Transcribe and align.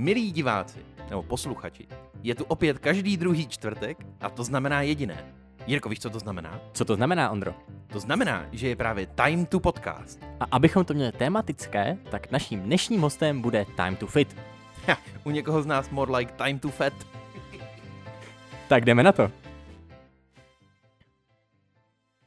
Milí 0.00 0.32
diváci, 0.32 0.78
nebo 1.10 1.22
posluchači, 1.22 1.86
je 2.22 2.34
tu 2.34 2.44
opět 2.44 2.78
každý 2.78 3.16
druhý 3.16 3.48
čtvrtek 3.48 4.06
a 4.20 4.30
to 4.30 4.44
znamená 4.44 4.82
jediné. 4.82 5.34
Jirko, 5.66 5.88
víš, 5.88 6.00
co 6.00 6.10
to 6.10 6.18
znamená? 6.18 6.60
Co 6.72 6.84
to 6.84 6.96
znamená, 6.96 7.30
Ondro? 7.30 7.54
To 7.92 8.00
znamená, 8.00 8.46
že 8.52 8.68
je 8.68 8.76
právě 8.76 9.06
Time 9.06 9.46
to 9.46 9.60
Podcast. 9.60 10.20
A 10.40 10.44
abychom 10.50 10.84
to 10.84 10.94
měli 10.94 11.12
tematické, 11.12 11.98
tak 12.10 12.30
naším 12.30 12.60
dnešním 12.60 13.00
hostem 13.00 13.40
bude 13.40 13.66
Time 13.76 13.96
to 13.96 14.06
Fit. 14.06 14.36
Ha, 14.86 14.98
u 15.24 15.30
někoho 15.30 15.62
z 15.62 15.66
nás 15.66 15.90
more 15.90 16.16
like 16.16 16.32
Time 16.32 16.58
to 16.58 16.68
Fat. 16.68 16.92
Tak 18.68 18.84
jdeme 18.84 19.02
na 19.02 19.12
to. 19.12 19.30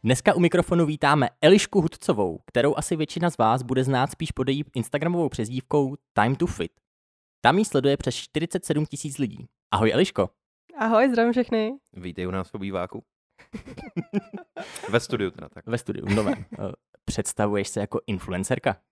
Dneska 0.03 0.33
u 0.33 0.39
mikrofonu 0.39 0.85
vítáme 0.85 1.29
Elišku 1.41 1.81
Hudcovou, 1.81 2.39
kterou 2.45 2.75
asi 2.75 2.95
většina 2.95 3.29
z 3.29 3.37
vás 3.37 3.63
bude 3.63 3.83
znát 3.83 4.11
spíš 4.11 4.31
pod 4.31 4.49
její 4.49 4.63
Instagramovou 4.73 5.29
přezdívkou 5.29 5.95
Time 6.13 6.35
to 6.35 6.47
Fit. 6.47 6.71
Tam 7.45 7.57
jí 7.57 7.65
sleduje 7.65 7.97
přes 7.97 8.15
47 8.15 8.85
tisíc 8.85 9.17
lidí. 9.17 9.47
Ahoj 9.73 9.91
Eliško. 9.93 10.29
Ahoj, 10.77 11.09
zdravím 11.09 11.31
všechny. 11.31 11.73
Vítej 11.93 12.27
u 12.27 12.31
nás 12.31 12.49
v 12.49 12.55
obýváku. 12.55 13.03
Ve 14.89 14.99
studiu 14.99 15.31
teda 15.31 15.49
tak. 15.49 15.67
Ve 15.67 15.77
studiu, 15.77 16.05
v 16.05 16.15
novém. 16.15 16.45
Eh, 16.59 16.71
Představuješ 17.05 17.67
se 17.67 17.79
jako 17.79 18.01
influencerka? 18.07 18.77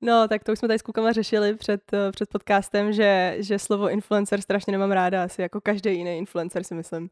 No, 0.00 0.28
tak 0.28 0.44
to 0.44 0.52
už 0.52 0.58
jsme 0.58 0.68
tady 0.68 0.78
s 0.78 0.82
klukama 0.82 1.12
řešili 1.12 1.54
před, 1.54 1.92
eh, 1.92 2.12
před 2.12 2.28
podcastem, 2.28 2.92
že, 2.92 3.36
že 3.38 3.58
slovo 3.58 3.90
influencer 3.90 4.40
strašně 4.40 4.70
nemám 4.70 4.92
ráda, 4.92 5.24
asi 5.24 5.42
jako 5.42 5.60
každý 5.60 5.96
jiný 5.96 6.18
influencer 6.18 6.64
si 6.64 6.74
myslím. 6.74 7.10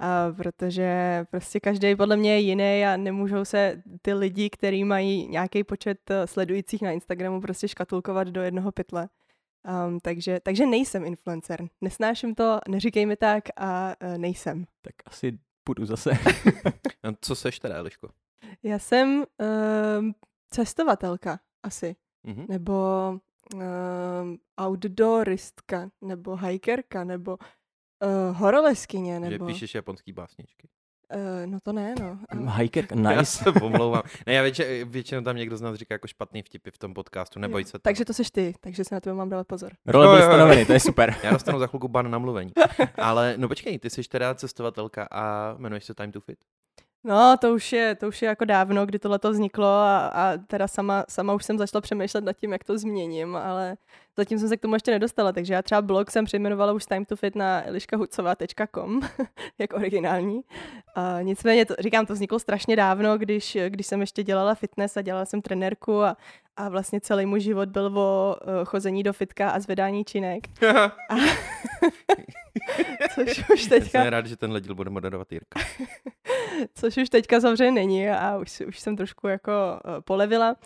A 0.00 0.32
protože 0.36 1.24
prostě 1.30 1.60
každý 1.60 1.96
podle 1.96 2.16
mě 2.16 2.32
je 2.32 2.38
jiný 2.38 2.84
a 2.86 2.96
nemůžou 2.96 3.44
se 3.44 3.82
ty 4.02 4.14
lidi, 4.14 4.50
kteří 4.50 4.84
mají 4.84 5.28
nějaký 5.28 5.64
počet 5.64 6.10
eh, 6.10 6.26
sledujících 6.26 6.82
na 6.82 6.90
Instagramu, 6.90 7.40
prostě 7.40 7.68
škatulkovat 7.68 8.28
do 8.28 8.42
jednoho 8.42 8.72
pytle. 8.72 9.08
Um, 9.86 10.00
takže, 10.00 10.40
takže 10.40 10.66
nejsem 10.66 11.04
influencer. 11.04 11.68
Nesnáším 11.80 12.34
to, 12.34 12.58
neříkej 12.68 13.06
mi 13.06 13.16
tak 13.16 13.44
a 13.56 13.94
uh, 14.02 14.18
nejsem. 14.18 14.64
Tak 14.82 14.94
asi 15.06 15.38
půjdu 15.64 15.86
zase. 15.86 16.10
A 17.02 17.12
co 17.20 17.34
seš 17.34 17.58
teda, 17.58 17.76
Eliško? 17.76 18.08
Já 18.62 18.78
jsem 18.78 19.24
um, 19.98 20.14
cestovatelka 20.50 21.40
asi. 21.62 21.96
Mhm. 22.24 22.46
nebo 22.48 22.74
um, 23.54 24.38
outdooristka, 24.60 25.90
nebo 26.00 26.36
hikerka, 26.36 27.04
nebo 27.04 27.38
uh, 28.02 28.36
horoleskyně, 28.36 29.14
Že 29.14 29.30
nebo... 29.30 29.46
píšeš 29.46 29.74
japonský 29.74 30.12
básničky. 30.12 30.68
Uh, 31.14 31.46
no 31.46 31.58
to 31.60 31.72
ne, 31.72 31.94
no. 32.00 32.18
Uh, 32.40 32.56
Hiker, 32.56 32.86
Já 33.02 33.10
nice. 33.10 33.24
se 33.24 33.52
pomlouvám. 33.52 34.02
Ne, 34.26 34.34
já 34.34 34.42
větši, 34.42 34.84
většinou 34.84 35.20
tam 35.20 35.36
někdo 35.36 35.56
z 35.56 35.60
nás 35.60 35.74
říká 35.74 35.94
jako 35.94 36.06
špatný 36.08 36.42
vtipy 36.42 36.70
v 36.70 36.78
tom 36.78 36.94
podcastu, 36.94 37.40
neboj 37.40 37.64
se. 37.64 37.72
toho. 37.72 37.80
takže 37.80 38.04
to 38.04 38.12
seš 38.14 38.30
ty, 38.30 38.54
takže 38.60 38.84
se 38.84 38.94
na 38.94 39.00
to 39.00 39.14
mám 39.14 39.28
dávat 39.28 39.46
pozor. 39.46 39.72
Role 39.86 40.06
Jo, 40.06 40.12
byly 40.12 40.22
stanoveny, 40.22 40.66
to 40.66 40.72
je 40.72 40.80
super. 40.80 41.14
Já 41.22 41.32
dostanu 41.32 41.58
za 41.58 41.66
chvilku 41.66 41.88
ban 41.88 42.10
na 42.10 42.18
mluvení. 42.18 42.52
Ale 42.96 43.34
no 43.36 43.48
počkej, 43.48 43.78
ty 43.78 43.90
jsi 43.90 44.02
teda 44.02 44.34
cestovatelka 44.34 45.08
a 45.10 45.54
jmenuješ 45.58 45.84
se 45.84 45.94
Time 45.94 46.12
to 46.12 46.20
Fit. 46.20 46.38
No, 47.04 47.36
to 47.40 47.54
už 47.54 47.72
je, 47.72 47.94
to 47.94 48.08
už 48.08 48.22
je 48.22 48.28
jako 48.28 48.44
dávno, 48.44 48.86
kdy 48.86 48.98
tohle 48.98 49.18
to 49.18 49.30
vzniklo 49.30 49.66
a, 49.66 50.06
a 50.06 50.36
teda 50.36 50.68
sama, 50.68 51.04
sama 51.08 51.34
už 51.34 51.44
jsem 51.44 51.58
začala 51.58 51.80
přemýšlet 51.80 52.24
nad 52.24 52.32
tím, 52.32 52.52
jak 52.52 52.64
to 52.64 52.78
změním, 52.78 53.36
ale 53.36 53.76
zatím 54.16 54.38
jsem 54.38 54.48
se 54.48 54.56
k 54.56 54.60
tomu 54.60 54.74
ještě 54.74 54.90
nedostala, 54.90 55.32
takže 55.32 55.54
já 55.54 55.62
třeba 55.62 55.82
blog 55.82 56.10
jsem 56.10 56.24
přejmenovala 56.24 56.72
už 56.72 56.82
z 56.82 56.86
time 56.86 57.04
to 57.04 57.16
fit 57.16 57.34
na 57.34 57.66
eliškahucová.com, 57.66 59.00
jak 59.58 59.72
originální. 59.72 60.40
A 60.94 61.22
nicméně, 61.22 61.66
to, 61.66 61.74
říkám, 61.78 62.06
to 62.06 62.12
vzniklo 62.14 62.38
strašně 62.38 62.76
dávno, 62.76 63.18
když, 63.18 63.58
když 63.68 63.86
jsem 63.86 64.00
ještě 64.00 64.22
dělala 64.22 64.54
fitness 64.54 64.96
a 64.96 65.02
dělala 65.02 65.24
jsem 65.24 65.42
trenérku 65.42 66.02
a, 66.02 66.16
a 66.56 66.68
vlastně 66.68 67.00
celý 67.00 67.26
můj 67.26 67.40
život 67.40 67.68
byl 67.68 67.98
o 67.98 68.36
eh, 68.42 68.64
chození 68.64 69.02
do 69.02 69.12
fitka 69.12 69.50
a 69.50 69.60
zvedání 69.60 70.04
činek. 70.04 70.42
A, 71.10 71.16
což 73.14 73.50
už 73.50 73.66
teďka... 73.66 74.02
Jsem 74.02 74.06
rád, 74.06 74.26
že 74.26 74.36
tenhle 74.36 74.60
díl 74.60 74.74
bude 74.74 74.90
moderovat 74.90 75.32
Jirka. 75.32 75.60
což 76.74 76.96
už 76.96 77.08
teďka 77.08 77.40
samozřejmě 77.40 77.70
není 77.70 78.10
a 78.10 78.38
už, 78.38 78.60
už 78.60 78.78
jsem 78.80 78.96
trošku 78.96 79.28
jako 79.28 79.52
uh, 79.52 80.00
polevila. 80.00 80.56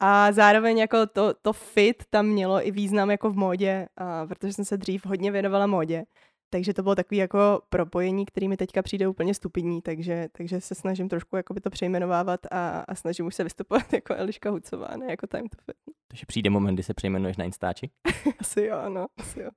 A 0.00 0.32
zároveň 0.32 0.78
jako 0.78 1.06
to, 1.06 1.34
to 1.42 1.52
fit 1.52 2.02
tam 2.10 2.26
mělo 2.26 2.66
i 2.66 2.70
význam 2.70 3.10
jako 3.10 3.30
v 3.30 3.36
módě, 3.36 3.86
uh, 4.00 4.28
protože 4.28 4.52
jsem 4.52 4.64
se 4.64 4.76
dřív 4.76 5.06
hodně 5.06 5.30
věnovala 5.30 5.66
módě. 5.66 6.04
Takže 6.50 6.74
to 6.74 6.82
bylo 6.82 6.94
takový 6.94 7.16
jako 7.16 7.62
propojení, 7.68 8.26
který 8.26 8.48
mi 8.48 8.56
teďka 8.56 8.82
přijde 8.82 9.08
úplně 9.08 9.34
stupidní, 9.34 9.82
takže, 9.82 10.28
takže 10.32 10.60
se 10.60 10.74
snažím 10.74 11.08
trošku 11.08 11.36
jakoby 11.36 11.60
to 11.60 11.70
přejmenovávat 11.70 12.40
a, 12.50 12.84
a 12.88 12.94
snažím 12.94 13.26
už 13.26 13.34
se 13.34 13.44
vystupovat 13.44 13.92
jako 13.92 14.14
Eliška 14.14 14.50
Hucová, 14.50 14.96
ne 14.96 15.06
jako 15.10 15.26
Time 15.26 15.48
to 15.48 15.56
Fit. 15.64 15.94
Takže 16.08 16.26
přijde 16.26 16.50
moment, 16.50 16.74
kdy 16.74 16.82
se 16.82 16.94
přejmenuješ 16.94 17.36
na 17.36 17.44
Instači. 17.44 17.90
Asi 18.38 18.62
jo, 18.62 18.76
ano, 18.76 19.06
asi 19.16 19.40
jo. 19.40 19.50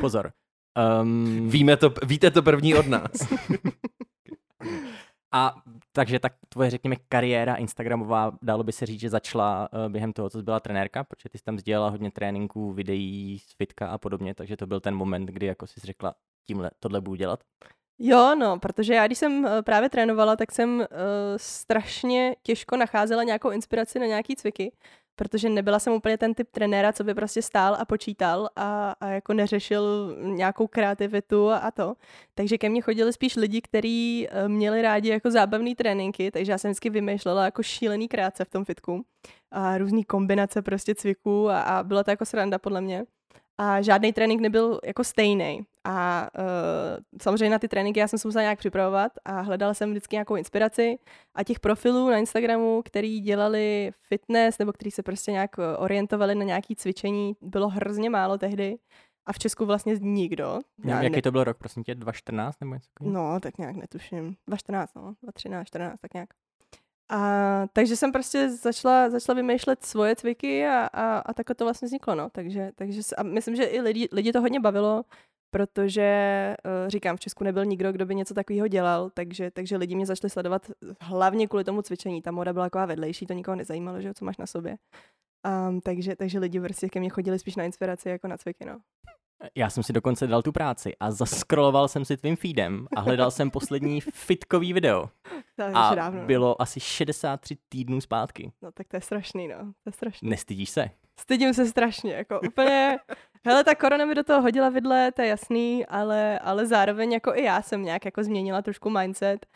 Pozor. 0.00 0.32
Um, 1.02 1.48
Víme 1.50 1.76
to, 1.76 1.94
víte 2.06 2.30
to 2.30 2.42
první 2.42 2.74
od 2.74 2.86
nás. 2.86 3.10
A 5.32 5.54
takže 5.92 6.18
tak 6.18 6.32
tvoje, 6.48 6.70
řekněme, 6.70 6.96
kariéra 7.08 7.54
Instagramová, 7.54 8.32
dalo 8.42 8.64
by 8.64 8.72
se 8.72 8.86
říct, 8.86 9.00
že 9.00 9.10
začala 9.10 9.68
uh, 9.72 9.92
během 9.92 10.12
toho, 10.12 10.30
co 10.30 10.38
jsi 10.38 10.44
byla 10.44 10.60
trenérka, 10.60 11.04
protože 11.04 11.28
ty 11.28 11.38
jsi 11.38 11.44
tam 11.44 11.58
sdělala 11.58 11.90
hodně 11.90 12.10
tréninků, 12.10 12.72
videí, 12.72 13.38
fitka 13.56 13.88
a 13.88 13.98
podobně, 13.98 14.34
takže 14.34 14.56
to 14.56 14.66
byl 14.66 14.80
ten 14.80 14.94
moment, 14.94 15.26
kdy 15.26 15.46
jako 15.46 15.66
jsi 15.66 15.80
řekla, 15.80 16.14
tímhle, 16.46 16.70
tohle 16.80 17.00
budu 17.00 17.14
dělat. 17.14 17.40
Jo, 18.02 18.34
no, 18.34 18.58
protože 18.58 18.94
já 18.94 19.06
když 19.06 19.18
jsem 19.18 19.46
eh, 19.46 19.62
právě 19.62 19.88
trénovala, 19.88 20.36
tak 20.36 20.52
jsem 20.52 20.78
uh, 20.78 20.86
strašně 21.36 22.36
těžko 22.42 22.76
nacházela 22.76 23.22
nějakou 23.22 23.50
inspiraci 23.50 23.98
na 23.98 24.06
nějaký 24.06 24.36
cviky, 24.36 24.72
protože 25.16 25.48
nebyla 25.48 25.78
jsem 25.78 25.92
úplně 25.92 26.18
ten 26.18 26.34
typ 26.34 26.48
trenéra, 26.50 26.92
co 26.92 27.04
by 27.04 27.14
prostě 27.14 27.42
stál 27.42 27.76
a 27.80 27.84
počítal 27.84 28.48
a, 28.56 28.94
a 29.00 29.06
jako 29.06 29.32
neřešil 29.32 30.16
nějakou 30.22 30.66
kreativitu 30.66 31.50
a, 31.50 31.56
a 31.56 31.70
to. 31.70 31.94
Takže 32.34 32.58
ke 32.58 32.68
mně 32.68 32.82
chodili 32.82 33.12
spíš 33.12 33.36
lidi, 33.36 33.60
kteří 33.60 34.28
uh, 34.28 34.48
měli 34.48 34.82
rádi 34.82 35.08
jako 35.08 35.30
zábavné 35.30 35.74
tréninky, 35.74 36.30
takže 36.30 36.52
já 36.52 36.58
jsem 36.58 36.70
vždycky 36.70 36.90
vymýšlela 36.90 37.44
jako 37.44 37.62
šílený 37.62 38.08
krátce 38.08 38.44
v 38.44 38.50
tom 38.50 38.64
fitku 38.64 39.04
a 39.50 39.78
různý 39.78 40.04
kombinace 40.04 40.62
prostě 40.62 40.94
cviků 40.94 41.48
a, 41.48 41.60
a 41.60 41.82
byla 41.82 42.04
to 42.04 42.10
jako 42.10 42.24
sranda 42.24 42.58
podle 42.58 42.80
mě 42.80 43.04
a 43.60 43.82
žádný 43.82 44.12
trénink 44.12 44.40
nebyl 44.40 44.80
jako 44.84 45.04
stejný. 45.04 45.60
A 45.84 46.28
uh, 46.38 46.44
samozřejmě 47.22 47.50
na 47.50 47.58
ty 47.58 47.68
tréninky 47.68 48.00
já 48.00 48.08
jsem 48.08 48.18
se 48.18 48.28
musela 48.28 48.42
nějak 48.42 48.58
připravovat 48.58 49.12
a 49.24 49.40
hledala 49.40 49.74
jsem 49.74 49.90
vždycky 49.90 50.16
nějakou 50.16 50.36
inspiraci 50.36 50.98
a 51.34 51.44
těch 51.44 51.60
profilů 51.60 52.10
na 52.10 52.18
Instagramu, 52.18 52.82
který 52.82 53.20
dělali 53.20 53.92
fitness 54.08 54.58
nebo 54.58 54.72
který 54.72 54.90
se 54.90 55.02
prostě 55.02 55.32
nějak 55.32 55.50
eh, 55.58 55.76
orientovali 55.76 56.34
na 56.34 56.44
nějaký 56.44 56.76
cvičení, 56.76 57.36
bylo 57.40 57.68
hrozně 57.68 58.10
málo 58.10 58.38
tehdy 58.38 58.78
a 59.26 59.32
v 59.32 59.38
Česku 59.38 59.66
vlastně 59.66 59.96
nikdo. 60.00 60.58
Nevím, 60.84 61.02
jaký 61.02 61.22
to 61.22 61.32
byl 61.32 61.44
rok, 61.44 61.58
prosím 61.58 61.84
tě, 61.84 61.94
2014 61.94 62.60
nebo 62.60 62.74
něco 62.74 62.88
takového? 62.94 63.32
No, 63.32 63.40
tak 63.40 63.58
nějak 63.58 63.76
netuším. 63.76 64.24
2014, 64.24 64.94
no, 64.94 65.02
2013, 65.22 65.66
14, 65.66 66.00
tak 66.00 66.14
nějak. 66.14 66.28
A 67.10 67.66
takže 67.72 67.96
jsem 67.96 68.12
prostě 68.12 68.50
začala, 68.50 69.10
začala 69.10 69.36
vymýšlet 69.36 69.84
svoje 69.84 70.16
cviky 70.16 70.66
a, 70.66 70.86
a, 70.92 71.18
a 71.18 71.34
takhle 71.34 71.54
to 71.54 71.64
vlastně 71.64 71.86
vzniklo, 71.86 72.14
no. 72.14 72.30
Takže, 72.30 72.70
takže 72.74 73.00
a 73.18 73.22
myslím, 73.22 73.56
že 73.56 73.64
i 73.64 73.80
lidi, 73.80 74.08
lidi 74.12 74.32
to 74.32 74.40
hodně 74.40 74.60
bavilo, 74.60 75.04
protože 75.50 76.08
uh, 76.64 76.88
říkám, 76.88 77.16
v 77.16 77.20
Česku 77.20 77.44
nebyl 77.44 77.64
nikdo, 77.64 77.92
kdo 77.92 78.06
by 78.06 78.14
něco 78.14 78.34
takového 78.34 78.68
dělal, 78.68 79.10
takže, 79.10 79.50
takže 79.50 79.76
lidi 79.76 79.94
mě 79.94 80.06
začali 80.06 80.30
sledovat 80.30 80.70
hlavně 81.00 81.48
kvůli 81.48 81.64
tomu 81.64 81.82
cvičení. 81.82 82.22
Ta 82.22 82.30
moda 82.30 82.52
byla 82.52 82.66
taková 82.66 82.86
vedlejší, 82.86 83.26
to 83.26 83.32
nikoho 83.32 83.56
nezajímalo, 83.56 84.00
že 84.00 84.14
co 84.14 84.24
máš 84.24 84.36
na 84.36 84.46
sobě. 84.46 84.76
Um, 85.68 85.80
takže, 85.80 86.16
takže 86.16 86.38
lidi 86.38 86.60
prostě 86.60 86.88
ke 86.88 87.00
mně 87.00 87.10
chodili 87.10 87.38
spíš 87.38 87.56
na 87.56 87.64
inspiraci 87.64 88.08
jako 88.08 88.28
na 88.28 88.36
cviky, 88.36 88.64
no. 88.64 88.80
Já 89.54 89.70
jsem 89.70 89.82
si 89.82 89.92
dokonce 89.92 90.26
dal 90.26 90.42
tu 90.42 90.52
práci 90.52 90.96
a 91.00 91.10
zaskroloval 91.10 91.88
jsem 91.88 92.04
si 92.04 92.16
tvým 92.16 92.36
feedem 92.36 92.86
a 92.96 93.00
hledal 93.00 93.30
jsem 93.30 93.50
poslední 93.50 94.00
fitkový 94.00 94.72
video. 94.72 95.10
To 95.56 95.62
je 95.62 95.72
A 95.74 95.94
dávno, 95.94 96.20
no. 96.20 96.26
bylo 96.26 96.62
asi 96.62 96.80
63 96.80 97.56
týdnů 97.68 98.00
zpátky. 98.00 98.52
no. 98.62 98.72
tak 98.72 98.88
to 98.88 98.96
je 98.96 99.00
strašný, 99.00 99.48
no. 99.48 99.56
To 99.58 99.88
je 99.88 99.92
strašný. 99.92 100.28
Nestydíš 100.30 100.70
se? 100.70 100.90
Stydím 101.20 101.54
se 101.54 101.66
strašně, 101.66 102.12
jako 102.12 102.40
úplně, 102.40 102.98
hele, 103.46 103.64
ta 103.64 103.74
korona 103.74 104.04
mi 104.04 104.14
do 104.14 104.24
toho 104.24 104.42
hodila 104.42 104.68
vidle, 104.68 105.12
to 105.12 105.22
je 105.22 105.28
jasný, 105.28 105.86
ale, 105.86 106.38
ale 106.38 106.66
zároveň 106.66 107.12
jako 107.12 107.34
i 107.34 107.42
já 107.42 107.62
jsem 107.62 107.84
nějak 107.84 108.04
jako 108.04 108.24
změnila 108.24 108.62
trošku 108.62 108.90
mindset. 108.90 109.46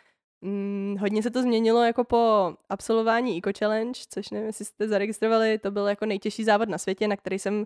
Mm, 0.41 0.95
hodně 0.99 1.23
se 1.23 1.31
to 1.31 1.41
změnilo 1.41 1.83
jako 1.83 2.03
po 2.03 2.53
absolvování 2.69 3.37
Eco 3.37 3.49
Challenge, 3.59 3.99
což 4.09 4.29
nevím, 4.29 4.47
jestli 4.47 4.65
jste 4.65 4.87
zaregistrovali, 4.87 5.57
to 5.57 5.71
byl 5.71 5.87
jako 5.87 6.05
nejtěžší 6.05 6.43
závod 6.43 6.69
na 6.69 6.77
světě, 6.77 7.07
na 7.07 7.17
který 7.17 7.39
jsem 7.39 7.65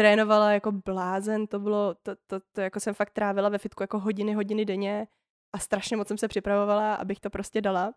trénovala 0.00 0.52
jako 0.52 0.72
blázen, 0.72 1.46
to 1.46 1.58
bylo, 1.58 1.94
to, 2.02 2.12
to, 2.26 2.40
to 2.52 2.60
jako 2.60 2.80
jsem 2.80 2.94
fakt 2.94 3.10
trávila 3.10 3.48
ve 3.48 3.58
fitku 3.58 3.82
jako 3.82 3.98
hodiny, 3.98 4.32
hodiny 4.34 4.64
denně 4.64 5.06
a 5.52 5.58
strašně 5.58 5.96
moc 5.96 6.08
jsem 6.08 6.18
se 6.18 6.28
připravovala, 6.28 6.94
abych 6.94 7.20
to 7.20 7.30
prostě 7.30 7.60
dala. 7.60 7.92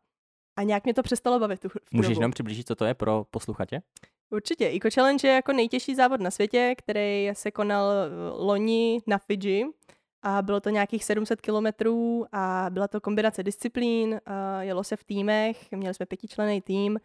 A 0.59 0.63
nějak 0.63 0.83
mě 0.83 0.93
to 0.93 1.03
přestalo 1.03 1.39
bavit 1.39 1.59
tu, 1.59 1.69
v 1.69 1.75
Můžeš 1.93 2.09
dobu. 2.09 2.21
nám 2.21 2.31
přiblížit, 2.31 2.67
co 2.67 2.75
to 2.75 2.85
je 2.85 2.93
pro 2.93 3.25
posluchače? 3.31 3.81
Určitě. 4.29 4.71
Eco 4.75 4.89
Challenge 4.95 5.27
je 5.27 5.33
jako 5.33 5.53
nejtěžší 5.53 5.95
závod 5.95 6.21
na 6.21 6.31
světě, 6.31 6.75
který 6.77 7.29
se 7.33 7.51
konal 7.51 7.91
eh, 7.91 8.09
loni 8.43 9.01
na 9.07 9.17
Fidži. 9.17 9.65
A 10.21 10.41
bylo 10.41 10.59
to 10.59 10.69
nějakých 10.69 11.03
700 11.03 11.41
kilometrů 11.41 12.25
a 12.31 12.65
byla 12.69 12.87
to 12.87 13.01
kombinace 13.01 13.43
disciplín, 13.43 14.19
a 14.25 14.63
jelo 14.63 14.83
se 14.83 14.95
v 14.95 15.03
týmech, 15.03 15.71
měli 15.71 15.93
jsme 15.93 16.05
pětičlený 16.05 16.61
tým 16.61 16.99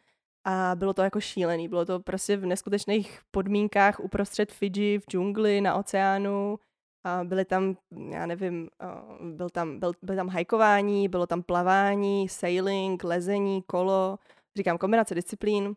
a 0.48 0.74
bylo 0.74 0.94
to 0.94 1.02
jako 1.02 1.20
šílený. 1.20 1.68
Bylo 1.68 1.84
to 1.84 2.00
prostě 2.00 2.36
v 2.36 2.46
neskutečných 2.46 3.20
podmínkách 3.30 4.00
uprostřed 4.00 4.52
Fidži, 4.52 4.98
v 4.98 5.10
džungli, 5.10 5.60
na 5.60 5.74
oceánu. 5.74 6.58
A 7.04 7.24
byly 7.24 7.44
tam, 7.44 7.76
já 8.10 8.26
nevím, 8.26 8.68
byl 9.20 9.50
tam, 9.50 9.78
byl, 9.78 9.92
byly 10.02 10.16
tam 10.16 10.28
hajkování, 10.28 11.08
bylo 11.08 11.26
tam 11.26 11.42
plavání, 11.42 12.28
sailing, 12.28 13.04
lezení, 13.04 13.62
kolo, 13.62 14.18
říkám 14.56 14.78
kombinace 14.78 15.14
disciplín. 15.14 15.74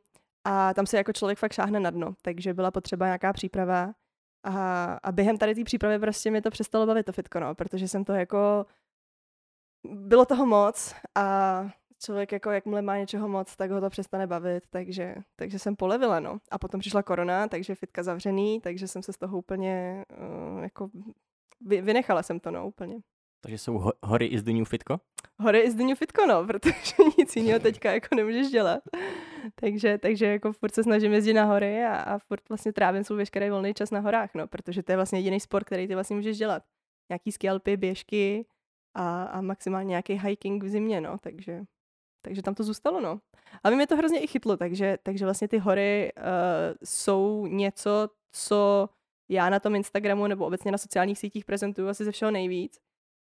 A 0.47 0.73
tam 0.73 0.85
se 0.85 0.97
jako 0.97 1.13
člověk 1.13 1.39
fakt 1.39 1.53
šáhne 1.53 1.79
na 1.79 1.89
dno, 1.89 2.15
takže 2.21 2.53
byla 2.53 2.71
potřeba 2.71 3.05
nějaká 3.05 3.33
příprava. 3.33 3.93
A, 4.43 4.93
a 5.03 5.11
během 5.11 5.37
tady 5.37 5.55
té 5.55 5.63
přípravy 5.63 5.99
prostě 5.99 6.31
mi 6.31 6.41
to 6.41 6.49
přestalo 6.49 6.85
bavit 6.85 7.05
to 7.05 7.11
fitko, 7.11 7.39
no, 7.39 7.55
protože 7.55 7.87
jsem 7.87 8.05
to 8.05 8.13
jako... 8.13 8.65
Bylo 9.91 10.25
toho 10.25 10.45
moc 10.45 10.95
a 11.15 11.63
člověk 12.01 12.31
jako 12.31 12.51
jakmile 12.51 12.81
má 12.81 12.97
něčeho 12.97 13.27
moc, 13.27 13.55
tak 13.55 13.71
ho 13.71 13.81
to 13.81 13.89
přestane 13.89 14.27
bavit, 14.27 14.63
takže, 14.69 15.15
takže 15.35 15.59
jsem 15.59 15.75
polevila, 15.75 16.19
no. 16.19 16.39
A 16.51 16.57
potom 16.57 16.79
přišla 16.79 17.03
korona, 17.03 17.47
takže 17.47 17.75
fitka 17.75 18.03
zavřený, 18.03 18.61
takže 18.61 18.87
jsem 18.87 19.03
se 19.03 19.13
z 19.13 19.17
toho 19.17 19.37
úplně 19.37 20.05
uh, 20.53 20.63
jako 20.63 20.89
vy, 21.61 21.81
vynechala 21.81 22.23
jsem 22.23 22.39
to, 22.39 22.51
no, 22.51 22.67
úplně. 22.67 22.99
Takže 23.41 23.57
jsou 23.57 23.77
ho- 23.77 23.93
hory 24.03 24.25
is 24.25 24.43
the 24.43 24.53
new 24.53 24.65
fitko? 24.65 24.99
Hory 25.39 25.59
is 25.59 25.75
the 25.75 25.83
new 25.83 25.97
fitko, 25.97 26.25
no, 26.25 26.45
protože 26.47 26.95
nic 27.17 27.35
jiného 27.35 27.59
teďka 27.59 27.91
jako 27.91 28.15
nemůžeš 28.15 28.47
dělat. 28.47 28.83
takže, 29.55 29.97
takže 29.97 30.25
jako 30.25 30.53
furt 30.53 30.73
se 30.75 30.83
snažím 30.83 31.13
jezdit 31.13 31.33
na 31.33 31.45
hory 31.45 31.85
a, 31.85 31.95
a 31.95 32.17
furt 32.17 32.49
vlastně 32.49 32.73
trávím 32.73 33.03
svůj 33.03 33.17
veškerý 33.17 33.49
volný 33.49 33.73
čas 33.73 33.91
na 33.91 33.99
horách, 33.99 34.29
no, 34.35 34.47
protože 34.47 34.83
to 34.83 34.91
je 34.91 34.95
vlastně 34.95 35.19
jediný 35.19 35.39
sport, 35.39 35.63
který 35.63 35.87
ty 35.87 35.93
vlastně 35.93 36.15
můžeš 36.15 36.37
dělat. 36.37 36.63
Nějaký 37.09 37.31
skialpy, 37.31 37.77
běžky 37.77 38.45
a, 38.93 39.23
a 39.23 39.41
maximálně 39.41 39.89
nějaký 39.89 40.13
hiking 40.13 40.63
v 40.63 40.69
zimě, 40.69 41.01
no, 41.01 41.17
takže 41.17 41.61
takže 42.21 42.41
tam 42.41 42.55
to 42.55 42.63
zůstalo, 42.63 43.01
no. 43.01 43.19
A 43.63 43.69
mě 43.69 43.87
to 43.87 43.97
hrozně 43.97 44.19
i 44.19 44.27
chytlo, 44.27 44.57
takže, 44.57 44.97
takže 45.03 45.25
vlastně 45.25 45.47
ty 45.47 45.57
hory 45.57 46.11
uh, 46.17 46.23
jsou 46.83 47.45
něco, 47.45 48.09
co 48.31 48.89
já 49.29 49.49
na 49.49 49.59
tom 49.59 49.75
Instagramu 49.75 50.27
nebo 50.27 50.45
obecně 50.45 50.71
na 50.71 50.77
sociálních 50.77 51.19
sítích 51.19 51.45
prezentuju 51.45 51.87
asi 51.87 52.05
ze 52.05 52.11
všeho 52.11 52.31
nejvíc. 52.31 52.79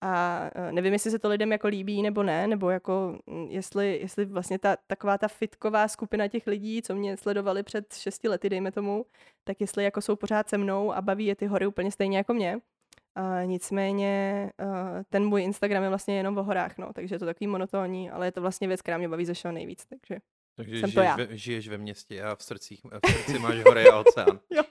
A 0.01 0.41
uh, 0.55 0.71
nevím, 0.71 0.93
jestli 0.93 1.11
se 1.11 1.19
to 1.19 1.29
lidem 1.29 1.51
jako 1.51 1.67
líbí 1.67 2.01
nebo 2.01 2.23
ne, 2.23 2.47
nebo 2.47 2.69
jako 2.69 3.17
mm, 3.25 3.47
jestli, 3.49 3.99
jestli 4.01 4.25
vlastně 4.25 4.59
ta, 4.59 4.77
taková 4.87 5.17
ta 5.17 5.27
fitková 5.27 5.87
skupina 5.87 6.27
těch 6.27 6.47
lidí, 6.47 6.81
co 6.81 6.95
mě 6.95 7.17
sledovali 7.17 7.63
před 7.63 7.93
šesti 7.93 8.27
lety, 8.27 8.49
dejme 8.49 8.71
tomu, 8.71 9.05
tak 9.43 9.61
jestli 9.61 9.83
jako 9.83 10.01
jsou 10.01 10.15
pořád 10.15 10.49
se 10.49 10.57
mnou 10.57 10.93
a 10.93 11.01
baví 11.01 11.25
je 11.25 11.35
ty 11.35 11.45
hory 11.45 11.67
úplně 11.67 11.91
stejně 11.91 12.17
jako 12.17 12.33
mě. 12.33 12.59
Uh, 13.19 13.47
nicméně 13.47 14.51
uh, 14.61 14.67
ten 15.09 15.25
můj 15.25 15.43
Instagram 15.43 15.83
je 15.83 15.89
vlastně 15.89 16.17
jenom 16.17 16.37
o 16.37 16.43
horách, 16.43 16.77
no, 16.77 16.93
takže 16.93 17.15
je 17.15 17.19
to 17.19 17.25
takový 17.25 17.47
monotónní, 17.47 18.11
ale 18.11 18.27
je 18.27 18.31
to 18.31 18.41
vlastně 18.41 18.67
věc, 18.67 18.81
která 18.81 18.97
mě 18.97 19.09
baví 19.09 19.25
ze 19.25 19.33
všeho 19.33 19.51
nejvíc, 19.51 19.85
takže, 19.85 20.21
takže 20.55 20.79
jsem 20.79 20.89
žiješ, 20.89 20.93
to 20.93 21.01
já. 21.01 21.15
Ve, 21.15 21.37
žiješ 21.37 21.67
ve 21.67 21.77
městě 21.77 22.23
a 22.23 22.35
v, 22.35 22.43
srdcích, 22.43 22.81
v 23.05 23.11
srdci 23.11 23.39
máš 23.39 23.63
hory 23.63 23.89
a 23.89 23.99
oceán. 23.99 24.39
jo. 24.49 24.63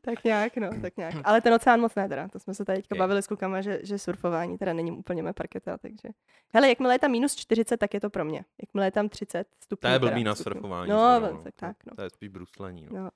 tak 0.00 0.24
nějak, 0.24 0.56
no, 0.56 0.70
tak 0.82 0.96
nějak. 0.96 1.14
Ale 1.24 1.40
ten 1.40 1.54
oceán 1.54 1.80
moc 1.80 1.94
ne 1.94 2.08
teda, 2.08 2.28
to 2.28 2.38
jsme 2.38 2.54
se 2.54 2.64
tady 2.64 2.78
teďka 2.78 2.94
bavili 2.94 3.22
s 3.22 3.26
klukama, 3.26 3.60
že, 3.60 3.80
že 3.82 3.98
surfování 3.98 4.58
teda 4.58 4.72
není 4.72 4.92
úplně 4.92 5.22
moje 5.22 5.32
parketa, 5.32 5.78
takže. 5.78 6.08
Hele, 6.54 6.68
jakmile 6.68 6.94
je 6.94 6.98
tam 6.98 7.10
minus 7.10 7.34
40, 7.34 7.76
tak 7.76 7.94
je 7.94 8.00
to 8.00 8.10
pro 8.10 8.24
mě. 8.24 8.44
Jakmile 8.60 8.86
je 8.86 8.90
tam 8.90 9.08
30 9.08 9.46
stupňů. 9.60 9.88
To 9.88 9.92
je 9.92 9.98
blbý 9.98 10.24
na 10.24 10.34
surfování. 10.34 10.90
No, 10.90 11.20
zrovna, 11.20 11.42
tak, 11.42 11.54
tak, 11.56 11.76
no. 11.86 11.96
To 11.96 12.02
je 12.02 12.10
spíš 12.10 12.28
bruslení, 12.28 12.86
no. 12.90 13.02
no. 13.02 13.10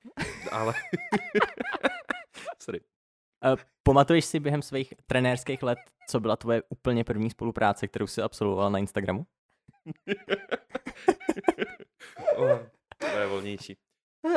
Ale... 0.51 0.73
Sorry. 2.59 2.81
Uh, 3.53 3.55
pamatuješ 3.83 4.25
si 4.25 4.39
během 4.39 4.61
svých 4.61 4.93
trenérských 5.07 5.63
let, 5.63 5.79
co 6.09 6.19
byla 6.19 6.35
tvoje 6.35 6.63
úplně 6.69 7.03
první 7.03 7.29
spolupráce, 7.29 7.87
kterou 7.87 8.07
jsi 8.07 8.21
absolvoval 8.21 8.71
na 8.71 8.79
Instagramu? 8.79 9.25
oh, 12.35 12.59
to 12.97 13.05
je 13.17 13.27
volnější. 13.27 13.77
Uh, 14.25 14.31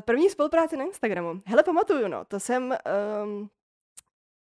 první 0.00 0.30
spolupráce 0.30 0.76
na 0.76 0.84
Instagramu. 0.84 1.42
Hele, 1.46 1.62
pamatuju, 1.62 2.08
no, 2.08 2.24
to 2.24 2.40
jsem... 2.40 2.62
Um, 3.24 3.50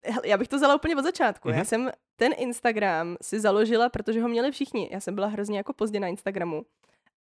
hele, 0.06 0.28
já 0.28 0.38
bych 0.38 0.48
to 0.48 0.56
vzala 0.56 0.76
úplně 0.76 0.96
od 0.96 1.04
začátku. 1.04 1.48
Mm-hmm. 1.50 1.52
Já 1.52 1.58
Mhm. 1.58 1.66
jsem 1.66 1.92
ten 2.16 2.34
Instagram 2.38 3.18
si 3.22 3.40
založila, 3.40 3.90
protože 3.90 4.22
ho 4.22 4.28
měli 4.28 4.52
všichni. 4.52 4.90
Já 4.92 5.00
jsem 5.00 5.16
byla 5.16 5.28
hrozně 5.28 5.58
jako 5.58 5.74
pozdě 5.74 6.00
na 6.00 6.08
Instagramu. 6.08 6.66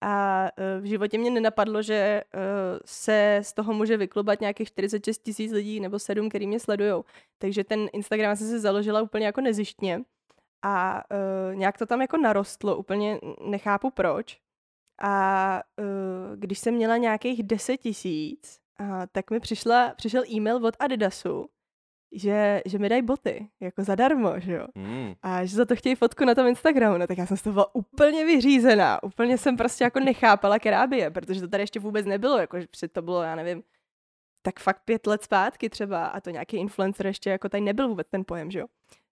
A 0.07 0.43
uh, 0.57 0.83
v 0.83 0.85
životě 0.85 1.17
mě 1.17 1.29
nenapadlo, 1.29 1.81
že 1.81 2.23
uh, 2.33 2.41
se 2.85 3.39
z 3.43 3.53
toho 3.53 3.73
může 3.73 3.97
vyklubat 3.97 4.41
nějakých 4.41 4.67
46 4.67 5.17
tisíc 5.17 5.51
lidí 5.51 5.79
nebo 5.79 5.99
7, 5.99 6.29
který 6.29 6.47
mě 6.47 6.59
sledujou. 6.59 7.05
Takže 7.37 7.63
ten 7.63 7.87
Instagram 7.93 8.35
jsem 8.35 8.47
si 8.47 8.59
založila 8.59 9.01
úplně 9.01 9.25
jako 9.25 9.41
nezištně. 9.41 10.01
A 10.61 11.03
uh, 11.49 11.55
nějak 11.55 11.77
to 11.77 11.85
tam 11.85 12.01
jako 12.01 12.17
narostlo, 12.17 12.77
úplně 12.77 13.19
nechápu 13.45 13.89
proč. 13.89 14.39
A 15.01 15.61
uh, 15.79 16.35
když 16.35 16.59
jsem 16.59 16.73
měla 16.73 16.97
nějakých 16.97 17.43
10 17.43 17.77
tisíc, 17.77 18.59
uh, 18.79 18.87
tak 19.11 19.31
mi 19.31 19.39
přišla, 19.39 19.93
přišel 19.95 20.23
e-mail 20.31 20.65
od 20.65 20.75
Adidasu, 20.79 21.49
že, 22.15 22.61
že 22.65 22.79
mi 22.79 22.89
dají 22.89 23.01
boty, 23.01 23.47
jako 23.59 23.83
zadarmo, 23.83 24.39
že 24.39 24.53
jo. 24.53 24.67
Mm. 24.75 25.13
A 25.21 25.45
že 25.45 25.55
za 25.55 25.65
to 25.65 25.75
chtějí 25.75 25.95
fotku 25.95 26.25
na 26.25 26.35
tom 26.35 26.47
Instagramu, 26.47 26.97
no 26.97 27.07
tak 27.07 27.17
já 27.17 27.25
jsem 27.25 27.37
z 27.37 27.41
toho 27.41 27.53
byla 27.53 27.75
úplně 27.75 28.25
vyřízená, 28.25 29.03
úplně 29.03 29.37
jsem 29.37 29.57
prostě 29.57 29.83
jako 29.83 29.99
nechápala 29.99 30.59
kerábie, 30.59 31.11
protože 31.11 31.41
to 31.41 31.47
tady 31.47 31.63
ještě 31.63 31.79
vůbec 31.79 32.05
nebylo, 32.05 32.37
jako 32.37 32.59
že 32.59 32.67
před 32.67 32.91
to 32.91 33.01
bylo, 33.01 33.21
já 33.21 33.35
nevím, 33.35 33.63
tak 34.41 34.59
fakt 34.59 34.81
pět 34.85 35.07
let 35.07 35.23
zpátky 35.23 35.69
třeba 35.69 36.05
a 36.05 36.21
to 36.21 36.29
nějaký 36.29 36.57
influencer 36.57 37.07
ještě 37.07 37.29
jako 37.29 37.49
tady 37.49 37.61
nebyl 37.61 37.87
vůbec 37.87 38.07
ten 38.09 38.23
pojem, 38.27 38.51
že 38.51 38.59
jo. 38.59 38.65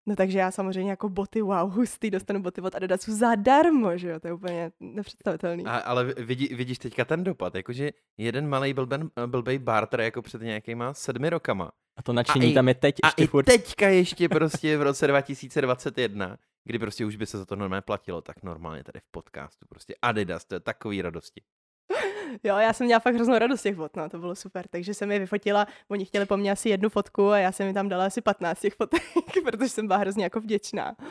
No 0.06 0.16
takže 0.16 0.40
já 0.40 0.52
samozřejmě 0.52 0.90
jako 0.92 1.10
boty, 1.10 1.42
wow, 1.42 1.72
hustý, 1.72 2.12
dostanu 2.12 2.42
boty 2.42 2.62
od 2.62 2.76
Adidasu 2.76 3.16
zadarmo, 3.16 3.98
že 3.98 4.10
jo, 4.10 4.20
to 4.20 4.28
je 4.28 4.34
úplně 4.34 4.72
nepředstavitelný. 4.80 5.66
A, 5.66 5.78
ale 5.78 6.06
vidí, 6.06 6.48
vidíš 6.48 6.78
teďka 6.78 7.06
ten 7.06 7.24
dopad, 7.24 7.56
jakože 7.56 7.92
jeden 8.18 8.50
malý 8.50 8.74
blben, 8.74 9.10
blbej 9.26 9.60
barter 9.60 10.02
jako 10.02 10.22
před 10.22 10.42
nějakýma 10.42 10.94
sedmi 10.94 11.30
rokama. 11.30 11.72
A 11.98 12.02
to 12.04 12.14
nadšení 12.14 12.52
i- 12.52 12.54
tam 12.54 12.68
je 12.68 12.74
teď 12.74 12.96
A 13.04 13.08
ještě 13.08 13.24
i 13.24 13.28
furt. 13.28 13.44
teďka 13.44 13.88
ještě 13.90 14.30
prostě 14.30 14.78
v 14.78 14.82
roce 14.82 15.08
2021, 15.08 16.38
kdy 16.64 16.80
prostě 16.80 17.06
už 17.06 17.16
by 17.16 17.26
se 17.26 17.38
za 17.38 17.46
to 17.46 17.56
normálně 17.56 17.82
platilo, 17.82 18.22
tak 18.22 18.44
normálně 18.44 18.84
tady 18.84 19.00
v 19.00 19.12
podcastu 19.12 19.66
prostě 19.70 19.96
Adidas, 20.02 20.46
to 20.46 20.56
je 20.56 20.60
takový 20.60 21.02
radosti. 21.02 21.42
Jo, 22.44 22.58
já 22.58 22.74
jsem 22.74 22.86
měla 22.86 23.00
fakt 23.00 23.16
hroznou 23.16 23.38
radost 23.38 23.62
těch 23.62 23.76
fot, 23.76 23.96
no, 23.96 24.10
to 24.10 24.18
bylo 24.20 24.36
super. 24.36 24.66
Takže 24.70 24.94
jsem 24.94 25.12
je 25.12 25.20
vyfotila, 25.20 25.68
oni 25.88 26.06
chtěli 26.06 26.26
po 26.26 26.38
mně 26.38 26.52
asi 26.52 26.70
jednu 26.70 26.90
fotku 26.90 27.30
a 27.30 27.38
já 27.38 27.52
jsem 27.52 27.68
mi 27.68 27.74
tam 27.74 27.90
dala 27.90 28.06
asi 28.06 28.22
15 28.22 28.60
těch 28.60 28.74
fotek, 28.74 29.02
protože 29.44 29.70
jsem 29.70 29.88
byla 29.88 29.98
hrozně 30.00 30.24
jako 30.24 30.40
vděčná. 30.40 30.96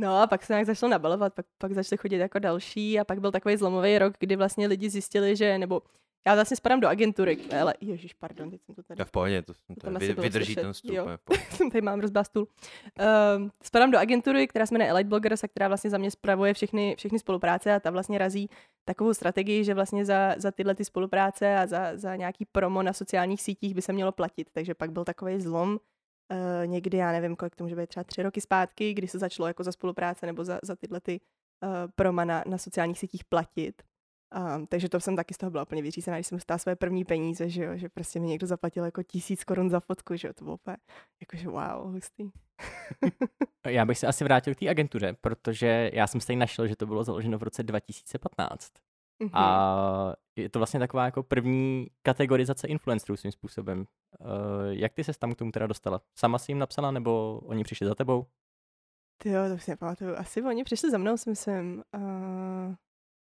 No 0.00 0.22
a 0.22 0.26
pak 0.26 0.44
se 0.44 0.52
nějak 0.52 0.66
začalo 0.66 0.90
nabalovat, 0.90 1.34
pak, 1.34 1.46
pak 1.58 1.72
začaly 1.72 1.98
chodit 1.98 2.16
jako 2.16 2.38
další 2.38 3.00
a 3.00 3.04
pak 3.04 3.20
byl 3.20 3.32
takový 3.32 3.56
zlomový 3.56 3.98
rok, 3.98 4.14
kdy 4.18 4.36
vlastně 4.36 4.66
lidi 4.66 4.90
zjistili, 4.90 5.36
že, 5.36 5.58
nebo 5.58 5.82
já 6.26 6.34
vlastně 6.34 6.56
spadám 6.56 6.80
do 6.80 6.88
agentury, 6.88 7.38
ale 7.60 7.74
ježiš, 7.80 8.14
pardon, 8.14 8.50
teď 8.50 8.62
jsem 8.62 8.74
to 8.74 8.82
tady 8.82 8.96
To 8.96 9.00
je 9.00 9.04
v 9.04 9.10
pohodě, 9.10 9.42
to, 9.42 9.52
to 9.80 9.88
asi 9.88 10.06
vy, 10.06 10.14
bylo 10.14 10.22
vydrží 10.22 10.44
slyšet, 10.44 10.62
ten 10.62 10.74
stůl. 10.74 10.94
jo. 10.94 11.06
tady 11.72 11.80
mám 11.80 12.00
rozbá 12.00 12.24
stůl. 12.24 12.42
Uh, 13.00 13.48
spadám 13.62 13.90
do 13.90 13.98
agentury, 13.98 14.46
která 14.46 14.66
se 14.66 14.74
jmenuje 14.74 14.90
Elite 14.90 15.08
Bloggers 15.08 15.44
a 15.44 15.48
která 15.48 15.68
vlastně 15.68 15.90
za 15.90 15.98
mě 15.98 16.10
spravuje 16.10 16.54
všechny, 16.54 16.94
všechny 16.98 17.18
spolupráce 17.18 17.74
a 17.74 17.80
ta 17.80 17.90
vlastně 17.90 18.18
razí 18.18 18.48
takovou 18.84 19.14
strategii, 19.14 19.64
že 19.64 19.74
vlastně 19.74 20.04
za, 20.04 20.34
za 20.36 20.50
tyhle 20.50 20.74
ty 20.74 20.84
spolupráce 20.84 21.56
a 21.56 21.66
za, 21.66 21.96
za 21.96 22.16
nějaký 22.16 22.44
promo 22.52 22.82
na 22.82 22.92
sociálních 22.92 23.42
sítích 23.42 23.74
by 23.74 23.82
se 23.82 23.92
mělo 23.92 24.12
platit. 24.12 24.48
Takže 24.52 24.74
pak 24.74 24.92
byl 24.92 25.04
takový 25.04 25.40
zlom, 25.40 25.70
uh, 25.72 26.66
někdy, 26.66 26.96
já 26.96 27.12
nevím, 27.12 27.36
kolik 27.36 27.56
to 27.56 27.64
může 27.64 27.76
být, 27.76 27.88
třeba 27.88 28.04
tři 28.04 28.22
roky 28.22 28.40
zpátky, 28.40 28.94
kdy 28.94 29.08
se 29.08 29.18
začalo 29.18 29.46
jako 29.46 29.64
za 29.64 29.72
spolupráce 29.72 30.26
nebo 30.26 30.44
za, 30.44 30.58
za 30.62 30.76
tyhle 30.76 31.00
ty 31.00 31.20
uh, 31.62 31.70
proma 31.94 32.24
na, 32.24 32.44
na 32.46 32.58
sociálních 32.58 32.98
sítích 32.98 33.24
platit. 33.24 33.82
Um, 34.36 34.66
takže 34.66 34.88
to 34.88 35.00
jsem 35.00 35.16
taky 35.16 35.34
z 35.34 35.38
toho 35.38 35.50
byla 35.50 35.62
úplně 35.62 35.82
vyřízená, 35.82 36.16
když 36.16 36.26
jsem 36.26 36.36
dostala 36.36 36.58
své 36.58 36.76
první 36.76 37.04
peníze, 37.04 37.48
že 37.48 37.64
jo, 37.64 37.76
že 37.76 37.88
prostě 37.88 38.20
mi 38.20 38.26
někdo 38.26 38.46
zaplatil 38.46 38.84
jako 38.84 39.02
tisíc 39.02 39.44
korun 39.44 39.70
za 39.70 39.80
fotku, 39.80 40.16
že 40.16 40.28
jo, 40.28 40.34
to 40.34 40.44
bylo 40.44 40.54
úplně, 40.54 40.76
jakože 41.20 41.48
wow, 41.48 41.92
hustý. 41.92 42.30
Já 43.66 43.84
bych 43.84 43.98
se 43.98 44.06
asi 44.06 44.24
vrátil 44.24 44.54
k 44.54 44.58
té 44.58 44.68
agentuře, 44.68 45.16
protože 45.20 45.90
já 45.94 46.06
jsem 46.06 46.20
se 46.20 46.26
tady 46.26 46.36
našel, 46.36 46.66
že 46.66 46.76
to 46.76 46.86
bylo 46.86 47.04
založeno 47.04 47.38
v 47.38 47.42
roce 47.42 47.62
2015. 47.62 48.72
Mhm. 49.22 49.30
A 49.34 50.14
je 50.36 50.48
to 50.48 50.58
vlastně 50.58 50.80
taková 50.80 51.04
jako 51.04 51.22
první 51.22 51.86
kategorizace 52.02 52.66
influencerů 52.66 53.16
svým 53.16 53.32
způsobem. 53.32 53.86
Uh, 54.20 54.26
jak 54.70 54.94
ty 54.94 55.04
se 55.04 55.12
tam 55.18 55.34
k 55.34 55.38
tomu 55.38 55.52
teda 55.52 55.66
dostala? 55.66 56.00
Sama 56.18 56.38
si 56.38 56.52
jim 56.52 56.58
napsala, 56.58 56.90
nebo 56.90 57.40
oni 57.44 57.64
přišli 57.64 57.86
za 57.86 57.94
tebou? 57.94 58.26
Ty 59.22 59.28
jo, 59.28 59.48
to 59.48 59.58
si 59.58 59.70
nepamatuju. 59.70 60.16
Asi 60.16 60.42
oni 60.42 60.64
přišli 60.64 60.90
za 60.90 60.98
mnou, 60.98 61.16
si 61.16 61.30
myslím. 61.30 61.84
Uh, 61.94 62.74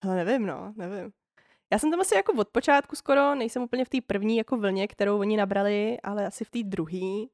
hele, 0.03 0.25
nevím, 0.25 0.47
no, 0.47 0.73
nevím. 0.77 1.13
Já 1.73 1.79
jsem 1.79 1.91
tam 1.91 2.01
asi 2.01 2.15
jako 2.15 2.33
od 2.33 2.49
počátku 2.49 2.97
skoro, 2.97 3.35
nejsem 3.35 3.63
úplně 3.63 3.85
v 3.85 3.89
té 3.89 3.99
první 4.07 4.37
jako 4.37 4.57
vlně, 4.57 4.89
kterou 4.89 5.19
oni 5.19 5.37
nabrali, 5.37 6.01
ale 6.01 6.27
asi 6.27 6.45
v 6.45 6.51
té 6.51 6.59
druhé. 6.63 7.27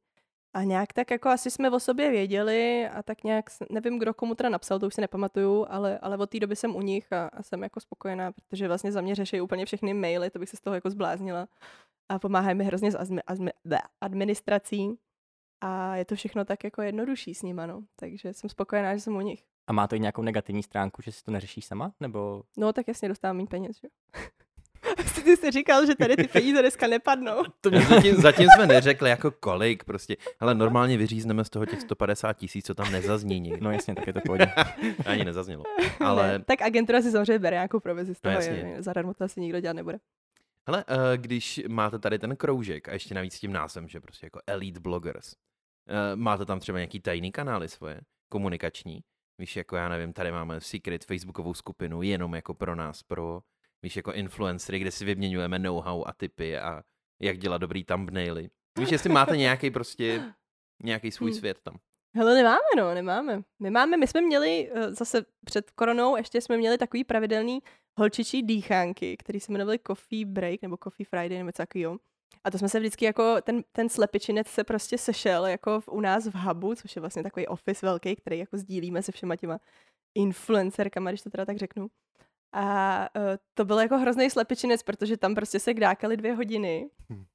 A 0.54 0.62
nějak 0.62 0.92
tak 0.92 1.10
jako 1.10 1.28
asi 1.28 1.50
jsme 1.50 1.70
o 1.70 1.80
sobě 1.80 2.10
věděli 2.10 2.88
a 2.88 3.02
tak 3.02 3.24
nějak, 3.24 3.44
nevím, 3.70 3.98
kdo 3.98 4.14
komu 4.14 4.34
teda 4.34 4.48
napsal, 4.48 4.78
to 4.78 4.86
už 4.86 4.94
si 4.94 5.00
nepamatuju, 5.00 5.66
ale, 5.68 5.98
ale 5.98 6.16
od 6.16 6.30
té 6.30 6.40
doby 6.40 6.56
jsem 6.56 6.76
u 6.76 6.80
nich 6.80 7.12
a, 7.12 7.26
a 7.26 7.42
jsem 7.42 7.62
jako 7.62 7.80
spokojená, 7.80 8.32
protože 8.32 8.68
vlastně 8.68 8.92
za 8.92 9.00
mě 9.00 9.14
řeší 9.14 9.40
úplně 9.40 9.66
všechny 9.66 9.94
maily, 9.94 10.30
to 10.30 10.38
bych 10.38 10.48
se 10.48 10.56
z 10.56 10.60
toho 10.60 10.74
jako 10.74 10.90
zbláznila. 10.90 11.48
A 12.08 12.18
pomáhají 12.18 12.56
mi 12.56 12.64
hrozně 12.64 12.92
s 12.92 12.98
azmi, 12.98 13.20
azmi, 13.26 13.50
administrací 14.00 14.98
a 15.60 15.96
je 15.96 16.04
to 16.04 16.14
všechno 16.14 16.44
tak 16.44 16.64
jako 16.64 16.82
jednodušší 16.82 17.34
s 17.34 17.42
nima, 17.42 17.66
no. 17.66 17.84
Takže 17.96 18.32
jsem 18.32 18.50
spokojená, 18.50 18.94
že 18.94 19.00
jsem 19.00 19.16
u 19.16 19.20
nich. 19.20 19.44
A 19.68 19.72
má 19.72 19.86
to 19.86 19.96
i 19.96 20.00
nějakou 20.00 20.22
negativní 20.22 20.62
stránku, 20.62 21.02
že 21.02 21.12
si 21.12 21.24
to 21.24 21.30
neřešíš 21.30 21.64
sama? 21.64 21.92
Nebo 22.00 22.42
No 22.56 22.72
tak 22.72 22.88
jasně 22.88 23.08
dostávám 23.08 23.36
méně 23.36 23.46
peněz, 23.48 23.76
že? 23.82 23.88
Asi 25.04 25.22
ty 25.22 25.36
jsi 25.36 25.50
říkal, 25.50 25.86
že 25.86 25.94
tady 25.94 26.16
ty 26.16 26.28
peníze 26.28 26.60
dneska 26.62 26.86
nepadnou. 26.86 27.42
To 27.60 27.70
mě 27.70 27.80
zatím, 27.80 28.14
zatím 28.16 28.48
jsme 28.54 28.66
neřekli 28.66 29.10
jako 29.10 29.30
kolik 29.30 29.84
prostě, 29.84 30.16
ale 30.40 30.54
normálně 30.54 30.96
vyřízneme 30.96 31.44
z 31.44 31.50
toho 31.50 31.66
těch 31.66 31.80
150 31.80 32.32
tisíc, 32.32 32.66
co 32.66 32.74
tam 32.74 32.92
nezazní 32.92 33.40
nikdy. 33.40 33.60
no 33.60 33.70
jasně, 33.72 33.94
tak 33.94 34.06
je 34.06 34.12
to 34.12 34.20
pohodě. 34.26 34.46
Ani 35.06 35.24
nezaznělo. 35.24 35.62
Ne, 35.80 35.90
Ale 36.06 36.38
tak 36.38 36.62
agentura 36.62 37.02
si 37.02 37.10
samozřejmě 37.10 37.38
bere 37.38 37.54
nějakou 37.56 37.80
provizi 37.80 38.14
z 38.14 38.18
No 38.24 38.30
toho, 38.30 38.34
jasně. 38.42 38.76
zadarmo 38.82 39.14
to 39.14 39.24
asi 39.24 39.40
nikdo 39.40 39.60
dělat 39.60 39.72
nebude. 39.76 39.98
hele, 40.66 40.84
eh, 40.88 41.16
když 41.18 41.60
máte 41.68 41.98
tady 41.98 42.18
ten 42.18 42.36
kroužek 42.36 42.88
a 42.88 42.92
ještě 42.92 43.14
navíc 43.14 43.34
s 43.34 43.40
tím 43.40 43.52
názvem, 43.52 43.88
že 43.88 44.00
prostě 44.00 44.26
jako 44.26 44.40
Elite 44.46 44.80
Bloggers, 44.80 45.32
eh, 45.32 46.16
máte 46.16 46.44
tam 46.44 46.60
třeba 46.60 46.78
nějaký 46.78 47.00
tajný 47.00 47.32
kanály 47.32 47.68
svoje, 47.68 48.00
komunikační, 48.28 49.00
víš, 49.38 49.56
jako 49.56 49.76
já 49.76 49.88
nevím, 49.88 50.12
tady 50.12 50.32
máme 50.32 50.60
secret 50.60 51.04
facebookovou 51.04 51.54
skupinu 51.54 52.02
jenom 52.02 52.34
jako 52.34 52.54
pro 52.54 52.74
nás, 52.74 53.02
pro, 53.02 53.42
víš, 53.82 53.96
jako 53.96 54.12
influencery, 54.12 54.78
kde 54.78 54.90
si 54.90 55.04
vyměňujeme 55.04 55.58
know-how 55.58 56.04
a 56.06 56.12
tipy 56.12 56.58
a 56.58 56.82
jak 57.22 57.38
dělat 57.38 57.58
dobrý 57.58 57.84
thumbnaily. 57.84 58.50
Víš, 58.78 58.90
jestli 58.92 59.10
máte 59.10 59.36
nějaký 59.36 59.70
prostě, 59.70 60.22
nějaký 60.82 61.10
svůj 61.10 61.30
Hmm. 61.30 61.38
svět 61.38 61.58
tam. 61.62 61.78
Hele, 62.16 62.34
nemáme, 62.34 62.58
no, 62.76 62.94
nemáme. 62.94 63.42
My 63.62 63.70
máme, 63.70 63.96
my 63.96 64.06
jsme 64.06 64.20
měli 64.20 64.70
eh, 64.74 64.94
zase 64.94 65.24
před 65.44 65.70
koronou, 65.70 66.16
ještě 66.16 66.40
jsme 66.40 66.56
měli 66.56 66.78
takový 66.78 67.04
pravidelný 67.04 67.58
holčičí 67.98 68.42
dýchánky, 68.42 69.16
který 69.16 69.40
se 69.40 69.52
jmenovaly 69.52 69.78
Coffee 69.86 70.24
Break 70.24 70.62
nebo 70.62 70.76
Coffee 70.84 71.04
Friday 71.06 71.38
nebo 71.38 71.48
něco 71.48 71.62
takového. 71.62 71.98
A 72.44 72.50
to 72.50 72.58
jsme 72.58 72.68
se 72.68 72.78
vždycky 72.80 73.04
jako, 73.04 73.36
ten, 73.42 73.62
ten 73.72 73.88
slepičinec 73.88 74.46
se 74.46 74.64
prostě 74.64 74.98
sešel 74.98 75.46
jako 75.46 75.80
v, 75.80 75.88
u 75.88 76.00
nás 76.00 76.26
v 76.26 76.34
Hubu, 76.34 76.74
což 76.74 76.96
je 76.96 77.00
vlastně 77.00 77.22
takový 77.22 77.46
office 77.46 77.86
velký, 77.86 78.16
který 78.16 78.38
jako 78.38 78.56
sdílíme 78.56 79.02
se 79.02 79.12
všema 79.12 79.36
těma 79.36 79.58
influencerkama, 80.14 81.10
když 81.10 81.22
to 81.22 81.30
teda 81.30 81.44
tak 81.44 81.56
řeknu. 81.56 81.88
A 82.52 83.08
uh, 83.16 83.22
to 83.54 83.64
byl 83.64 83.78
jako 83.78 83.98
hrozný 83.98 84.30
slepičinec, 84.30 84.82
protože 84.82 85.16
tam 85.16 85.34
prostě 85.34 85.60
se 85.60 85.74
kdákali 85.74 86.16
dvě 86.16 86.34
hodiny 86.34 86.90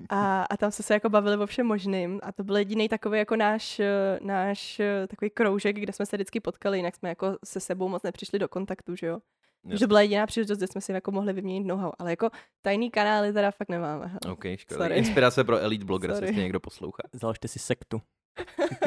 a, 0.10 0.44
a 0.44 0.58
tam 0.58 0.72
se 0.72 0.84
se 0.84 0.94
jako 0.94 1.10
bavili 1.10 1.44
o 1.44 1.46
všem 1.46 1.68
možným 1.68 2.20
a 2.24 2.32
to 2.32 2.44
byl 2.44 2.58
jediný 2.58 2.90
takový 2.90 3.20
jako 3.20 3.36
náš, 3.36 3.80
eh, 3.80 4.20
náš 4.22 4.80
eh, 4.80 5.08
takový 5.08 5.30
kroužek, 5.30 5.76
kde 5.76 5.94
jsme 5.94 6.06
se 6.06 6.18
vždycky 6.18 6.40
potkali, 6.40 6.78
jinak 6.78 6.96
jsme 6.96 7.10
jako 7.10 7.38
se 7.46 7.60
sebou 7.60 7.88
moc 7.88 8.04
nepřišli 8.04 8.40
do 8.40 8.48
kontaktu, 8.48 8.96
že 8.96 9.08
jo. 9.08 9.20
Takže 9.68 9.86
to 9.86 9.88
byla 9.88 10.02
jediná 10.02 10.26
příležitost, 10.26 10.58
kde 10.58 10.68
jsme 10.68 10.82
si 10.82 10.92
jako 10.92 11.12
mohli 11.12 11.34
vyměnit 11.34 11.64
know-how, 11.68 11.92
ale 12.00 12.10
jako 12.10 12.30
tajný 12.62 12.92
kanály 12.92 13.34
teda 13.34 13.52
fakt 13.52 13.70
nemáme. 13.70 14.06
hele. 14.08 14.20
OK, 14.34 14.44
škoda. 14.56 14.78
Sorry. 14.80 14.96
Inspirace 14.98 15.44
pro 15.44 15.58
Elite 15.60 15.86
Bloggers, 15.86 16.14
Sorry. 16.14 16.28
jestli 16.28 16.42
někdo 16.42 16.60
poslouchá. 16.60 17.04
Založte 17.14 17.48
si 17.48 17.60
sektu. 17.60 18.02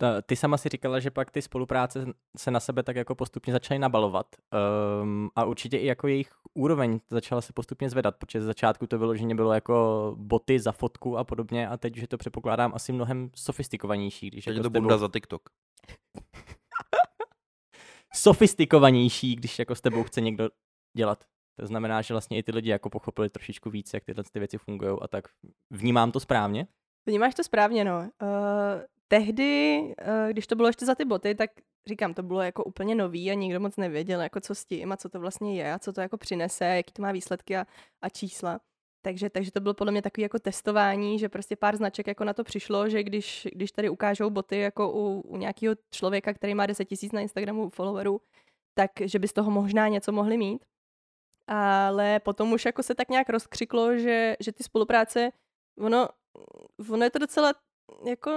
Ta, 0.00 0.22
ty 0.22 0.36
sama 0.36 0.56
si 0.56 0.68
říkala, 0.68 1.00
že 1.00 1.10
pak 1.10 1.30
ty 1.30 1.42
spolupráce 1.42 2.06
se 2.38 2.50
na 2.50 2.60
sebe 2.60 2.82
tak 2.82 2.96
jako 2.96 3.14
postupně 3.14 3.52
začaly 3.52 3.78
nabalovat 3.78 4.26
um, 5.02 5.30
a 5.36 5.44
určitě 5.44 5.76
i 5.78 5.86
jako 5.86 6.08
jejich 6.08 6.30
úroveň 6.54 7.00
začala 7.10 7.40
se 7.40 7.52
postupně 7.52 7.90
zvedat, 7.90 8.16
protože 8.16 8.40
z 8.42 8.44
začátku 8.44 8.86
to 8.86 8.98
vyloženě 8.98 9.34
bylo 9.34 9.52
jako 9.52 10.14
boty 10.18 10.58
za 10.60 10.72
fotku 10.72 11.18
a 11.18 11.24
podobně 11.24 11.68
a 11.68 11.76
teď 11.76 11.96
už 11.96 12.02
je 12.02 12.08
to 12.08 12.18
předpokládám 12.18 12.72
asi 12.74 12.92
mnohem 12.92 13.30
sofistikovanější. 13.36 14.30
Když 14.30 14.44
Teď 14.44 14.54
jako 14.54 14.58
je 14.58 14.62
to 14.62 14.68
s 14.68 14.72
tebou- 14.72 14.80
bunda 14.82 14.98
za 14.98 15.08
TikTok. 15.08 15.42
sofistikovanější, 18.14 19.36
když 19.36 19.58
jako 19.58 19.74
s 19.74 19.80
tebou 19.80 20.02
chce 20.02 20.20
někdo 20.20 20.48
dělat. 20.96 21.24
To 21.60 21.66
znamená, 21.66 22.02
že 22.02 22.14
vlastně 22.14 22.38
i 22.38 22.42
ty 22.42 22.52
lidi 22.52 22.70
jako 22.70 22.90
pochopili 22.90 23.30
trošičku 23.30 23.70
víc, 23.70 23.94
jak 23.94 24.04
tyhle 24.04 24.24
ty 24.32 24.38
věci 24.38 24.58
fungují 24.58 24.98
a 25.02 25.08
tak 25.08 25.24
vnímám 25.70 26.12
to 26.12 26.20
správně. 26.20 26.66
Vnímáš 27.06 27.34
to 27.34 27.44
správně, 27.44 27.84
no. 27.84 27.98
Uh, 27.98 28.08
tehdy, 29.08 29.82
uh, 30.08 30.30
když 30.30 30.46
to 30.46 30.56
bylo 30.56 30.68
ještě 30.68 30.86
za 30.86 30.94
ty 30.94 31.04
boty, 31.04 31.34
tak 31.34 31.50
říkám, 31.86 32.14
to 32.14 32.22
bylo 32.22 32.40
jako 32.40 32.64
úplně 32.64 32.94
nový 32.94 33.30
a 33.30 33.34
nikdo 33.34 33.60
moc 33.60 33.76
nevěděl, 33.76 34.20
jako 34.20 34.40
co 34.40 34.54
s 34.54 34.64
tím 34.64 34.92
a 34.92 34.96
co 34.96 35.08
to 35.08 35.20
vlastně 35.20 35.56
je 35.56 35.72
a 35.72 35.78
co 35.78 35.92
to 35.92 36.00
jako 36.00 36.16
přinese, 36.16 36.64
jaký 36.64 36.92
to 36.92 37.02
má 37.02 37.12
výsledky 37.12 37.56
a, 37.56 37.66
a 38.02 38.08
čísla. 38.08 38.60
Takže, 39.02 39.30
takže 39.30 39.52
to 39.52 39.60
bylo 39.60 39.74
podle 39.74 39.92
mě 39.92 40.02
takový 40.02 40.22
jako 40.22 40.38
testování, 40.38 41.18
že 41.18 41.28
prostě 41.28 41.56
pár 41.56 41.76
značek 41.76 42.06
jako 42.06 42.24
na 42.24 42.34
to 42.34 42.44
přišlo, 42.44 42.88
že 42.88 43.02
když, 43.02 43.48
když 43.52 43.72
tady 43.72 43.88
ukážou 43.88 44.30
boty 44.30 44.58
jako 44.58 44.92
u, 44.92 45.20
u 45.20 45.36
nějakého 45.36 45.74
člověka, 45.90 46.34
který 46.34 46.54
má 46.54 46.66
10 46.66 46.84
tisíc 46.84 47.12
na 47.12 47.20
Instagramu 47.20 47.70
followerů, 47.70 48.20
tak 48.74 48.90
že 49.00 49.18
by 49.18 49.28
z 49.28 49.32
toho 49.32 49.50
možná 49.50 49.88
něco 49.88 50.12
mohli 50.12 50.36
mít. 50.36 50.64
Ale 51.46 52.20
potom 52.20 52.52
už 52.52 52.64
jako 52.64 52.82
se 52.82 52.94
tak 52.94 53.08
nějak 53.08 53.28
rozkřiklo, 53.28 53.98
že, 53.98 54.36
že 54.40 54.52
ty 54.52 54.62
spolupráce, 54.62 55.30
ono, 55.78 56.08
ono 56.90 57.04
je 57.04 57.10
to 57.10 57.18
docela 57.18 57.52
jako, 58.06 58.30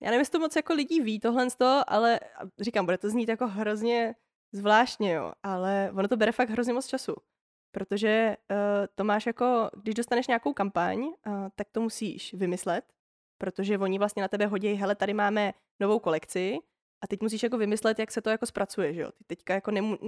já 0.00 0.10
nevím, 0.10 0.18
jestli 0.18 0.32
to 0.32 0.38
moc 0.38 0.56
jako 0.56 0.74
lidí 0.74 1.00
ví 1.00 1.20
tohle 1.20 1.50
z 1.50 1.56
toho, 1.56 1.84
ale 1.86 2.20
říkám, 2.60 2.84
bude 2.84 2.98
to 2.98 3.10
znít 3.10 3.28
jako 3.28 3.46
hrozně 3.46 4.14
zvláštně, 4.52 5.12
jo, 5.12 5.32
ale 5.42 5.90
ono 5.94 6.08
to 6.08 6.16
bere 6.16 6.32
fakt 6.32 6.50
hrozně 6.50 6.72
moc 6.72 6.86
času. 6.86 7.14
Protože 7.72 8.36
uh, 8.50 8.56
to 8.94 9.04
máš 9.04 9.26
jako, 9.26 9.70
když 9.82 9.94
dostaneš 9.94 10.26
nějakou 10.26 10.52
kampaň, 10.52 10.98
uh, 11.02 11.12
tak 11.54 11.66
to 11.72 11.80
musíš 11.80 12.34
vymyslet, 12.34 12.84
protože 13.38 13.78
oni 13.78 13.98
vlastně 13.98 14.22
na 14.22 14.28
tebe 14.28 14.46
hodí, 14.46 14.72
hele, 14.72 14.94
tady 14.94 15.14
máme 15.14 15.52
novou 15.80 15.98
kolekci 15.98 16.58
a 17.02 17.06
teď 17.06 17.22
musíš 17.22 17.42
jako 17.42 17.58
vymyslet, 17.58 17.98
jak 17.98 18.10
se 18.10 18.22
to 18.22 18.30
jako 18.30 18.46
zpracuje, 18.46 18.94
že 18.94 19.00
jo. 19.00 19.10
Ty 19.18 19.24
teďka 19.24 19.54
jako, 19.54 19.70
nemu, 19.70 19.98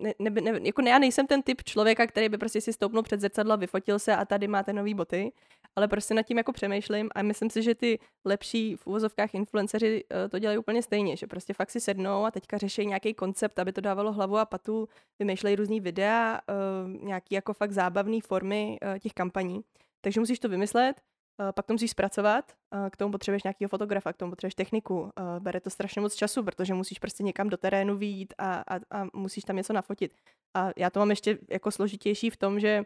ne, 0.00 0.14
ne, 0.18 0.30
ne, 0.30 0.60
jako 0.62 0.82
ne, 0.82 0.90
já 0.90 0.98
nejsem 0.98 1.26
ten 1.26 1.42
typ 1.42 1.62
člověka, 1.64 2.06
který 2.06 2.28
by 2.28 2.38
prostě 2.38 2.60
si 2.60 2.72
stoupnul 2.72 3.02
před 3.02 3.20
zrcadlo, 3.20 3.56
vyfotil 3.56 3.98
se 3.98 4.16
a 4.16 4.24
tady 4.24 4.48
máte 4.48 4.72
nový 4.72 4.94
boty, 4.94 5.32
ale 5.76 5.88
prostě 5.88 6.14
nad 6.14 6.22
tím 6.22 6.38
jako 6.38 6.52
přemýšlím 6.52 7.10
a 7.14 7.22
myslím 7.22 7.50
si, 7.50 7.62
že 7.62 7.74
ty 7.74 7.98
lepší 8.24 8.76
v 8.76 8.86
úvozovkách 8.86 9.34
influenceři 9.34 10.04
uh, 10.04 10.28
to 10.28 10.38
dělají 10.38 10.58
úplně 10.58 10.82
stejně, 10.82 11.16
že 11.16 11.26
prostě 11.26 11.54
fakt 11.54 11.70
si 11.70 11.80
sednou 11.80 12.24
a 12.24 12.30
teďka 12.30 12.58
řeší 12.58 12.86
nějaký 12.86 13.14
koncept, 13.14 13.58
aby 13.58 13.72
to 13.72 13.80
dávalo 13.80 14.12
hlavu 14.12 14.38
a 14.38 14.44
patu, 14.44 14.88
vymýšlejí 15.18 15.56
různý 15.56 15.80
videa, 15.80 16.40
uh, 16.48 17.04
nějaký 17.04 17.34
jako 17.34 17.54
fakt 17.54 17.72
zábavné 17.72 18.20
formy 18.20 18.78
uh, 18.82 18.98
těch 18.98 19.12
kampaní. 19.12 19.60
Takže 20.00 20.20
musíš 20.20 20.38
to 20.38 20.48
vymyslet, 20.48 21.00
pak 21.54 21.66
to 21.66 21.74
musíš 21.74 21.90
zpracovat, 21.90 22.52
uh, 22.74 22.90
k 22.90 22.96
tomu 22.96 23.12
potřebuješ 23.12 23.42
nějakého 23.42 23.68
fotografa, 23.68 24.12
k 24.12 24.16
tomu 24.16 24.32
potřebuješ 24.32 24.54
techniku, 24.54 25.00
uh, 25.00 25.10
bere 25.38 25.60
to 25.60 25.70
strašně 25.70 26.00
moc 26.00 26.14
času, 26.14 26.42
protože 26.42 26.74
musíš 26.74 26.98
prostě 26.98 27.22
někam 27.22 27.48
do 27.48 27.56
terénu 27.56 27.96
výjít 27.96 28.34
a, 28.38 28.52
a, 28.54 28.76
a 28.90 29.06
musíš 29.12 29.44
tam 29.44 29.56
něco 29.56 29.72
nafotit. 29.72 30.14
A 30.54 30.70
já 30.76 30.90
to 30.90 30.98
mám 30.98 31.10
ještě 31.10 31.38
jako 31.50 31.70
složitější 31.70 32.30
v 32.30 32.36
tom, 32.36 32.60
že 32.60 32.84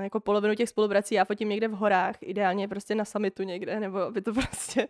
jako 0.00 0.20
polovinu 0.20 0.54
těch 0.54 0.68
spoluprací 0.68 1.14
já 1.14 1.24
fotím 1.24 1.48
někde 1.48 1.68
v 1.68 1.72
horách, 1.72 2.16
ideálně 2.20 2.68
prostě 2.68 2.94
na 2.94 3.04
summitu 3.04 3.42
někde, 3.42 3.80
nebo 3.80 3.98
aby 3.98 4.22
to 4.22 4.32
prostě 4.34 4.88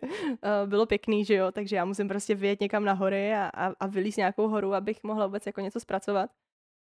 bylo 0.65 0.85
pěkný, 0.85 1.25
že 1.25 1.35
jo, 1.35 1.51
takže 1.51 1.75
já 1.75 1.85
musím 1.85 2.07
prostě 2.07 2.35
vyjet 2.35 2.61
někam 2.61 2.85
na 2.85 2.93
hory 2.93 3.33
a, 3.33 3.49
a, 3.53 3.73
a 3.79 3.87
vylíst 3.87 4.17
nějakou 4.17 4.47
horu, 4.47 4.73
abych 4.73 5.03
mohla 5.03 5.25
vůbec 5.27 5.45
jako 5.45 5.61
něco 5.61 5.79
zpracovat. 5.79 6.29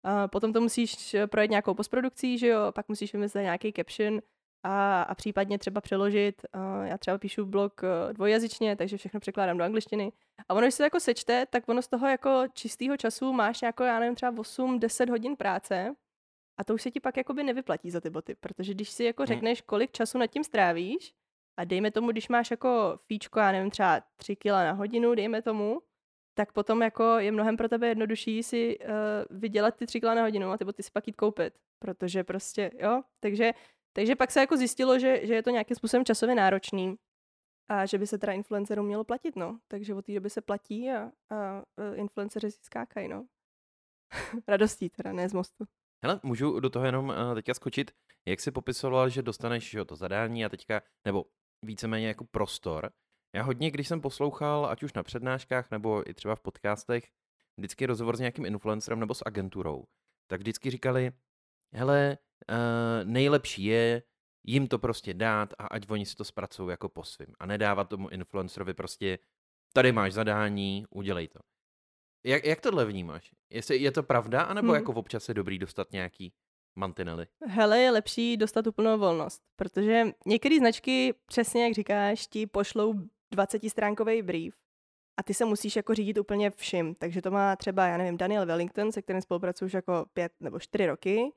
Uh, 0.06 0.28
potom 0.28 0.54
to 0.54 0.62
musíš 0.62 1.16
projet 1.26 1.50
nějakou 1.50 1.74
postprodukcí, 1.74 2.38
že 2.38 2.48
jo, 2.48 2.72
pak 2.72 2.90
musíš 2.90 3.14
vymyslet 3.14 3.42
nějaký 3.42 3.74
caption 3.74 4.22
a, 4.64 5.02
a 5.02 5.16
případně 5.16 5.60
třeba 5.60 5.82
přeložit. 5.82 6.42
Uh, 6.56 6.86
já 6.86 6.98
třeba 6.98 7.18
píšu 7.18 7.46
blog 7.46 7.82
uh, 7.84 8.14
dvojjazyčně, 8.14 8.76
takže 8.76 8.98
všechno 8.98 9.20
překládám 9.20 9.58
do 9.58 9.64
angličtiny. 9.64 10.12
A 10.50 10.54
ono, 10.54 10.62
když 10.62 10.74
se 10.74 10.78
to 10.78 10.84
jako 10.84 11.00
sečte, 11.00 11.46
tak 11.46 11.70
ono 11.70 11.82
z 11.82 11.88
toho 11.88 12.08
jako 12.08 12.44
čistého 12.54 12.98
času 12.98 13.34
máš 13.34 13.62
jako, 13.62 13.84
já 13.84 14.00
nevím, 14.00 14.16
třeba 14.16 14.32
8-10 14.32 15.10
hodin 15.10 15.36
práce, 15.36 15.96
a 16.58 16.64
to 16.64 16.74
už 16.74 16.82
se 16.82 16.92
ti 16.92 17.00
pak 17.00 17.18
jakoby 17.18 17.44
nevyplatí 17.44 17.92
za 17.92 18.02
ty 18.02 18.10
boty, 18.10 18.36
protože 18.36 18.74
když 18.74 18.90
si 18.90 19.04
jako 19.04 19.24
Hmm. 19.24 19.28
řekneš, 19.28 19.62
kolik 19.62 19.92
času 19.92 20.18
nad 20.18 20.28
tím 20.28 20.44
strávíš, 20.44 21.14
a 21.60 21.64
dejme 21.64 21.92
tomu, 21.92 22.12
když 22.12 22.30
máš 22.30 22.52
jako 22.52 23.00
fíčko, 23.06 23.40
já 23.40 23.52
nevím, 23.52 23.72
třeba 23.72 24.02
3 24.18 24.36
kila 24.36 24.64
na 24.64 24.72
hodinu, 24.72 25.16
dejme 25.16 25.42
tomu, 25.42 25.82
tak 26.34 26.52
potom 26.54 26.82
jako 26.82 27.04
je 27.04 27.32
mnohem 27.32 27.58
pro 27.58 27.70
tebe 27.70 27.88
jednodušší 27.88 28.44
si 28.44 28.80
uh, 28.80 28.86
vydělat 29.30 29.76
ty 29.76 29.86
3 29.86 30.00
kila 30.00 30.14
na 30.14 30.22
hodinu 30.22 30.52
a 30.52 30.58
ty 30.58 30.66
boty 30.66 30.84
si 30.84 30.92
pak 30.92 31.08
jít 31.08 31.16
koupit, 31.16 31.54
protože 31.80 32.24
prostě, 32.24 32.72
jo, 32.80 33.02
takže, 33.20 33.52
takže 33.94 34.16
pak 34.16 34.32
se 34.32 34.40
jako 34.40 34.58
zjistilo, 34.58 35.00
že, 35.00 35.28
že 35.28 35.34
je 35.34 35.44
to 35.44 35.50
nějakým 35.50 35.76
způsobem 35.76 36.06
časově 36.06 36.36
náročný 36.36 36.96
a 37.70 37.86
že 37.86 37.98
by 37.98 38.08
se 38.08 38.18
teda 38.18 38.34
influencerům 38.34 38.86
mělo 38.86 39.04
platit, 39.04 39.36
no. 39.36 39.60
Takže 39.68 39.94
od 39.94 40.06
té 40.06 40.14
doby 40.14 40.30
se 40.30 40.42
platí 40.42 40.90
a, 40.90 41.12
a 41.30 41.64
uh, 41.78 42.00
influenceři 42.00 42.52
si 42.52 42.60
skákají, 42.62 43.08
no. 43.08 43.28
Radostí 44.48 44.90
teda, 44.90 45.14
ne 45.14 45.30
z 45.30 45.34
mostu. 45.34 45.66
Hele, 46.04 46.20
můžu 46.24 46.60
do 46.60 46.70
toho 46.70 46.86
jenom 46.86 47.10
uh, 47.10 47.36
teďka 47.36 47.54
skočit, 47.54 47.92
jak 48.28 48.40
jsi 48.40 48.52
popisoval, 48.52 49.10
že 49.10 49.22
dostaneš 49.22 49.70
že 49.70 49.86
to 49.86 49.96
zadání 49.96 50.46
a 50.46 50.50
teďka, 50.50 50.82
nebo 51.06 51.26
víceméně 51.66 52.08
jako 52.08 52.26
prostor. 52.32 52.92
Já 53.36 53.44
hodně, 53.44 53.72
když 53.72 53.88
jsem 53.88 54.02
poslouchal, 54.02 54.66
ať 54.66 54.84
už 54.84 54.94
na 54.94 55.04
přednáškách, 55.04 55.72
nebo 55.72 56.10
i 56.10 56.14
třeba 56.14 56.36
v 56.36 56.42
podcastech, 56.42 57.04
vždycky 57.58 57.86
rozhovor 57.86 58.18
s 58.18 58.20
nějakým 58.20 58.46
influencerem 58.46 59.00
nebo 59.00 59.14
s 59.14 59.24
agenturou, 59.26 59.84
tak 60.28 60.40
vždycky 60.40 60.72
říkali, 60.72 61.12
hele, 61.74 62.18
uh, 62.50 62.56
nejlepší 63.04 63.64
je 63.64 64.04
jim 64.48 64.68
to 64.68 64.80
prostě 64.80 65.14
dát 65.14 65.54
a 65.60 65.68
ať 65.68 65.90
oni 65.90 66.06
si 66.06 66.16
to 66.16 66.24
zpracují 66.24 66.70
jako 66.70 66.90
po 66.90 67.04
svým. 67.04 67.36
A 67.40 67.46
nedávat 67.46 67.90
tomu 67.90 68.10
influencerovi 68.10 68.74
prostě, 68.74 69.20
tady 69.74 69.92
máš 69.92 70.14
zadání, 70.14 70.86
udělej 70.90 71.28
to. 71.28 71.40
Jak, 72.26 72.46
jak 72.46 72.62
tohle 72.62 72.86
vnímáš? 72.86 73.32
Jestli 73.50 73.78
je 73.78 73.92
to 73.92 74.04
pravda, 74.04 74.42
anebo 74.42 74.68
Hmm. 74.68 74.76
jako 74.76 74.94
občas 74.94 75.28
je 75.28 75.34
dobrý 75.34 75.60
dostat 75.60 75.92
nějaký 75.92 76.34
mantinely? 76.76 77.28
Hele, 77.48 77.80
je 77.80 77.92
lepší 77.92 78.38
dostat 78.38 78.68
úplnou 78.68 78.98
volnost, 78.98 79.42
protože 79.56 80.06
některé 80.26 80.58
značky, 80.58 81.14
přesně 81.26 81.64
jak 81.64 81.74
říkáš, 81.74 82.28
ti 82.28 82.48
pošlou 82.48 82.94
20-stránkový 83.36 84.24
brief 84.24 84.56
a 85.20 85.24
ty 85.24 85.34
se 85.34 85.46
musíš 85.46 85.76
jako 85.76 85.96
řídit 85.96 86.18
úplně 86.18 86.52
vším. 86.52 86.96
Takže 86.96 87.22
to 87.22 87.32
má 87.32 87.56
třeba, 87.56 87.88
já 87.88 87.98
nevím, 87.98 88.18
Daniel 88.18 88.46
Wellington, 88.46 88.92
se 88.92 89.02
kterým 89.02 89.22
spolupracuji 89.22 89.66
už 89.66 89.74
jako 89.74 90.06
pět 90.14 90.32
nebo 90.40 90.60
čtyři 90.60 90.86
roky, 90.86 91.32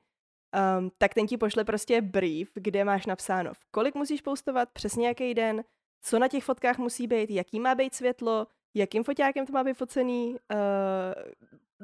um, 0.79 0.91
tak 0.97 1.13
ten 1.13 1.27
ti 1.27 1.37
pošle 1.37 1.63
prostě 1.63 2.01
brief, 2.01 2.49
kde 2.53 2.83
máš 2.83 3.05
napsáno, 3.05 3.51
kolik 3.71 3.95
musíš 3.95 4.21
postovat, 4.21 4.69
přesně 4.73 5.07
jaký 5.07 5.33
den, 5.33 5.63
co 6.01 6.19
na 6.19 6.27
těch 6.27 6.43
fotkách 6.43 6.77
musí 6.77 7.07
být, 7.07 7.31
jaký 7.31 7.59
má 7.59 7.75
být 7.75 7.95
světlo, 7.95 8.47
jakým 8.73 9.03
foťákem 9.03 9.45
to 9.45 9.53
má 9.53 9.63
být 9.63 9.77
focený, 9.77 10.35
uh, 10.35 10.37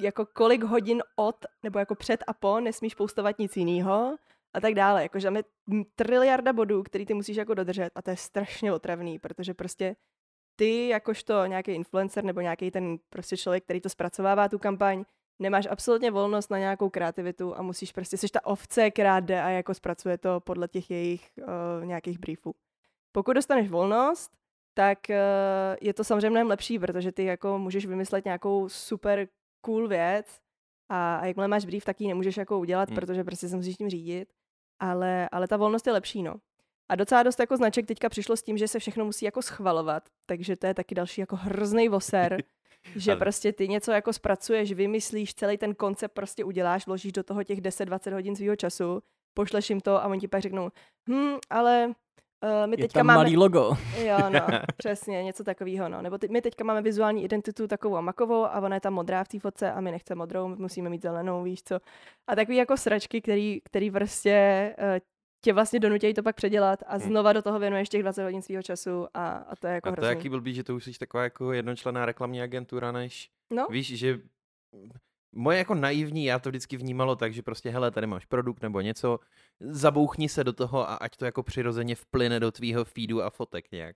jako 0.04 0.26
kolik 0.26 0.64
hodin 0.64 1.04
od, 1.16 1.36
nebo 1.64 1.80
jako 1.80 1.96
před 1.96 2.24
a 2.28 2.34
po 2.34 2.60
nesmíš 2.60 2.96
postovat 2.96 3.40
nic 3.40 3.58
jiného 3.58 4.18
a 4.54 4.62
tak 4.62 4.74
dále. 4.74 5.04
Jakože 5.04 5.28
tam 5.28 5.36
je 5.36 5.44
triliarda 5.96 6.54
bodů, 6.54 6.84
který 6.84 7.06
ty 7.06 7.14
musíš 7.14 7.38
jako 7.38 7.54
dodržet 7.54 7.90
a 7.96 8.02
to 8.02 8.10
je 8.10 8.18
strašně 8.18 8.74
otravný, 8.74 9.20
protože 9.20 9.54
prostě 9.54 9.96
ty 10.56 10.88
jakožto 10.88 11.46
nějaký 11.46 11.72
influencer 11.72 12.24
nebo 12.24 12.42
nějaký 12.42 12.72
ten 12.72 12.98
prostě 13.10 13.38
člověk, 13.38 13.64
který 13.64 13.82
to 13.82 13.90
zpracovává 13.90 14.50
tu 14.50 14.60
kampaň, 14.60 15.04
nemáš 15.40 15.68
absolutně 15.72 16.12
volnost 16.12 16.52
na 16.52 16.58
nějakou 16.58 16.90
kreativitu 16.90 17.58
a 17.58 17.62
musíš 17.62 17.92
prostě, 17.92 18.18
jsi 18.18 18.28
ta 18.28 18.46
ovce, 18.46 18.92
která 18.92 19.20
jde 19.20 19.42
a 19.42 19.50
jako 19.50 19.74
zpracuje 19.74 20.18
to 20.18 20.40
podle 20.40 20.68
těch 20.68 20.92
jejich 20.92 21.32
uh, 21.38 21.86
nějakých 21.86 22.20
briefů. 22.20 22.56
Pokud 23.12 23.34
dostaneš 23.34 23.70
volnost, 23.70 24.32
tak 24.74 25.00
uh, 25.10 25.16
je 25.82 25.94
to 25.94 26.04
samozřejmě 26.04 26.30
mnohem 26.30 26.48
lepší, 26.48 26.80
protože 26.80 27.12
ty 27.12 27.24
jako 27.24 27.60
můžeš 27.60 27.86
vymyslet 27.86 28.26
nějakou 28.26 28.70
super 28.70 29.28
cool 29.66 29.88
věc 29.88 30.40
a, 30.90 31.16
a 31.16 31.26
jakmile 31.26 31.48
máš 31.48 31.66
brief, 31.66 31.86
tak 31.86 32.02
ji 32.02 32.08
nemůžeš 32.08 32.38
jako 32.38 32.60
udělat, 32.60 32.90
hmm. 32.90 32.96
protože 32.96 33.24
prostě 33.24 33.50
se 33.50 33.56
musíš 33.56 33.76
tím 33.76 33.90
řídit, 33.90 34.30
ale, 34.80 35.30
ale 35.32 35.48
ta 35.48 35.58
volnost 35.58 35.88
je 35.88 35.94
lepší, 35.94 36.24
no. 36.24 36.36
A 36.90 36.96
docela 36.96 37.24
dost 37.24 37.40
jako 37.40 37.58
značek 37.58 37.86
teďka 37.86 38.10
přišlo 38.10 38.38
s 38.38 38.44
tím, 38.44 38.58
že 38.58 38.68
se 38.68 38.80
všechno 38.80 39.06
musí 39.06 39.26
jako 39.26 39.42
schvalovat, 39.42 40.10
takže 40.26 40.56
to 40.56 40.68
je 40.68 40.74
taky 40.74 40.96
další 40.96 41.22
jako 41.22 41.36
hrozný 41.36 41.90
voser, 41.90 42.38
že 42.96 43.16
prostě 43.16 43.54
ty 43.54 43.68
něco 43.68 43.92
jako 43.92 44.14
zpracuješ, 44.14 44.74
vymyslíš, 44.74 45.34
celý 45.34 45.58
ten 45.58 45.76
koncept 45.76 46.14
prostě 46.14 46.44
uděláš, 46.44 46.88
vložíš 46.88 47.12
do 47.12 47.24
toho 47.24 47.44
těch 47.44 47.62
10-20 47.62 48.14
hodin 48.14 48.36
svého 48.36 48.56
času, 48.56 49.02
pošleš 49.34 49.70
jim 49.70 49.82
to 49.82 50.04
a 50.04 50.08
oni 50.08 50.20
ti 50.20 50.28
pak 50.28 50.42
řeknou, 50.42 50.70
hm, 51.10 51.38
ale 51.50 51.88
uh, 52.44 52.68
my 52.70 52.74
je 52.74 52.78
teďka 52.78 53.00
tam 53.00 53.08
máme... 53.08 53.18
malý 53.18 53.38
logo. 53.38 53.78
Jo, 53.98 54.18
no, 54.30 54.48
přesně, 54.78 55.24
něco 55.24 55.44
takového, 55.44 55.90
no. 55.90 56.02
Nebo 56.02 56.18
te- 56.18 56.28
my 56.28 56.42
teďka 56.42 56.64
máme 56.64 56.82
vizuální 56.82 57.24
identitu 57.24 57.68
takovou 57.68 57.96
a 57.96 58.02
makovou 58.02 58.46
a 58.46 58.62
ona 58.62 58.76
je 58.76 58.82
tam 58.82 58.94
modrá 58.94 59.24
v 59.24 59.28
té 59.28 59.40
fotce 59.40 59.72
a 59.72 59.82
my 59.82 59.92
nechceme 59.92 60.18
modrou, 60.18 60.48
my 60.48 60.56
musíme 60.56 60.90
mít 60.90 61.02
zelenou, 61.02 61.44
víš 61.44 61.64
co. 61.64 61.80
A 62.30 62.36
takový 62.36 62.58
jako 62.58 62.78
sračky, 62.78 63.22
který, 63.22 63.62
který 63.64 63.92
prostě 63.92 64.76
uh, 64.78 65.00
tě 65.42 65.54
vlastně 65.54 65.80
donutějí 65.80 66.14
to 66.14 66.24
pak 66.24 66.36
předělat 66.36 66.84
a 66.88 67.00
znova 67.00 67.34
do 67.34 67.42
toho 67.42 67.60
věnuješ 67.60 67.90
těch 67.90 68.02
20 68.02 68.24
hodin 68.24 68.42
svého 68.42 68.64
času 68.64 69.08
a, 69.14 69.30
a 69.32 69.56
to 69.56 69.68
je 69.68 69.74
jako 69.74 69.90
A 69.90 69.92
to 69.92 69.94
hrozný. 69.94 70.08
je 70.12 70.16
jaký 70.18 70.30
blbý, 70.30 70.54
že 70.54 70.64
to 70.64 70.76
už 70.76 70.84
jsi 70.84 71.00
taková 71.00 71.24
jako 71.24 71.54
jednočlená 71.54 72.06
reklamní 72.06 72.42
agentura, 72.42 72.92
než 72.92 73.30
No, 73.52 73.68
víš, 73.70 73.98
že 73.98 74.20
moje 75.36 75.58
jako 75.58 75.76
naivní, 75.76 76.26
já 76.26 76.40
to 76.40 76.50
vždycky 76.50 76.78
vnímalo 76.78 77.16
tak, 77.16 77.34
že 77.34 77.42
prostě 77.42 77.70
hele, 77.70 77.92
tady 77.92 78.08
máš 78.08 78.26
produkt 78.26 78.62
nebo 78.62 78.82
něco, 78.82 79.20
zabouchni 79.60 80.30
se 80.30 80.44
do 80.44 80.54
toho 80.54 80.90
a 80.90 80.96
ať 80.96 81.18
to 81.18 81.26
jako 81.26 81.44
přirozeně 81.44 81.96
vplyne 81.96 82.40
do 82.40 82.52
tvýho 82.52 82.86
feedu 82.86 83.24
a 83.24 83.30
fotek 83.30 83.72
nějak. 83.72 83.96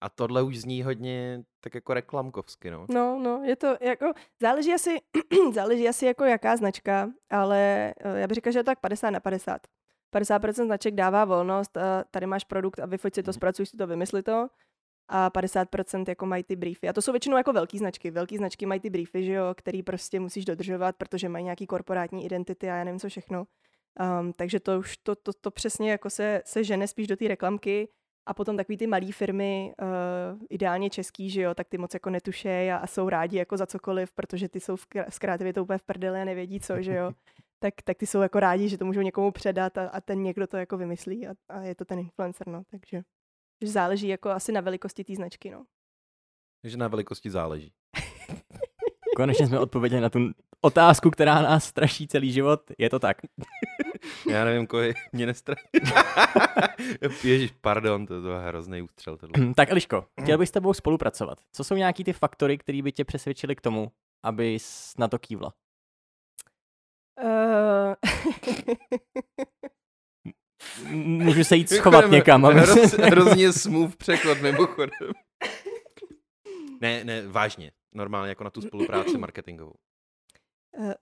A 0.00 0.08
tohle 0.08 0.42
už 0.42 0.58
zní 0.58 0.82
hodně 0.82 1.42
tak 1.60 1.74
jako 1.74 1.94
reklamkovsky, 1.94 2.70
no. 2.70 2.86
no, 2.90 3.18
no, 3.22 3.42
je 3.44 3.56
to 3.56 3.76
jako, 3.80 4.12
záleží 4.42 4.74
asi, 4.74 4.98
záleží 5.54 5.88
asi 5.88 6.06
jako 6.06 6.24
jaká 6.24 6.56
značka, 6.56 7.10
ale 7.30 7.94
eh, 8.00 8.20
já 8.20 8.26
bych 8.26 8.34
řekla, 8.34 8.52
že 8.52 8.58
je 8.58 8.62
to 8.62 8.70
tak 8.70 8.80
50 8.80 9.10
na 9.10 9.20
50. 9.20 9.60
50% 10.14 10.64
značek 10.64 10.94
dává 10.94 11.24
volnost, 11.24 11.76
a 11.76 12.04
tady 12.10 12.26
máš 12.26 12.44
produkt 12.44 12.78
a 12.78 12.86
vyfoť 12.86 13.14
si 13.14 13.22
to, 13.22 13.32
zpracuj 13.32 13.66
si 13.66 13.76
to, 13.76 13.86
vymysli 13.86 14.22
to. 14.22 14.48
A 15.08 15.30
50% 15.30 16.04
jako 16.08 16.26
mají 16.26 16.44
ty 16.44 16.56
briefy. 16.56 16.88
A 16.88 16.92
to 16.92 17.02
jsou 17.02 17.12
většinou 17.12 17.36
jako 17.36 17.52
velké 17.52 17.78
značky. 17.78 18.10
Velké 18.10 18.36
značky 18.36 18.66
mají 18.66 18.80
ty 18.80 18.90
briefy, 18.90 19.24
že 19.24 19.32
jo, 19.32 19.54
který 19.56 19.82
prostě 19.82 20.20
musíš 20.20 20.44
dodržovat, 20.44 20.96
protože 20.96 21.28
mají 21.28 21.44
nějaký 21.44 21.66
korporátní 21.66 22.24
identity 22.24 22.70
a 22.70 22.76
já 22.76 22.84
nevím 22.84 23.00
co 23.00 23.08
všechno. 23.08 23.44
Um, 24.20 24.32
takže 24.32 24.60
to 24.60 24.78
už 24.78 24.96
to, 24.96 25.14
to, 25.14 25.32
to 25.32 25.50
přesně 25.50 25.90
jako 25.90 26.10
se, 26.10 26.42
se 26.44 26.64
žene 26.64 26.88
spíš 26.88 27.06
do 27.06 27.16
té 27.16 27.28
reklamky 27.28 27.88
a 28.26 28.34
potom 28.34 28.56
takový 28.56 28.78
ty 28.78 28.86
malé 28.86 29.12
firmy, 29.12 29.72
uh, 29.82 30.40
ideálně 30.50 30.90
český, 30.90 31.30
že 31.30 31.42
jo, 31.42 31.54
tak 31.54 31.68
ty 31.68 31.78
moc 31.78 31.94
jako 31.94 32.10
netušejí 32.10 32.70
a, 32.70 32.76
a 32.76 32.86
jsou 32.86 33.08
rádi 33.08 33.36
jako 33.36 33.56
za 33.56 33.66
cokoliv, 33.66 34.12
protože 34.12 34.48
ty 34.48 34.60
jsou 34.60 34.76
v, 34.76 34.86
s 34.94 35.18
kreativitou 35.18 35.62
úplně 35.62 35.78
v 35.78 35.82
prdeli 35.82 36.20
a 36.20 36.24
nevědí 36.24 36.60
co, 36.60 36.82
že 36.82 36.94
jo. 36.94 37.12
Tak, 37.64 37.74
tak 37.84 37.98
ty 37.98 38.06
jsou 38.06 38.20
jako 38.20 38.40
rádi, 38.40 38.68
že 38.68 38.78
to 38.78 38.84
můžou 38.84 39.00
někomu 39.00 39.30
předat 39.30 39.78
a, 39.78 39.88
a 39.88 40.00
ten 40.00 40.22
někdo 40.22 40.46
to 40.46 40.56
jako 40.56 40.76
vymyslí 40.76 41.26
a, 41.26 41.34
a 41.48 41.60
je 41.60 41.74
to 41.74 41.84
ten 41.84 41.98
influencer, 41.98 42.48
no, 42.48 42.62
takže 42.70 43.02
že 43.64 43.70
záleží 43.70 44.08
jako 44.08 44.30
asi 44.30 44.52
na 44.52 44.60
velikosti 44.60 45.04
té 45.04 45.14
značky, 45.14 45.50
no. 45.50 45.64
Takže 46.62 46.76
na 46.76 46.88
velikosti 46.88 47.30
záleží. 47.30 47.72
Konečně 49.16 49.46
jsme 49.46 49.58
odpověděli 49.58 50.02
na 50.02 50.10
tu 50.10 50.18
otázku, 50.60 51.10
která 51.10 51.42
nás 51.42 51.64
straší 51.64 52.08
celý 52.08 52.32
život. 52.32 52.60
Je 52.78 52.90
to 52.90 52.98
tak. 52.98 53.16
Já 54.30 54.44
nevím, 54.44 54.66
koho 54.66 54.82
je, 54.82 54.94
mě 55.12 55.26
nestraší. 55.26 55.68
Ježiš, 57.24 57.52
pardon, 57.60 58.06
to, 58.06 58.22
to 58.22 58.32
je 58.32 58.38
hrozný 58.38 58.82
ústřel. 58.82 59.16
Tohle. 59.16 59.52
tak 59.56 59.70
Eliško, 59.70 60.06
chtěl 60.22 60.38
bych 60.38 60.48
s 60.48 60.52
tebou 60.52 60.74
spolupracovat. 60.74 61.38
Co 61.52 61.64
jsou 61.64 61.74
nějaký 61.74 62.04
ty 62.04 62.12
faktory, 62.12 62.58
které 62.58 62.82
by 62.82 62.92
tě 62.92 63.04
přesvědčily 63.04 63.56
k 63.56 63.60
tomu, 63.60 63.92
aby 64.22 64.58
na 64.98 65.08
to 65.08 65.18
kývla? 65.18 65.52
Uh... 67.22 67.94
Můžu 70.94 71.44
se 71.44 71.56
jít 71.56 71.70
schovat 71.70 72.10
někam. 72.10 72.44
Aby... 72.44 72.60
Hroz, 72.60 72.92
hrozně 72.92 73.52
smooth 73.62 73.96
překlad 73.96 74.40
mimochodem. 74.40 75.12
Ne, 76.80 77.04
ne, 77.04 77.28
vážně. 77.28 77.72
Normálně 77.94 78.28
jako 78.28 78.44
na 78.44 78.50
tu 78.50 78.60
spolupráci 78.60 79.18
marketingovou. 79.18 79.74
Uh... 80.78 80.92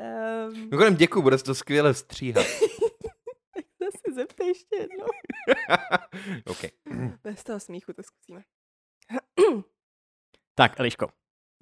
Um... 0.00 0.54
Mimochodem 0.54 0.96
děkuji, 0.96 1.22
bude 1.22 1.38
to 1.38 1.54
skvěle 1.54 1.94
stříhat. 1.94 2.46
tak 3.54 3.64
to 3.78 3.86
si 3.96 4.14
zeptej 4.14 4.48
ještě 4.48 4.76
jednou. 4.76 5.06
OK. 6.46 6.58
Bez 7.22 7.44
toho 7.44 7.60
smíchu 7.60 7.92
to 7.92 8.02
zkusíme. 8.02 8.42
tak, 10.54 10.80
Eliško, 10.80 11.08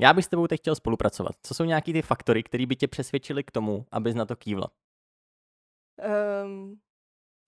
já 0.00 0.12
bych 0.12 0.24
s 0.24 0.28
tebou 0.28 0.46
teď 0.46 0.60
chtěl 0.60 0.74
spolupracovat. 0.74 1.32
Co 1.42 1.54
jsou 1.54 1.64
nějaký 1.64 1.92
ty 1.92 2.02
faktory, 2.02 2.42
které 2.42 2.66
by 2.66 2.76
tě 2.76 2.88
přesvědčily 2.88 3.44
k 3.44 3.50
tomu, 3.50 3.86
abys 3.90 4.14
na 4.14 4.26
to 4.26 4.36
kývla? 4.36 4.70
Um, 6.44 6.78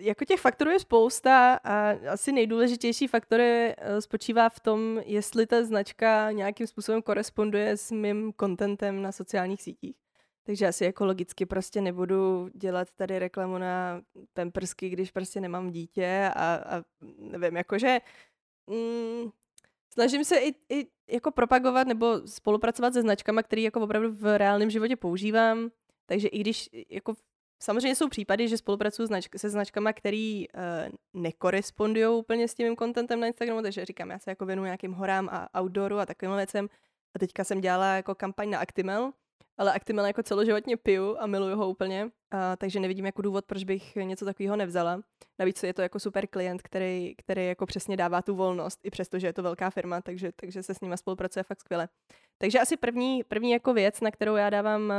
jako 0.01 0.25
těch 0.25 0.41
faktorů 0.41 0.71
je 0.71 0.81
spousta 0.81 1.55
a 1.55 1.91
asi 2.13 2.33
nejdůležitější 2.33 3.07
faktor 3.07 3.41
je, 3.41 3.77
spočívá 4.01 4.49
v 4.49 4.61
tom, 4.61 5.03
jestli 5.05 5.47
ta 5.47 5.65
značka 5.65 6.31
nějakým 6.31 6.67
způsobem 6.67 7.03
koresponduje 7.03 7.77
s 7.77 7.91
mým 7.91 8.33
contentem 8.41 9.03
na 9.03 9.13
sociálních 9.13 9.63
sítích. 9.63 9.97
Takže 10.43 10.69
asi 10.69 10.85
jako 10.85 11.07
logicky 11.07 11.47
prostě 11.47 11.81
nebudu 11.81 12.49
dělat 12.55 12.89
tady 12.97 13.19
reklamu 13.19 13.59
na 13.59 14.03
pampersky, 14.33 14.89
když 14.89 15.11
prostě 15.11 15.41
nemám 15.41 15.71
dítě 15.71 16.31
a, 16.35 16.55
a 16.55 16.83
nevím, 17.19 17.57
jakože 17.57 17.99
mm, 18.67 19.31
snažím 19.93 20.25
se 20.25 20.37
i, 20.39 20.55
i 20.69 20.87
jako 21.11 21.31
propagovat 21.31 21.87
nebo 21.87 22.21
spolupracovat 22.27 22.95
se 22.95 23.03
značkama, 23.03 23.43
které 23.43 23.63
jako 23.63 23.81
opravdu 23.81 24.13
v 24.13 24.39
reálném 24.39 24.71
životě 24.71 24.97
používám. 24.97 25.71
Takže 26.07 26.29
i 26.29 26.39
když 26.39 26.71
jako 26.91 27.15
Samozřejmě 27.63 27.95
jsou 27.95 28.09
případy, 28.09 28.49
že 28.49 28.57
spolupracuju 28.57 29.09
značk- 29.09 29.39
se 29.39 29.51
značkama, 29.51 29.93
který 29.93 30.47
uh, 30.49 30.63
nekorespondují 31.23 32.07
úplně 32.07 32.49
s 32.49 32.55
tím 32.55 32.77
contentem 32.77 33.21
na 33.21 33.27
Instagramu, 33.27 33.63
takže 33.63 33.85
říkám, 33.85 34.11
já 34.11 34.19
se 34.19 34.31
jako 34.31 34.47
věnuju 34.47 34.65
nějakým 34.65 34.93
horám 34.93 35.29
a 35.33 35.61
outdooru 35.61 35.99
a 35.99 36.07
takovým 36.07 36.37
věcem. 36.37 36.69
A 37.15 37.19
teďka 37.19 37.45
jsem 37.45 37.61
dělala 37.61 37.95
jako 37.95 38.15
kampaň 38.15 38.51
na 38.51 38.59
Actimel, 38.59 39.13
ale 39.59 39.73
Actimel 39.73 40.07
jako 40.07 40.23
celoživotně 40.23 40.77
piju 40.77 41.17
a 41.19 41.27
miluju 41.27 41.57
ho 41.57 41.69
úplně, 41.69 42.05
uh, 42.05 42.11
takže 42.59 42.81
nevidím 42.81 43.07
jako 43.07 43.23
důvod, 43.23 43.45
proč 43.45 43.65
bych 43.65 43.97
něco 43.97 44.25
takového 44.25 44.57
nevzala. 44.57 45.01
Navíc 45.39 45.63
je 45.63 45.75
to 45.75 45.83
jako 45.83 46.01
super 46.01 46.27
klient, 46.27 46.63
který, 46.63 47.15
který 47.17 47.47
jako 47.47 47.67
přesně 47.67 47.97
dává 47.97 48.23
tu 48.23 48.35
volnost, 48.35 48.81
i 48.83 48.91
přesto, 48.91 49.19
že 49.19 49.27
je 49.27 49.33
to 49.33 49.43
velká 49.43 49.71
firma, 49.71 50.01
takže, 50.01 50.33
takže 50.37 50.63
se 50.63 50.75
s 50.75 50.81
nima 50.81 50.97
spolupracuje 50.97 51.43
fakt 51.43 51.61
skvěle. 51.61 51.89
Takže 52.39 52.61
asi 52.61 52.77
první, 52.77 53.25
první 53.25 53.51
jako 53.51 53.75
věc, 53.75 54.01
na 54.01 54.11
kterou 54.11 54.37
já 54.37 54.51
dávám, 54.51 54.93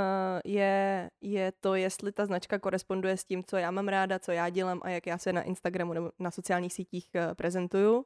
je, 0.45 1.09
je 1.21 1.51
to, 1.59 1.75
jestli 1.75 2.11
ta 2.11 2.25
značka 2.25 2.59
koresponduje 2.59 3.17
s 3.17 3.25
tím, 3.25 3.43
co 3.43 3.57
já 3.57 3.71
mám 3.71 3.87
ráda, 3.87 4.19
co 4.19 4.31
já 4.31 4.49
dělám 4.49 4.79
a 4.83 4.89
jak 4.89 5.07
já 5.07 5.17
se 5.17 5.33
na 5.33 5.41
Instagramu 5.41 5.93
nebo 5.93 6.11
na 6.19 6.31
sociálních 6.31 6.73
sítích 6.73 7.09
prezentuju. 7.35 8.05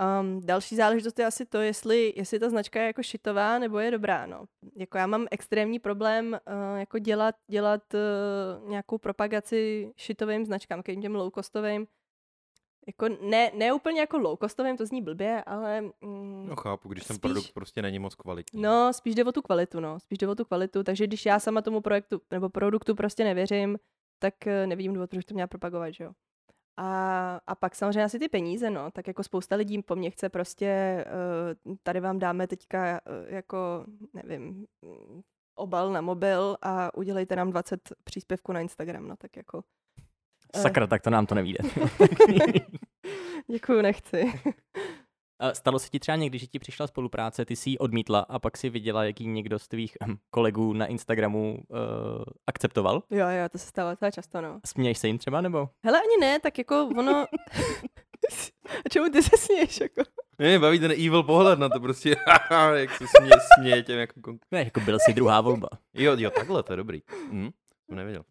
Um, 0.00 0.40
další 0.40 0.76
záležitost 0.76 1.18
je 1.18 1.26
asi 1.26 1.46
to, 1.46 1.58
jestli, 1.58 2.12
jestli 2.16 2.38
ta 2.38 2.48
značka 2.48 2.80
je 2.80 2.86
jako 2.86 3.02
šitová 3.02 3.58
nebo 3.58 3.78
je 3.78 3.90
dobrá. 3.90 4.26
No. 4.26 4.44
Jako 4.76 4.98
já 4.98 5.06
mám 5.06 5.26
extrémní 5.30 5.78
problém 5.78 6.40
uh, 6.72 6.78
jako 6.78 6.98
dělat, 6.98 7.34
dělat 7.50 7.82
uh, 7.94 8.68
nějakou 8.68 8.98
propagaci 8.98 9.92
šitovým 9.96 10.46
značkám, 10.46 10.82
k 10.82 10.86
těm 10.86 11.12
low-costovým. 11.12 11.86
Jako 12.86 13.08
ne, 13.08 13.50
ne 13.54 13.72
úplně 13.72 14.00
jako 14.00 14.18
low-costovým, 14.18 14.76
to 14.76 14.86
zní 14.86 15.02
blbě, 15.02 15.42
ale... 15.46 15.80
Mm, 15.80 16.46
no 16.48 16.56
chápu, 16.56 16.88
když 16.88 17.04
ten 17.04 17.16
spíš, 17.16 17.20
produkt 17.20 17.52
prostě 17.52 17.82
není 17.82 17.98
moc 17.98 18.14
kvalitní. 18.14 18.62
No, 18.62 18.92
spíš 18.92 19.14
jde 19.14 19.24
o 19.24 19.32
tu 19.32 19.42
kvalitu, 19.42 19.80
no. 19.80 20.00
Spíš 20.00 20.18
jde 20.18 20.28
o 20.28 20.34
tu 20.34 20.44
kvalitu, 20.44 20.82
takže 20.82 21.06
když 21.06 21.26
já 21.26 21.38
sama 21.38 21.62
tomu 21.62 21.80
projektu 21.80 22.20
nebo 22.30 22.48
produktu 22.48 22.94
prostě 22.94 23.24
nevěřím, 23.24 23.78
tak 24.18 24.34
nevidím 24.66 24.92
důvod, 24.92 25.10
proč 25.10 25.24
to 25.24 25.34
měla 25.34 25.46
propagovat, 25.46 25.90
že 25.90 26.04
jo. 26.04 26.12
A, 26.82 27.40
a 27.46 27.54
pak 27.54 27.74
samozřejmě 27.74 28.04
asi 28.04 28.18
ty 28.18 28.28
peníze, 28.28 28.70
no, 28.70 28.90
tak 28.90 29.06
jako 29.06 29.22
spousta 29.22 29.56
lidí 29.56 29.82
po 29.82 29.96
mně 29.96 30.10
chce 30.10 30.28
prostě, 30.28 31.04
uh, 31.66 31.74
tady 31.82 32.00
vám 32.00 32.18
dáme 32.18 32.46
teďka 32.46 33.00
uh, 33.06 33.34
jako, 33.34 33.84
nevím, 34.14 34.66
obal 35.54 35.92
na 35.92 36.00
mobil 36.00 36.56
a 36.62 36.94
udělejte 36.94 37.36
nám 37.36 37.50
20 37.50 37.80
příspěvků 38.04 38.52
na 38.52 38.60
Instagram, 38.60 39.08
no 39.08 39.16
tak 39.16 39.36
jako. 39.36 39.62
Sakra, 40.56 40.86
tak 40.86 41.02
to 41.02 41.10
nám 41.10 41.26
to 41.26 41.34
nevíde. 41.34 41.58
Děkuju, 43.50 43.82
nechci. 43.82 44.32
Stalo 45.52 45.78
se 45.78 45.88
ti 45.88 46.00
třeba 46.00 46.16
někdy, 46.16 46.38
že 46.38 46.46
ti 46.46 46.58
přišla 46.58 46.86
spolupráce, 46.86 47.44
ty 47.44 47.56
si 47.56 47.70
ji 47.70 47.78
odmítla 47.78 48.20
a 48.20 48.38
pak 48.38 48.56
si 48.56 48.70
viděla, 48.70 49.04
jaký 49.04 49.26
někdo 49.26 49.58
z 49.58 49.68
tvých 49.68 49.96
hm, 50.06 50.16
kolegů 50.30 50.72
na 50.72 50.86
Instagramu 50.86 51.58
uh, 51.68 51.78
akceptoval? 52.46 53.02
Jo, 53.10 53.28
jo, 53.28 53.48
to 53.52 53.58
se 53.58 53.66
stalo 53.66 53.90
docela 53.90 54.10
často, 54.10 54.40
no. 54.40 54.60
Směješ 54.66 54.98
se 54.98 55.06
jim 55.06 55.18
třeba, 55.18 55.40
nebo? 55.40 55.68
Hele, 55.84 55.98
ani 55.98 56.20
ne, 56.20 56.40
tak 56.40 56.58
jako 56.58 56.88
ono... 56.96 57.12
a 58.86 58.88
čemu 58.90 59.10
ty 59.10 59.22
se 59.22 59.36
směješ, 59.36 59.80
jako? 59.80 60.02
Ne, 60.38 60.58
baví 60.58 60.78
ten 60.78 60.90
evil 60.90 61.22
pohled 61.22 61.58
na 61.58 61.68
to 61.68 61.80
prostě, 61.80 62.08
jak 62.74 62.90
se 62.90 63.04
směje, 63.16 63.36
směje 63.54 63.82
těm 63.82 63.98
jako... 63.98 64.20
Kon... 64.20 64.38
Ne, 64.50 64.64
jako 64.64 64.80
byl 64.80 64.98
si 65.06 65.12
druhá 65.12 65.40
volba. 65.40 65.68
Jo, 65.94 66.16
jo, 66.18 66.30
takhle, 66.30 66.62
to 66.62 66.72
je 66.72 66.76
dobrý. 66.76 67.02
Hm, 67.32 67.50
to 67.88 67.94
nevěděl. 67.94 68.22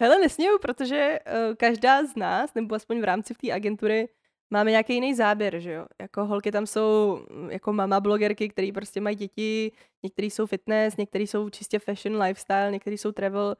Hele, 0.00 0.18
nesměju, 0.18 0.58
protože 0.58 1.18
uh, 1.26 1.54
každá 1.54 2.04
z 2.04 2.16
nás, 2.16 2.54
nebo 2.54 2.74
aspoň 2.74 3.00
v 3.00 3.04
rámci 3.04 3.34
v 3.34 3.38
té 3.38 3.52
agentury, 3.52 4.08
máme 4.50 4.70
nějaký 4.70 4.94
jiný 4.94 5.14
záběr, 5.14 5.58
že 5.60 5.72
jo. 5.72 5.86
Jako 6.00 6.24
holky 6.24 6.52
tam 6.52 6.66
jsou 6.66 7.20
mm, 7.30 7.50
jako 7.50 7.72
mama 7.72 8.00
blogerky, 8.00 8.48
které 8.48 8.70
prostě 8.74 9.00
mají 9.00 9.16
děti, 9.16 9.72
některý 10.02 10.30
jsou 10.30 10.46
fitness, 10.46 10.96
některý 10.96 11.26
jsou 11.26 11.50
čistě 11.50 11.78
fashion, 11.78 12.22
lifestyle, 12.22 12.70
některý 12.72 12.98
jsou 12.98 13.12
travel, 13.12 13.56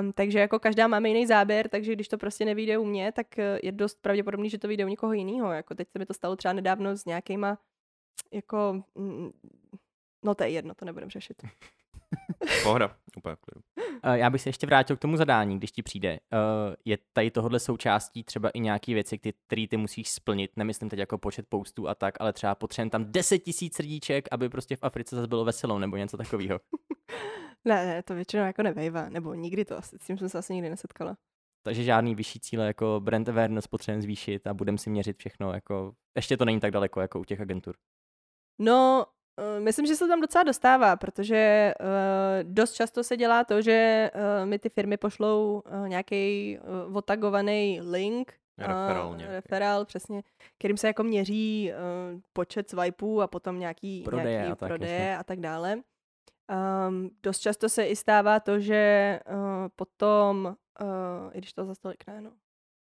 um, 0.00 0.12
takže 0.12 0.38
jako 0.38 0.58
každá 0.58 0.86
máme 0.86 1.08
jiný 1.08 1.26
záběr, 1.26 1.68
takže 1.68 1.92
když 1.92 2.08
to 2.08 2.18
prostě 2.18 2.44
nevíde 2.44 2.78
u 2.78 2.84
mě, 2.84 3.12
tak 3.12 3.38
eh, 3.38 3.58
je 3.62 3.72
dost 3.72 3.98
pravděpodobný, 4.02 4.50
že 4.50 4.58
to 4.58 4.68
vyjde 4.68 4.84
u 4.84 4.88
někoho 4.88 5.12
jiného. 5.12 5.52
Jako 5.52 5.74
teď 5.74 5.88
se 5.90 5.98
mi 5.98 6.06
to 6.06 6.14
stalo 6.14 6.36
třeba 6.36 6.52
nedávno 6.52 6.96
s 6.96 7.04
nějakýma 7.04 7.58
jako, 8.32 8.84
mm, 8.94 9.30
no 10.24 10.34
to 10.34 10.44
je 10.44 10.50
jedno, 10.50 10.74
to 10.74 10.84
nebudem 10.84 11.10
řešit. 11.10 11.42
Pohra, 12.62 12.96
úplně 13.16 13.36
klidu. 13.40 13.60
Já 14.12 14.30
bych 14.30 14.40
se 14.40 14.48
ještě 14.48 14.66
vrátil 14.66 14.96
k 14.96 15.00
tomu 15.00 15.16
zadání, 15.16 15.58
když 15.58 15.72
ti 15.72 15.82
přijde. 15.82 16.08
Eh, 16.12 16.76
je 16.84 16.98
tady 17.12 17.30
tohle 17.30 17.60
součástí 17.60 18.24
třeba 18.24 18.50
i 18.50 18.60
nějaké 18.60 18.94
věci, 18.94 19.18
které 19.18 19.66
ty 19.68 19.76
musíš 19.76 20.10
splnit? 20.10 20.50
Nemyslím 20.56 20.88
teď 20.88 20.98
jako 20.98 21.18
počet 21.18 21.46
postů 21.48 21.88
a 21.88 21.94
tak, 21.94 22.14
ale 22.20 22.32
třeba 22.32 22.54
potřebujeme 22.54 22.90
tam 22.90 23.04
10 23.12 23.38
tisíc 23.38 23.76
srdíček, 23.76 24.28
aby 24.30 24.48
prostě 24.48 24.76
v 24.76 24.82
Africe 24.82 25.16
zase 25.16 25.28
bylo 25.28 25.44
veselo 25.44 25.78
nebo 25.78 25.96
něco 25.96 26.16
takového. 26.16 26.60
ne, 27.64 27.86
ne, 27.86 28.02
to 28.02 28.14
většinou 28.14 28.42
jako 28.42 28.62
nebejvá, 28.62 29.08
nebo 29.08 29.34
nikdy 29.34 29.64
to, 29.64 29.82
s 29.82 30.06
tím 30.06 30.18
jsem 30.18 30.28
se 30.28 30.38
asi 30.38 30.54
nikdy 30.54 30.70
nesetkala. 30.70 31.16
Takže 31.62 31.84
žádný 31.84 32.14
vyšší 32.14 32.40
cíle 32.40 32.66
jako 32.66 33.00
brand 33.04 33.28
awareness 33.28 33.66
potřebujeme 33.66 34.02
zvýšit 34.02 34.46
a 34.46 34.54
budeme 34.54 34.78
si 34.78 34.90
měřit 34.90 35.18
všechno. 35.18 35.52
Jako, 35.52 35.94
ještě 36.16 36.36
to 36.36 36.44
není 36.44 36.60
tak 36.60 36.70
daleko 36.70 37.00
jako 37.00 37.20
u 37.20 37.24
těch 37.24 37.40
agentur. 37.40 37.76
No, 38.58 39.06
Eh, 39.06 39.13
myslím, 39.58 39.86
že 39.86 39.96
se 39.96 40.08
tam 40.08 40.20
docela 40.20 40.44
dostává, 40.44 40.96
protože 40.96 41.74
uh, 41.80 41.86
dost 42.42 42.72
často 42.72 43.04
se 43.04 43.16
dělá 43.16 43.44
to, 43.44 43.62
že 43.62 44.10
uh, 44.14 44.48
mi 44.48 44.58
ty 44.58 44.68
firmy 44.68 44.96
pošlou 44.96 45.62
uh, 45.66 45.88
nějaký 45.88 46.58
uh, 46.88 46.96
otagovaný 46.96 47.80
link, 47.82 48.34
referál, 48.58 49.10
uh, 49.10 49.18
referál, 49.18 49.84
přesně, 49.84 50.22
kterým 50.58 50.76
se 50.76 50.86
jako 50.86 51.02
měří 51.02 51.72
uh, 51.72 52.20
počet 52.32 52.70
swipeů 52.70 53.20
a 53.20 53.26
potom 53.26 53.58
nějaký 53.58 54.02
prodeje, 54.02 54.30
nějaký 54.30 54.52
a, 54.52 54.56
tak, 54.56 54.68
prodeje 54.68 55.16
a 55.16 55.24
tak 55.24 55.40
dále. 55.40 55.76
Um, 56.88 57.10
dost 57.22 57.38
často 57.38 57.68
se 57.68 57.86
i 57.86 57.96
stává 57.96 58.40
to, 58.40 58.60
že 58.60 59.20
uh, 59.30 59.36
potom, 59.76 60.56
uh, 60.80 61.30
i 61.32 61.38
když 61.38 61.52
to 61.52 61.64
za 61.64 61.74
stolik 61.74 62.06
ne, 62.06 62.20
no, 62.20 62.30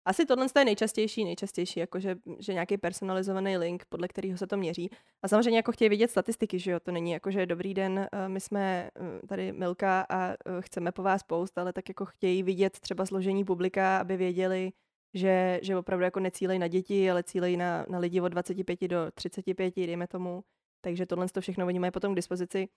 asi 0.07 0.27
tohle 0.27 0.47
je 0.59 0.65
nejčastější, 0.65 1.25
nejčastější, 1.25 1.81
jakože 1.81 2.17
že 2.39 2.53
nějaký 2.53 2.79
personalizovaný 2.79 3.57
link, 3.57 3.85
podle 3.89 4.09
kterého 4.09 4.39
se 4.39 4.47
to 4.47 4.57
měří. 4.57 4.91
A 5.23 5.29
samozřejmě 5.29 5.59
jako 5.59 5.73
chtějí 5.73 5.89
vidět 5.89 6.11
statistiky, 6.11 6.59
že 6.59 6.71
jo, 6.71 6.81
to 6.81 6.93
není 6.93 7.11
jako, 7.11 7.31
že 7.31 7.47
dobrý 7.47 7.75
den, 7.75 8.09
eh, 8.13 8.29
my 8.29 8.41
jsme 8.41 8.91
eh, 8.97 9.27
tady 9.27 9.53
Milka 9.53 10.07
a 10.09 10.31
eh, 10.31 10.37
chceme 10.61 10.93
po 10.93 11.03
vás 11.03 11.23
post, 11.23 11.59
ale 11.59 11.73
tak 11.73 11.89
jako 11.89 12.05
chtějí 12.05 12.43
vidět 12.43 12.81
třeba 12.81 13.07
složení 13.07 13.45
publika, 13.45 13.99
aby 13.99 14.17
věděli, 14.17 14.73
že, 15.15 15.61
že 15.63 15.77
opravdu 15.77 16.05
jako 16.05 16.21
necílejí 16.21 16.59
na 16.59 16.69
děti, 16.69 17.11
ale 17.11 17.23
cílejí 17.23 17.57
na, 17.57 17.87
na 17.89 17.99
lidi 17.99 18.21
od 18.21 18.29
25 18.29 18.89
do 18.89 19.11
35, 19.15 19.77
dejme 19.77 20.07
tomu. 20.07 20.45
Takže 20.81 21.07
tohle 21.07 21.29
to 21.29 21.41
všechno 21.41 21.67
oni 21.67 21.79
mají 21.79 21.91
potom 21.91 22.13
k 22.13 22.17
dispozici. 22.17 22.69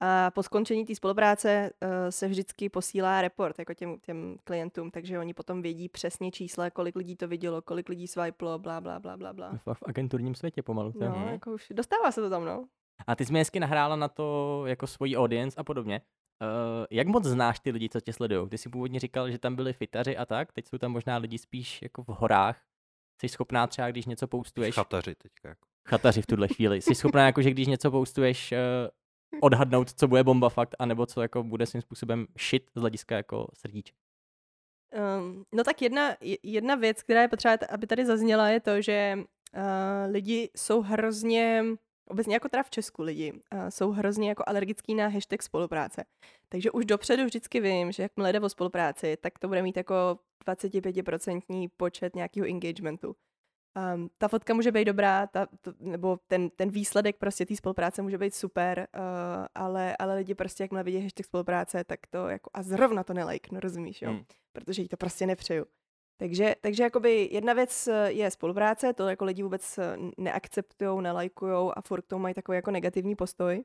A 0.00 0.30
po 0.30 0.42
skončení 0.42 0.84
té 0.84 0.94
spolupráce 0.94 1.70
uh, 1.82 1.88
se 2.10 2.28
vždycky 2.28 2.68
posílá 2.68 3.22
report 3.22 3.58
jako 3.58 3.74
těm, 3.74 4.00
těm 4.00 4.36
klientům, 4.44 4.90
takže 4.90 5.18
oni 5.18 5.34
potom 5.34 5.62
vědí 5.62 5.88
přesně 5.88 6.30
čísla, 6.30 6.70
kolik 6.70 6.96
lidí 6.96 7.16
to 7.16 7.28
vidělo, 7.28 7.62
kolik 7.62 7.88
lidí 7.88 8.06
swipelo, 8.06 8.58
bla, 8.58 8.80
bla, 8.80 9.00
bla, 9.00 9.16
bla, 9.16 9.32
bla. 9.32 9.58
V, 9.66 9.74
v 9.74 9.82
agenturním 9.86 10.34
světě 10.34 10.62
pomalu. 10.62 10.92
No, 11.00 11.12
hmm. 11.12 11.28
jako 11.28 11.52
už 11.52 11.66
dostává 11.70 12.12
se 12.12 12.20
to 12.20 12.30
tam, 12.30 12.44
no. 12.44 12.64
A 13.06 13.16
ty 13.16 13.26
jsi 13.26 13.32
mi 13.32 13.38
hezky 13.38 13.60
nahrála 13.60 13.96
na 13.96 14.08
to 14.08 14.62
jako 14.66 14.86
svoji 14.86 15.16
audience 15.16 15.60
a 15.60 15.64
podobně. 15.64 16.00
Uh, 16.42 16.86
jak 16.90 17.06
moc 17.06 17.24
znáš 17.24 17.60
ty 17.60 17.70
lidi, 17.70 17.88
co 17.88 18.00
tě 18.00 18.12
sledují? 18.12 18.48
Ty 18.48 18.58
jsi 18.58 18.68
původně 18.68 19.00
říkal, 19.00 19.30
že 19.30 19.38
tam 19.38 19.56
byli 19.56 19.72
fitaři 19.72 20.16
a 20.16 20.26
tak, 20.26 20.52
teď 20.52 20.68
jsou 20.68 20.78
tam 20.78 20.92
možná 20.92 21.16
lidi 21.16 21.38
spíš 21.38 21.82
jako 21.82 22.02
v 22.02 22.08
horách. 22.08 22.62
Jsi 23.20 23.28
schopná 23.28 23.66
třeba, 23.66 23.90
když 23.90 24.06
něco 24.06 24.26
postuješ... 24.26 24.74
Chataři 24.74 25.14
teďka. 25.14 25.48
Jako. 25.48 25.66
Chataři 25.88 26.22
v 26.22 26.26
tuhle 26.26 26.48
chvíli. 26.48 26.82
Jsi 26.82 26.94
schopná, 26.94 27.26
jako, 27.26 27.42
že 27.42 27.50
když 27.50 27.66
něco 27.66 27.90
postuješ, 27.90 28.52
uh, 28.52 28.58
odhadnout, 29.40 29.92
co 29.92 30.08
bude 30.08 30.24
bomba 30.24 30.48
fakt, 30.48 30.74
anebo 30.78 31.06
co 31.06 31.22
jako 31.22 31.42
bude 31.42 31.66
svým 31.66 31.82
způsobem 31.82 32.26
shit 32.38 32.70
z 32.74 32.80
hlediska 32.80 33.16
jako 33.16 33.46
srdíček. 33.54 33.96
Um, 35.18 35.44
no 35.54 35.64
tak 35.64 35.82
jedna, 35.82 36.16
jedna 36.42 36.74
věc, 36.74 37.02
která 37.02 37.22
je 37.22 37.28
potřeba, 37.28 37.58
aby 37.70 37.86
tady 37.86 38.06
zazněla, 38.06 38.48
je 38.48 38.60
to, 38.60 38.82
že 38.82 39.18
uh, 39.18 39.22
lidi 40.12 40.50
jsou 40.56 40.82
hrozně, 40.82 41.64
obecně 42.08 42.34
jako 42.34 42.48
teda 42.48 42.62
v 42.62 42.70
Česku 42.70 43.02
lidi, 43.02 43.32
uh, 43.32 43.68
jsou 43.68 43.90
hrozně 43.90 44.28
jako 44.28 44.44
alergický 44.46 44.94
na 44.94 45.08
hashtag 45.08 45.42
spolupráce. 45.42 46.04
Takže 46.48 46.70
už 46.70 46.84
dopředu 46.84 47.24
vždycky 47.24 47.60
vím, 47.60 47.92
že 47.92 48.02
jakmile 48.02 48.32
jde 48.32 48.40
o 48.40 48.48
spolupráci, 48.48 49.16
tak 49.20 49.38
to 49.38 49.48
bude 49.48 49.62
mít 49.62 49.76
jako 49.76 50.18
25% 50.46 51.68
počet 51.76 52.16
nějakého 52.16 52.46
engagementu. 52.46 53.16
Um, 53.94 54.10
ta 54.18 54.28
fotka 54.28 54.54
může 54.54 54.72
být 54.72 54.84
dobrá, 54.84 55.26
ta, 55.26 55.46
to, 55.60 55.72
nebo 55.80 56.18
ten, 56.26 56.50
ten 56.50 56.70
výsledek 56.70 57.16
prostě 57.16 57.46
té 57.46 57.56
spolupráce 57.56 58.02
může 58.02 58.18
být 58.18 58.34
super, 58.34 58.88
uh, 58.96 59.46
ale, 59.54 59.96
ale 59.96 60.14
lidi 60.14 60.34
prostě, 60.34 60.64
jakmile 60.64 60.82
vidí 60.84 61.02
hashtag 61.02 61.26
spolupráce, 61.26 61.84
tak 61.84 62.00
to 62.10 62.28
jako 62.28 62.50
a 62.54 62.62
zrovna 62.62 63.04
to 63.04 63.14
nelike, 63.14 63.48
no 63.52 63.60
rozumíš, 63.60 64.02
jo? 64.02 64.10
Hmm. 64.10 64.24
Protože 64.52 64.82
jí 64.82 64.88
to 64.88 64.96
prostě 64.96 65.26
nepřeju. 65.26 65.64
Takže, 66.16 66.54
takže 66.60 66.82
jakoby 66.82 67.28
jedna 67.32 67.52
věc 67.52 67.88
eh, 67.88 68.12
je 68.12 68.30
spolupráce, 68.30 68.92
to 68.92 69.08
jako 69.08 69.24
lidi 69.24 69.42
vůbec 69.42 69.78
eh, 69.78 69.96
neakceptují, 70.18 71.02
nelajkují 71.02 71.72
a 71.76 71.82
furt 71.82 72.02
k 72.02 72.06
tomu 72.06 72.22
mají 72.22 72.34
takový 72.34 72.56
jako 72.56 72.70
negativní 72.70 73.16
postoj. 73.16 73.64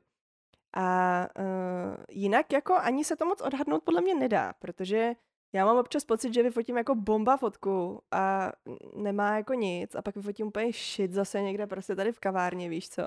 A 0.76 1.26
uh, 1.38 2.04
jinak 2.10 2.52
jako 2.52 2.74
ani 2.74 3.04
se 3.04 3.16
to 3.16 3.26
moc 3.26 3.40
odhadnout 3.40 3.82
podle 3.82 4.00
mě 4.00 4.14
nedá, 4.14 4.52
protože 4.58 5.12
já 5.52 5.64
mám 5.64 5.76
občas 5.76 6.04
pocit, 6.04 6.34
že 6.34 6.42
vyfotím 6.42 6.76
jako 6.76 6.94
bomba 6.94 7.36
fotku 7.36 8.02
a 8.10 8.52
nemá 8.96 9.36
jako 9.36 9.54
nic 9.54 9.94
a 9.94 10.02
pak 10.02 10.16
vyfotím 10.16 10.46
úplně 10.46 10.72
shit 10.72 11.12
zase 11.12 11.42
někde 11.42 11.66
prostě 11.66 11.96
tady 11.96 12.12
v 12.12 12.20
kavárně, 12.20 12.68
víš 12.68 12.88
co. 12.88 13.02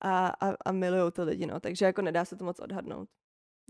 A, 0.00 0.26
a, 0.28 0.54
a 0.64 0.72
milujou 0.72 1.10
to 1.10 1.24
lidi, 1.24 1.46
no. 1.46 1.60
Takže 1.60 1.84
jako 1.84 2.02
nedá 2.02 2.24
se 2.24 2.36
to 2.36 2.44
moc 2.44 2.60
odhadnout. 2.60 3.08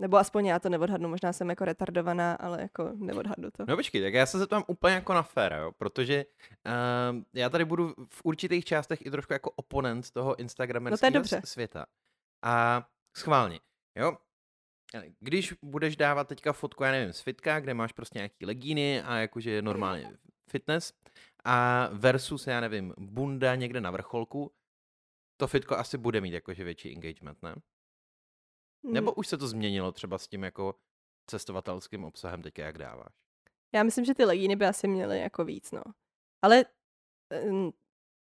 Nebo 0.01 0.17
aspoň 0.17 0.45
já 0.45 0.59
to 0.59 0.69
neodhadnu, 0.69 1.09
možná 1.09 1.33
jsem 1.33 1.49
jako 1.49 1.65
retardovaná, 1.65 2.33
ale 2.33 2.61
jako 2.61 2.91
neodhadnu 2.95 3.51
to. 3.51 3.65
No 3.67 3.75
počkej, 3.75 4.01
tak 4.01 4.13
já 4.13 4.25
se 4.25 4.39
zeptám 4.39 4.63
úplně 4.67 4.93
jako 4.93 5.13
na 5.13 5.23
fér, 5.23 5.53
jo, 5.53 5.71
protože 5.77 6.25
uh, 6.65 7.21
já 7.33 7.49
tady 7.49 7.65
budu 7.65 7.93
v 8.09 8.21
určitých 8.23 8.65
částech 8.65 9.05
i 9.05 9.11
trošku 9.11 9.33
jako 9.33 9.51
oponent 9.55 10.11
toho 10.11 10.39
instagramerského 10.39 11.19
no 11.19 11.41
světa. 11.43 11.85
A 12.43 12.85
schválně, 13.17 13.59
jo, 13.95 14.17
když 15.19 15.53
budeš 15.61 15.97
dávat 15.97 16.27
teďka 16.27 16.53
fotku, 16.53 16.83
já 16.83 16.91
nevím, 16.91 17.13
z 17.13 17.21
fitka, 17.21 17.59
kde 17.59 17.73
máš 17.73 17.91
prostě 17.91 18.19
nějaký 18.19 18.45
legíny 18.45 19.01
a 19.01 19.17
jakože 19.17 19.61
normálně 19.61 20.17
fitness 20.49 20.93
a 21.43 21.87
versus, 21.93 22.47
já 22.47 22.59
nevím, 22.59 22.93
bunda 22.97 23.55
někde 23.55 23.81
na 23.81 23.91
vrcholku, 23.91 24.51
to 25.37 25.47
fitko 25.47 25.75
asi 25.77 25.97
bude 25.97 26.21
mít 26.21 26.33
jakože 26.33 26.63
větší 26.63 26.95
engagement, 26.95 27.43
ne? 27.43 27.55
Nebo 28.83 29.11
hmm. 29.11 29.19
už 29.19 29.27
se 29.27 29.37
to 29.37 29.47
změnilo 29.47 29.91
třeba 29.91 30.17
s 30.17 30.27
tím 30.27 30.43
jako 30.43 30.75
cestovatelským 31.29 32.03
obsahem 32.03 32.41
teďka, 32.41 32.65
jak 32.65 32.77
dáváš? 32.77 33.13
Já 33.75 33.83
myslím, 33.83 34.05
že 34.05 34.13
ty 34.13 34.25
legíny 34.25 34.55
by 34.55 34.65
asi 34.65 34.87
měly 34.87 35.19
jako 35.19 35.45
víc, 35.45 35.71
no. 35.71 35.81
Ale 36.41 36.65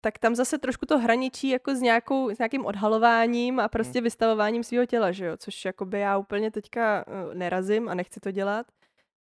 tak 0.01 0.19
tam 0.19 0.35
zase 0.35 0.59
trošku 0.59 0.87
to 0.87 0.99
hraničí 0.99 1.49
jako 1.49 1.75
s, 1.75 1.81
nějakou, 1.81 2.31
s 2.31 2.39
nějakým 2.39 2.67
odhalováním 2.67 3.61
a 3.61 3.69
prostě 3.69 3.99
hmm. 3.99 4.05
vystavováním 4.05 4.65
svého 4.65 4.87
těla, 4.87 5.13
že 5.13 5.27
jo, 5.27 5.37
což 5.37 5.65
jakoby 5.65 6.01
já 6.01 6.19
úplně 6.19 6.51
teďka 6.51 7.05
uh, 7.07 7.35
nerazím 7.35 7.89
a 7.89 7.95
nechci 7.95 8.21
to 8.21 8.31
dělat, 8.31 8.67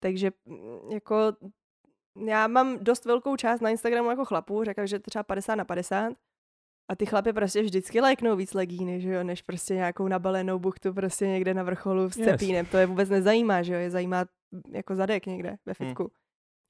takže 0.00 0.30
mm, 0.44 0.92
jako 0.92 1.16
já 2.26 2.46
mám 2.46 2.78
dost 2.78 3.04
velkou 3.04 3.36
část 3.36 3.60
na 3.60 3.70
Instagramu 3.70 4.10
jako 4.10 4.24
chlapů, 4.24 4.64
řekl, 4.64 4.86
že 4.86 4.98
třeba 4.98 5.22
50 5.22 5.54
na 5.54 5.64
50 5.64 6.12
a 6.90 6.96
ty 6.96 7.06
chlapy 7.06 7.32
prostě 7.32 7.62
vždycky 7.62 8.00
lajknou 8.00 8.36
víc 8.36 8.54
legíny, 8.54 9.00
že 9.00 9.10
jo, 9.10 9.24
než 9.24 9.42
prostě 9.42 9.74
nějakou 9.74 10.08
nabalenou 10.08 10.58
buchtu 10.58 10.94
prostě 10.94 11.26
někde 11.26 11.54
na 11.54 11.62
vrcholu 11.62 12.10
s 12.10 12.14
cepínem, 12.14 12.64
yes. 12.64 12.70
to 12.70 12.76
je 12.76 12.86
vůbec 12.86 13.08
nezajímá, 13.08 13.62
že 13.62 13.74
jo, 13.74 13.80
je 13.80 13.90
zajímá 13.90 14.24
jako 14.72 14.94
zadek 14.94 15.26
někde 15.26 15.56
ve 15.66 15.72
hmm. 15.78 15.88
fitku. 15.88 16.02
Hmm. 16.02 16.10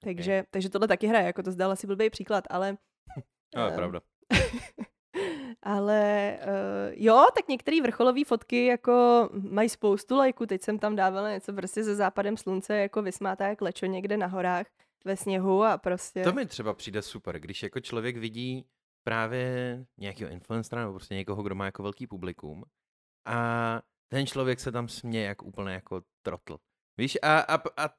Takže, 0.05 0.45
takže 0.51 0.71
tohle 0.71 0.89
taky 0.89 1.07
hraje, 1.07 1.27
jako 1.27 1.43
to 1.43 1.53
zdal 1.53 1.71
asi 1.71 1.87
blbý 1.87 2.11
příklad, 2.11 2.45
ale... 2.51 2.77
No, 3.57 3.67
je 3.67 3.73
pravda. 3.73 4.01
ale 5.63 6.39
uh, 6.43 6.93
jo, 6.93 7.27
tak 7.37 7.49
některé 7.49 7.83
vrcholové 7.83 8.25
fotky 8.25 8.67
jako 8.67 9.29
mají 9.51 9.69
spoustu 9.69 10.17
lajků. 10.17 10.47
Teď 10.47 10.63
jsem 10.63 10.79
tam 10.79 10.97
dávala 10.97 11.31
něco 11.31 11.53
prostě 11.53 11.85
se 11.85 11.95
západem 11.95 12.37
slunce, 12.37 12.77
jako 12.77 13.03
vysmátá 13.03 13.49
jak 13.49 13.61
lečo 13.61 13.87
někde 13.87 14.17
na 14.17 14.27
horách 14.27 14.67
ve 15.05 15.17
sněhu 15.17 15.65
a 15.65 15.79
prostě... 15.79 16.25
To 16.25 16.33
mi 16.33 16.47
třeba 16.47 16.75
přijde 16.75 17.03
super, 17.03 17.39
když 17.41 17.63
jako 17.63 17.81
člověk 17.81 18.17
vidí 18.17 18.65
právě 19.05 19.85
nějakého 19.99 20.31
influencera 20.31 20.81
nebo 20.81 20.93
prostě 20.93 21.15
někoho, 21.15 21.43
kdo 21.43 21.55
má 21.55 21.65
jako 21.65 21.83
velký 21.83 22.07
publikum 22.07 22.65
a 23.27 23.81
ten 24.09 24.27
člověk 24.27 24.61
se 24.61 24.73
tam 24.73 24.89
směje 24.89 25.27
jak 25.27 25.43
úplně 25.43 25.75
jako 25.75 26.03
trotl. 26.23 26.59
Víš, 26.99 27.19
a, 27.23 27.41
a, 27.41 27.85
a 27.85 27.95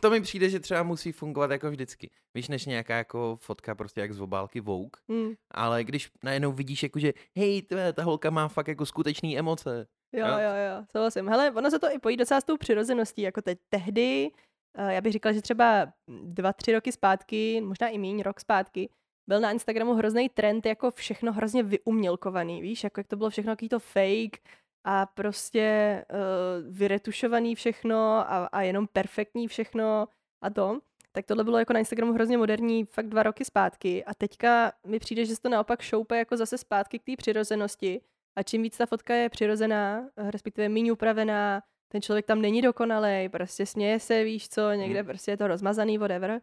to 0.00 0.10
mi 0.10 0.20
přijde, 0.20 0.50
že 0.50 0.60
třeba 0.60 0.82
musí 0.82 1.12
fungovat 1.12 1.50
jako 1.50 1.70
vždycky. 1.70 2.10
Víš, 2.34 2.48
než 2.48 2.66
nějaká 2.66 2.96
jako 2.96 3.36
fotka 3.40 3.74
prostě 3.74 4.00
jak 4.00 4.12
z 4.12 4.20
obálky 4.20 4.60
Vogue, 4.60 4.90
Hmm. 5.08 5.34
ale 5.50 5.84
když 5.84 6.10
najednou 6.22 6.52
vidíš 6.52 6.82
jako, 6.82 6.98
že 6.98 7.12
hej, 7.36 7.62
tvé, 7.62 7.92
ta 7.92 8.02
holka 8.02 8.30
má 8.30 8.48
fakt 8.48 8.68
jako 8.68 8.86
skutečný 8.86 9.38
emoce. 9.38 9.86
Jo, 10.12 10.26
Jo. 10.26 10.32
jo, 10.32 10.50
jo, 10.50 10.84
souhlasím. 10.92 11.28
Hele, 11.28 11.50
ono 11.50 11.70
se 11.70 11.78
to 11.78 11.86
i 11.94 11.98
pojí 11.98 12.16
docela 12.16 12.40
s 12.40 12.44
tou 12.44 12.56
přirozeností, 12.56 13.22
jako 13.22 13.42
teď 13.42 13.58
tehdy, 13.68 14.30
eh, 14.78 14.94
já 14.94 15.00
bych 15.00 15.12
říkala, 15.12 15.32
že 15.32 15.42
třeba 15.42 15.92
dva, 16.22 16.52
tři 16.52 16.72
roky 16.72 16.92
zpátky, 16.92 17.60
možná 17.60 17.88
i 17.88 17.98
míň, 17.98 18.22
rok 18.22 18.40
zpátky, 18.40 18.88
byl 19.28 19.40
na 19.40 19.50
Instagramu 19.50 19.94
hrozný 19.94 20.28
trend, 20.28 20.66
jako 20.66 20.90
všechno 20.90 21.32
hrozně 21.32 21.62
vyumělkovaný, 21.62 22.62
víš, 22.62 22.84
jako 22.84 23.00
jak 23.00 23.06
to 23.08 23.16
bylo 23.16 23.30
všechno 23.30 23.52
jaký 23.52 23.68
to 23.68 23.78
fake 23.78 24.38
a 24.88 25.06
prostě 25.06 26.04
uh, 26.10 26.74
vyretušovaný 26.74 27.54
všechno 27.54 27.96
a, 28.12 28.48
a 28.52 28.62
jenom 28.62 28.86
perfektní 28.86 29.48
všechno 29.48 30.08
a 30.42 30.50
to. 30.50 30.78
Tak 31.12 31.26
tohle 31.26 31.44
bylo 31.44 31.58
jako 31.58 31.72
na 31.72 31.78
Instagramu 31.78 32.12
hrozně 32.12 32.38
moderní 32.38 32.84
fakt 32.84 33.08
dva 33.08 33.22
roky 33.22 33.44
zpátky 33.44 34.04
a 34.04 34.14
teďka 34.14 34.72
mi 34.86 34.98
přijde, 34.98 35.24
že 35.24 35.36
se 35.36 35.42
to 35.42 35.48
naopak 35.48 35.82
šoupe 35.82 36.18
jako 36.18 36.36
zase 36.36 36.58
zpátky 36.58 36.98
k 36.98 37.04
té 37.04 37.12
přirozenosti 37.16 38.00
a 38.36 38.42
čím 38.42 38.62
víc 38.62 38.76
ta 38.76 38.86
fotka 38.86 39.14
je 39.14 39.28
přirozená, 39.28 40.08
eh, 40.16 40.30
respektive 40.30 40.68
méně 40.68 40.92
upravená, 40.92 41.62
ten 41.88 42.02
člověk 42.02 42.26
tam 42.26 42.42
není 42.42 42.62
dokonalý, 42.62 43.28
prostě 43.28 43.66
směje 43.66 44.00
se, 44.00 44.24
víš 44.24 44.48
co, 44.48 44.72
někde 44.72 45.00
Hmm. 45.00 45.06
prostě 45.06 45.30
je 45.30 45.36
to 45.36 45.46
rozmazaný, 45.46 45.98
whatever, 45.98 46.40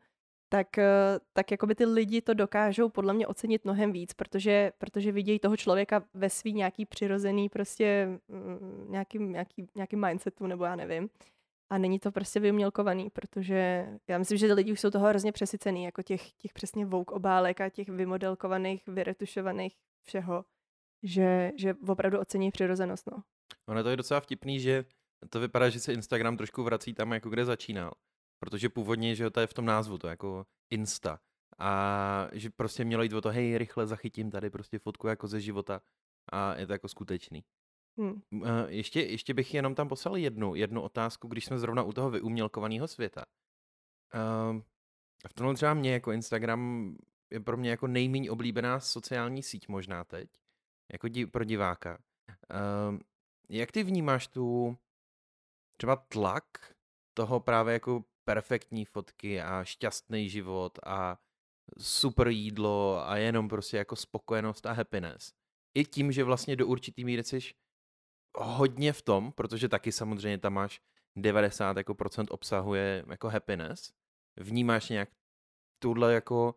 tak, 0.54 0.78
eh, 0.78 1.20
tak 1.34 1.52
jakoby 1.52 1.76
ty 1.76 1.86
lidi 1.86 2.22
to 2.22 2.34
dokážou 2.34 2.90
podle 2.90 3.14
mě 3.14 3.28
ocenit 3.28 3.66
mnohem 3.66 3.92
víc, 3.92 4.14
protože, 4.14 4.72
protože 4.78 5.12
vidějí 5.12 5.40
toho 5.40 5.58
člověka 5.58 6.04
ve 6.14 6.30
svý 6.30 6.54
nějaký 6.54 6.86
přirozený 6.86 7.50
prostě 7.50 8.08
mm, 8.28 8.86
nějaký, 8.90 9.20
nějaký, 9.20 9.68
nějaký 9.76 9.96
mindsetu, 9.96 10.48
nebo 10.48 10.66
já 10.66 10.76
nevím. 10.76 11.10
A 11.70 11.78
není 11.78 12.00
to 12.00 12.12
prostě 12.12 12.40
vyumělkovaný, 12.40 13.10
protože 13.10 13.88
já 14.08 14.18
myslím, 14.18 14.38
že 14.38 14.48
ty 14.48 14.54
lidi 14.54 14.72
už 14.72 14.80
jsou 14.80 14.90
toho 14.90 15.08
hrozně 15.08 15.32
přesycený, 15.32 15.84
jako 15.84 16.02
těch, 16.02 16.32
těch 16.32 16.54
přesně 16.54 16.86
vouk 16.86 17.12
obálek 17.12 17.62
a 17.62 17.70
těch 17.70 17.90
vymodelkovaných, 17.90 18.84
vyretušovaných 18.88 19.76
všeho, 20.04 20.46
že, 21.04 21.52
že 21.58 21.74
opravdu 21.88 22.20
ocení 22.20 22.52
přirozenost, 22.52 23.12
no. 23.12 23.24
Ono 23.68 23.84
to 23.84 23.90
je 23.90 23.98
docela 23.98 24.20
vtipný, 24.20 24.60
že 24.60 24.86
to 25.30 25.40
vypadá, 25.40 25.70
že 25.70 25.80
se 25.80 25.94
Instagram 25.94 26.38
trošku 26.38 26.64
vrací 26.64 26.94
tam, 26.94 27.12
jako 27.14 27.30
kde 27.30 27.46
začínal. 27.46 27.92
Protože 28.44 28.70
původně, 28.70 29.16
že 29.16 29.30
to 29.30 29.40
je 29.40 29.48
v 29.48 29.54
tom 29.54 29.66
názvu, 29.66 29.98
to 29.98 30.08
jako 30.08 30.46
Insta. 30.70 31.20
A 31.60 32.28
že 32.32 32.50
prostě 32.50 32.86
mělo 32.86 33.04
jít 33.04 33.14
o 33.14 33.22
to, 33.22 33.30
hej, 33.30 33.58
rychle 33.58 33.88
zachytím 33.88 34.32
tady 34.32 34.50
prostě 34.50 34.80
fotku 34.80 35.08
jako 35.08 35.28
ze 35.28 35.42
života. 35.42 35.82
A 36.32 36.56
je 36.56 36.68
to 36.68 36.74
jako 36.74 36.88
skutečný. 36.88 37.44
Hm. 38.00 38.22
Uh, 38.32 38.48
ještě, 38.68 39.02
ještě 39.02 39.34
bych 39.34 39.54
jenom 39.54 39.76
tam 39.76 39.88
poslal 39.88 40.18
jednu, 40.18 40.56
jednu 40.56 40.82
otázku, 40.82 41.28
když 41.28 41.46
jsme 41.46 41.60
zrovna 41.60 41.84
u 41.84 41.94
toho 41.94 42.10
vyumělkovaného 42.10 42.88
světa. 42.88 43.26
Uh, 44.14 44.62
v 45.28 45.34
tomhle 45.34 45.56
třeba 45.56 45.74
mě 45.74 45.94
jako 45.94 46.12
Instagram 46.12 46.96
je 47.32 47.40
pro 47.40 47.58
mě 47.58 47.70
jako 47.70 47.88
nejméně 47.88 48.32
oblíbená 48.32 48.80
sociální 48.80 49.44
síť 49.44 49.68
možná 49.68 50.04
teď, 50.04 50.30
jako 50.92 51.08
di- 51.08 51.28
pro 51.28 51.44
diváka. 51.44 52.00
Uh, 52.30 53.00
jak 53.50 53.72
ty 53.72 53.84
vnímáš 53.84 54.28
tu 54.28 54.78
třeba 55.78 55.96
tlak 55.96 56.76
toho 57.14 57.40
právě 57.40 57.74
jako 57.74 58.04
perfektní 58.26 58.86
fotky 58.86 59.42
a 59.42 59.64
šťastný 59.64 60.30
život 60.30 60.80
a 60.86 61.20
super 61.78 62.28
jídlo 62.28 63.08
a 63.08 63.18
jenom 63.18 63.50
prostě 63.50 63.78
jako 63.78 63.96
spokojenost 63.96 64.66
a 64.66 64.72
happiness. 64.72 65.34
I 65.74 65.86
tím, 65.86 66.12
že 66.12 66.24
vlastně 66.24 66.56
do 66.56 66.68
určitý 66.68 67.06
míry 67.06 67.24
jsi 67.24 67.40
hodně 68.38 68.94
v 68.94 69.02
tom, 69.02 69.32
protože 69.32 69.70
taky 69.70 69.92
samozřejmě 69.92 70.38
tam 70.38 70.54
máš 70.54 70.82
90 71.16 71.78
jako 71.78 71.96
procent 71.96 72.32
obsahuje 72.32 73.06
jako 73.10 73.30
happiness. 73.30 73.94
Vnímáš 74.38 74.90
nějak 74.90 75.10
tuhle 75.80 76.14
jako 76.14 76.56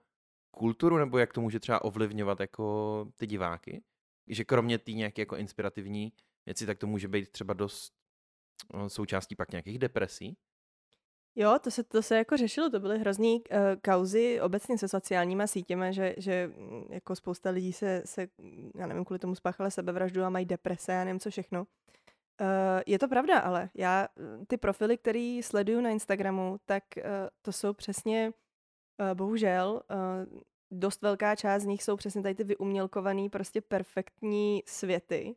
kulturu, 0.50 0.98
nebo 0.98 1.18
jak 1.18 1.32
to 1.32 1.40
může 1.40 1.60
třeba 1.60 1.84
ovlivňovat 1.84 2.40
jako 2.40 3.06
ty 3.16 3.26
diváky? 3.26 3.84
Že 4.26 4.44
kromě 4.44 4.78
té 4.78 4.92
nějaké 4.92 5.22
jako 5.22 5.36
inspirativní 5.36 6.12
věci, 6.46 6.66
tak 6.66 6.78
to 6.78 6.86
může 6.86 7.08
být 7.08 7.32
třeba 7.32 7.54
dost 7.54 7.94
eh, 8.74 8.88
součástí 8.88 9.36
pak 9.36 9.50
nějakých 9.50 9.78
depresí. 9.78 10.36
Jo, 11.38 11.58
to 11.58 11.70
se, 11.70 11.82
to 11.82 12.02
se 12.02 12.16
jako 12.16 12.36
řešilo, 12.36 12.70
to 12.70 12.80
byly 12.80 12.98
hrozný 12.98 13.40
uh, 13.40 13.58
kauzy 13.84 14.40
obecně 14.40 14.78
se 14.78 14.88
sociálníma 14.88 15.46
sítěma, 15.46 15.90
že, 15.90 16.14
že 16.16 16.46
mm, 16.56 16.84
jako 16.90 17.16
spousta 17.16 17.50
lidí 17.50 17.72
se, 17.72 18.02
se, 18.04 18.28
já 18.74 18.86
nevím, 18.86 19.04
kvůli 19.04 19.18
tomu 19.18 19.34
spáchala 19.34 19.70
sebevraždu 19.70 20.24
a 20.24 20.30
mají 20.30 20.46
deprese 20.46 21.00
a 21.00 21.04
nevím 21.04 21.20
co 21.20 21.30
všechno. 21.30 21.60
Uh, 21.60 22.46
je 22.86 22.98
to 22.98 23.08
pravda, 23.08 23.38
ale 23.38 23.70
já 23.74 24.08
mm, 24.16 24.46
ty 24.46 24.56
profily, 24.56 24.98
které 24.98 25.40
sleduju 25.42 25.80
na 25.80 25.90
Instagramu, 25.90 26.56
tak 26.64 26.84
uh, 26.96 27.02
to 27.42 27.52
jsou 27.52 27.72
přesně, 27.72 28.32
uh, 29.00 29.14
bohužel, 29.14 29.82
uh, 29.90 30.40
dost 30.70 31.02
velká 31.02 31.36
část 31.36 31.62
z 31.62 31.66
nich 31.66 31.82
jsou 31.82 31.96
přesně 31.96 32.22
tady 32.22 32.34
ty 32.34 32.44
vyumělkovaný, 32.44 33.28
prostě 33.28 33.60
perfektní 33.60 34.62
světy. 34.66 35.36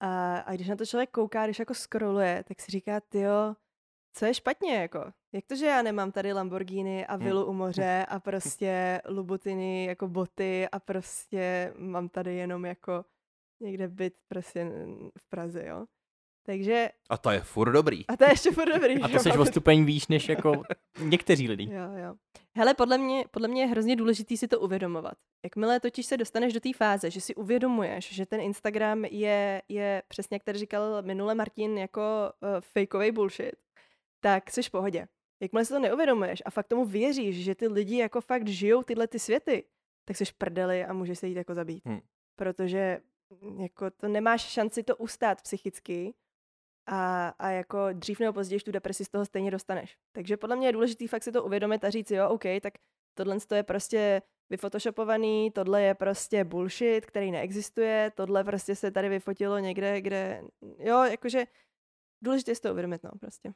A, 0.00 0.38
a 0.38 0.54
když 0.54 0.68
na 0.68 0.76
to 0.76 0.86
člověk 0.86 1.10
kouká, 1.10 1.44
když 1.44 1.58
jako 1.58 1.74
scrolluje, 1.74 2.44
tak 2.48 2.60
si 2.60 2.72
říká, 2.72 3.00
tyjo, 3.00 3.56
co 4.12 4.26
je 4.26 4.34
špatně, 4.34 4.74
jako? 4.74 5.12
Jak 5.32 5.46
to, 5.46 5.56
že 5.56 5.66
já 5.66 5.82
nemám 5.82 6.12
tady 6.12 6.32
Lamborghini 6.32 7.06
a 7.06 7.16
vilu 7.16 7.44
u 7.44 7.52
moře 7.52 8.06
a 8.08 8.20
prostě 8.20 9.02
Lubutiny 9.08 9.84
jako 9.84 10.08
boty 10.08 10.68
a 10.72 10.78
prostě 10.78 11.72
mám 11.76 12.08
tady 12.08 12.34
jenom 12.34 12.64
jako 12.64 13.04
někde 13.60 13.88
byt 13.88 14.14
prostě 14.28 14.64
v 15.18 15.28
Praze, 15.28 15.66
jo? 15.66 15.86
Takže, 16.46 16.90
A 17.10 17.18
to 17.18 17.30
je 17.30 17.40
furt 17.40 17.72
dobrý. 17.72 18.06
a 18.06 18.16
to 18.16 18.24
je 18.24 18.30
ještě 18.30 18.50
furt 18.50 18.72
dobrý, 18.72 18.94
A 19.02 19.08
že 19.08 19.14
to 19.14 19.20
jsi 19.20 19.38
o 19.38 19.46
stupeň 19.46 19.84
výš 19.84 20.08
než 20.08 20.28
jako 20.28 20.62
někteří 20.98 21.48
lidi. 21.48 21.64
Jo, 21.74 22.04
jo. 22.04 22.14
Hele, 22.56 22.74
podle 22.74 22.98
mě, 22.98 23.24
podle 23.30 23.48
mě 23.48 23.62
je 23.62 23.66
hrozně 23.66 23.96
důležitý 23.96 24.36
si 24.36 24.48
to 24.48 24.60
uvědomovat. 24.60 25.14
Jakmile 25.44 25.80
totiž 25.80 26.06
se 26.06 26.16
dostaneš 26.16 26.52
do 26.52 26.60
té 26.60 26.72
fáze, 26.72 27.10
že 27.10 27.20
si 27.20 27.34
uvědomuješ, 27.34 28.12
že 28.14 28.26
ten 28.26 28.40
Instagram 28.40 29.04
je, 29.04 29.62
je 29.68 30.02
přesně 30.08 30.34
jak 30.34 30.44
tady 30.44 30.58
říkal 30.58 31.02
minule 31.02 31.34
Martin, 31.34 31.78
jako 31.78 32.00
uh, 32.40 32.48
fakeový 32.60 33.10
bullshit, 33.10 33.54
tak 34.20 34.50
jsi 34.50 34.62
v 34.62 34.70
pohodě. 34.70 35.08
Jakmile 35.42 35.64
si 35.64 35.72
to 35.72 35.78
neuvědomuješ 35.78 36.42
a 36.46 36.50
fakt 36.50 36.66
tomu 36.66 36.84
věříš, 36.84 37.44
že 37.44 37.54
ty 37.54 37.68
lidi 37.68 37.98
jako 37.98 38.20
fakt 38.20 38.48
žijou 38.48 38.82
tyhle 38.82 39.08
ty 39.08 39.18
světy, 39.18 39.64
tak 40.04 40.16
jsi 40.16 40.24
v 40.24 40.32
prdeli 40.32 40.84
a 40.84 40.92
můžeš 40.92 41.18
se 41.18 41.28
jít 41.28 41.36
jako 41.36 41.54
zabít. 41.54 41.84
Hm. 41.86 42.00
Protože 42.36 43.00
mm, 43.42 43.60
jako 43.60 43.90
to 43.90 44.08
nemáš 44.08 44.40
šanci 44.40 44.82
to 44.82 44.96
ustát 44.96 45.42
psychicky 45.42 46.14
a, 46.86 47.28
a 47.28 47.50
jako 47.50 47.78
dřív 47.92 48.20
nebo 48.20 48.32
později 48.32 48.60
tu 48.60 48.72
depresi 48.72 49.04
z 49.04 49.08
toho 49.08 49.24
stejně 49.24 49.50
dostaneš. 49.50 49.96
Takže 50.12 50.36
podle 50.36 50.56
mě 50.56 50.68
je 50.68 50.72
důležité 50.72 51.08
fakt 51.08 51.22
si 51.22 51.32
to 51.32 51.44
uvědomit 51.44 51.84
a 51.84 51.90
říct, 51.90 52.10
jo, 52.10 52.28
OK, 52.28 52.44
tak 52.62 52.74
tohle 53.14 53.40
to 53.40 53.54
je 53.54 53.62
prostě 53.62 54.22
vyfotoshopovaný, 54.50 55.50
tohle 55.50 55.82
je 55.82 55.94
prostě 55.94 56.44
bullshit, 56.44 57.06
který 57.06 57.30
neexistuje, 57.30 58.12
tohle 58.14 58.44
prostě 58.44 58.74
se 58.74 58.90
tady 58.90 59.08
vyfotilo 59.08 59.58
někde, 59.58 60.00
kde, 60.00 60.42
jo, 60.78 61.02
jakože 61.04 61.44
důležité 62.22 62.50
je 62.50 62.54
si 62.54 62.62
to 62.62 62.72
uvědomit, 62.72 63.02
no, 63.02 63.10
prostě. 63.20 63.52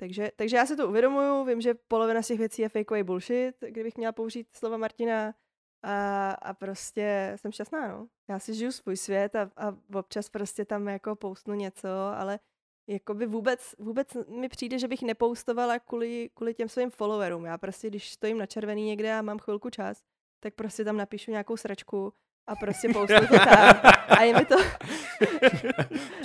Takže, 0.00 0.30
takže 0.36 0.56
já 0.56 0.66
si 0.66 0.76
to 0.76 0.88
uvědomuju, 0.88 1.44
vím, 1.44 1.60
že 1.60 1.74
polovina 1.74 2.22
z 2.22 2.26
těch 2.26 2.38
věcí 2.38 2.62
je 2.62 2.68
fakeový 2.68 3.02
bullshit, 3.02 3.54
kdybych 3.68 3.96
měla 3.96 4.12
použít 4.12 4.48
slova 4.52 4.76
Martina 4.76 5.34
a, 5.82 6.30
a 6.30 6.54
prostě 6.54 7.32
jsem 7.36 7.52
šťastná, 7.52 7.88
no. 7.88 8.08
Já 8.28 8.38
si 8.38 8.54
žiju 8.54 8.72
svůj 8.72 8.96
svět 8.96 9.36
a, 9.36 9.50
a 9.56 9.76
občas 9.94 10.28
prostě 10.28 10.64
tam 10.64 10.88
jako 10.88 11.16
poustnu 11.16 11.54
něco, 11.54 11.88
ale 12.16 12.38
jakoby 12.86 13.26
vůbec, 13.26 13.74
vůbec 13.78 14.14
mi 14.14 14.48
přijde, 14.48 14.78
že 14.78 14.88
bych 14.88 15.02
nepoustovala 15.02 15.78
kvůli, 15.78 16.30
kvůli 16.34 16.54
těm 16.54 16.68
svým 16.68 16.90
followerům. 16.90 17.44
Já 17.44 17.58
prostě, 17.58 17.88
když 17.88 18.12
stojím 18.12 18.38
na 18.38 18.46
červený 18.46 18.84
někde 18.84 19.14
a 19.14 19.22
mám 19.22 19.38
chvilku 19.38 19.70
čas, 19.70 20.02
tak 20.40 20.54
prostě 20.54 20.84
tam 20.84 20.96
napíšu 20.96 21.30
nějakou 21.30 21.56
sračku 21.56 22.12
a 22.48 22.56
prostě 22.56 22.88
poustnu 22.88 23.26
to 23.28 23.38
tam. 23.38 23.76
A 24.08 24.22
je 24.22 24.34
mi 24.38 24.44
to, 24.44 24.56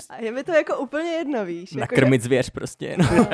a 0.10 0.18
je 0.22 0.32
mi 0.32 0.44
to 0.44 0.52
jako 0.52 0.78
úplně 0.78 1.10
jedno, 1.10 1.46
víš. 1.46 1.72
Jako, 1.72 1.76
že- 1.76 1.80
Nakrmit 1.80 2.22
zvěř 2.22 2.50
prostě. 2.50 2.96
No. 2.98 3.06
No. 3.16 3.28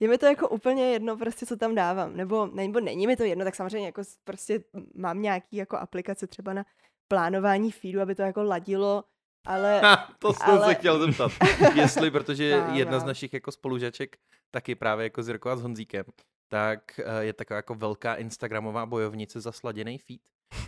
Je 0.00 0.08
mi 0.08 0.18
to 0.18 0.26
jako 0.26 0.48
úplně 0.48 0.90
jedno, 0.92 1.16
prostě 1.16 1.46
co 1.46 1.56
tam 1.56 1.74
dávám. 1.74 2.16
Nebo, 2.16 2.46
nebo 2.46 2.80
není 2.80 3.06
mi 3.06 3.16
to 3.16 3.24
jedno, 3.24 3.44
tak 3.44 3.54
samozřejmě 3.54 3.86
jako 3.86 4.02
prostě 4.24 4.60
mám 4.94 5.22
nějaký 5.22 5.56
jako 5.56 5.76
aplikace 5.76 6.26
třeba 6.26 6.52
na 6.52 6.64
plánování 7.08 7.72
feedu, 7.72 8.00
aby 8.00 8.14
to 8.14 8.22
jako 8.22 8.42
ladilo, 8.42 9.04
ale 9.46 9.80
Ha, 9.80 10.08
to 10.18 10.32
jsem 10.32 10.50
ale- 10.54 10.66
se 10.66 10.74
chtěl 10.74 11.06
zeptat. 11.06 11.32
Jestli, 11.74 12.10
protože 12.10 12.56
Mám, 12.60 12.74
jedna 12.74 12.98
z 12.98 13.02
mám. 13.02 13.08
našich 13.08 13.32
jako 13.34 13.52
spolužaček 13.52 14.16
taky 14.50 14.74
právě 14.74 15.04
jako 15.04 15.22
s 15.22 15.28
Jirkou 15.28 15.48
a 15.48 15.56
s 15.56 15.62
Honzíkem, 15.62 16.04
tak 16.48 17.00
eh, 17.04 17.24
je 17.24 17.32
taková 17.32 17.56
jako 17.56 17.74
velká 17.74 18.14
Instagramová 18.14 18.86
bojovnice 18.86 19.40
za 19.40 19.52
sladěný 19.52 19.98
feed. 19.98 20.20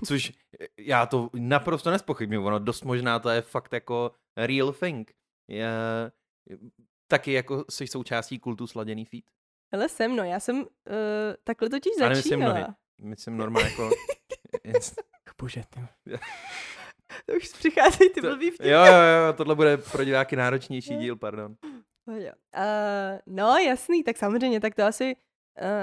Což 0.06 0.32
eh, 0.60 0.66
já 0.78 1.06
to 1.06 1.30
naprosto 1.34 1.90
nespochybnuju, 1.90 2.44
ono 2.46 2.58
dost 2.58 2.84
možná 2.84 3.18
to 3.18 3.28
je 3.28 3.42
fakt 3.42 3.72
jako 3.72 4.12
real 4.36 4.72
thing. 4.72 5.12
Je, 5.48 5.68
taky 7.10 7.32
jako 7.32 7.64
jsi 7.70 7.86
součástí 7.86 8.38
kultu 8.38 8.66
sladěný 8.66 9.04
feed. 9.04 9.24
Ale 9.72 9.88
jsem, 9.88 10.16
no, 10.16 10.24
já 10.24 10.40
jsem 10.40 10.56
uh, 10.56 10.66
takhle 11.44 11.70
totiž 11.70 11.92
Ale 12.00 12.08
myslím 12.08 12.40
začínala. 12.40 12.60
nohy. 12.60 12.74
Myslím 13.00 13.36
normálně 13.36 13.68
jako... 13.68 13.90
Bože, 15.38 15.62
ty. 15.70 15.80
To 17.26 17.32
už 17.32 17.48
přicházejí 17.48 18.10
ty 18.10 18.20
blbý 18.20 18.50
vtipy. 18.50 18.70
jo, 18.70 18.84
jo, 18.84 18.92
jo, 18.92 19.32
tohle 19.32 19.54
bude 19.54 19.76
pro 19.76 20.04
diváky 20.04 20.36
náročnější 20.36 20.96
díl, 20.96 21.16
pardon. 21.16 21.56
Uh, 22.06 22.14
no, 23.26 23.56
jasný, 23.56 24.04
tak 24.04 24.16
samozřejmě, 24.16 24.60
tak 24.60 24.74
to 24.74 24.82
asi 24.82 25.16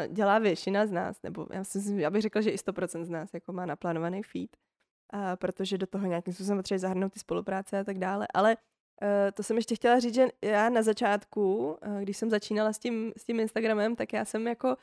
dělá 0.08 0.40
většina 0.40 0.86
z 0.86 0.92
nás, 0.92 1.22
nebo 1.24 1.48
já, 1.54 1.64
si, 1.64 2.02
já 2.02 2.10
bych 2.10 2.22
řekla, 2.22 2.42
že 2.42 2.50
i 2.50 2.56
100% 2.56 3.04
z 3.04 3.10
nás 3.10 3.34
jako 3.34 3.54
má 3.54 3.66
naplánovaný 3.66 4.24
feed, 4.24 4.58
uh, 5.14 5.20
protože 5.36 5.78
do 5.78 5.88
toho 5.88 6.08
nějakým 6.08 6.34
způsobem 6.34 6.58
potřebuje 6.58 6.80
zahrnout 6.80 7.14
ty 7.14 7.20
spolupráce 7.20 7.80
a 7.80 7.84
tak 7.84 7.98
dále, 7.98 8.28
ale 8.34 8.58
uh, 9.02 9.08
to 9.34 9.44
jsem 9.44 9.56
ještě 9.58 9.76
chtěla 9.76 10.00
říct, 10.00 10.16
že 10.16 10.28
já 10.42 10.70
na 10.70 10.82
začátku, 10.82 11.78
uh, 11.88 12.02
když 12.02 12.18
jsem 12.18 12.30
začínala 12.30 12.74
s 12.74 12.80
tím, 12.80 13.14
s 13.18 13.24
tím 13.26 13.40
Instagramem, 13.40 13.96
tak 13.96 14.14
já 14.14 14.26
jsem 14.26 14.48
jako 14.48 14.76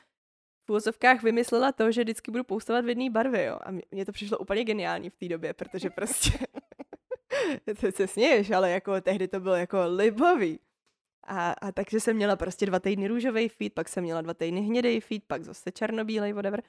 v 0.65 0.69
úvozovkách 0.69 1.23
vymyslela 1.23 1.71
to, 1.71 1.91
že 1.91 2.03
vždycky 2.03 2.31
budu 2.31 2.43
postovat 2.43 2.85
v 2.85 2.89
jedné 2.89 3.09
barvě, 3.09 3.45
jo. 3.45 3.59
A 3.63 3.71
mně 3.91 4.05
to 4.05 4.11
přišlo 4.11 4.37
úplně 4.37 4.63
geniální 4.63 5.09
v 5.09 5.15
té 5.15 5.27
době, 5.27 5.53
protože 5.53 5.89
prostě, 5.89 6.31
to 7.79 7.91
se 7.91 8.07
směješ, 8.07 8.51
ale 8.51 8.71
jako 8.71 9.01
tehdy 9.01 9.27
to 9.27 9.39
bylo 9.39 9.55
jako 9.55 9.77
libový. 9.85 10.59
A, 11.23 11.51
a 11.51 11.71
takže 11.71 11.99
jsem 11.99 12.15
měla 12.15 12.35
prostě 12.35 12.65
dva 12.65 12.79
týdny 12.79 13.07
růžový 13.07 13.49
feed, 13.49 13.73
pak 13.73 13.89
jsem 13.89 14.03
měla 14.03 14.21
dva 14.21 14.33
týdny 14.33 14.61
hnědý 14.61 14.99
feed, 14.99 15.23
pak 15.27 15.43
zase 15.43 15.71
černobílej, 15.71 16.33
whatever. 16.33 16.63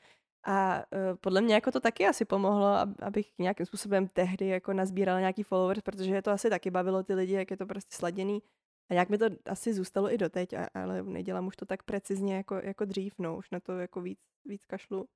A 0.47 0.77
uh, 0.79 1.17
podle 1.21 1.41
mě 1.41 1.55
jako 1.55 1.71
to 1.71 1.81
taky 1.81 2.07
asi 2.07 2.25
pomohlo, 2.25 2.67
ab, 2.67 2.89
abych 3.03 3.33
nějakým 3.39 3.67
způsobem 3.67 4.09
tehdy 4.09 4.47
jako 4.47 4.73
nazbírala 4.73 5.21
nějaký 5.21 5.43
followers, 5.43 5.81
protože 5.83 6.15
je 6.15 6.23
to 6.23 6.31
asi 6.31 6.51
taky 6.51 6.71
bavilo 6.71 7.03
ty 7.03 7.15
lidi, 7.15 7.33
jak 7.33 7.51
je 7.51 7.57
to 7.57 7.67
prostě 7.67 7.97
sladěný. 7.97 8.43
A 8.91 8.95
nějak 8.95 9.09
mi 9.09 9.19
to 9.19 9.27
asi 9.47 9.75
zůstalo 9.75 10.13
i 10.13 10.19
doteď, 10.19 10.55
a, 10.55 10.69
ale 10.75 11.03
nedělám 11.03 11.47
už 11.47 11.57
to 11.57 11.67
tak 11.67 11.83
precizně 11.83 12.37
jako, 12.37 12.55
jako 12.55 12.85
dřív, 12.85 13.15
no, 13.19 13.37
už 13.37 13.51
na 13.51 13.61
to 13.61 13.79
jako 13.79 14.01
víc, 14.01 14.19
víc 14.45 14.67
kašlu. 14.67 15.09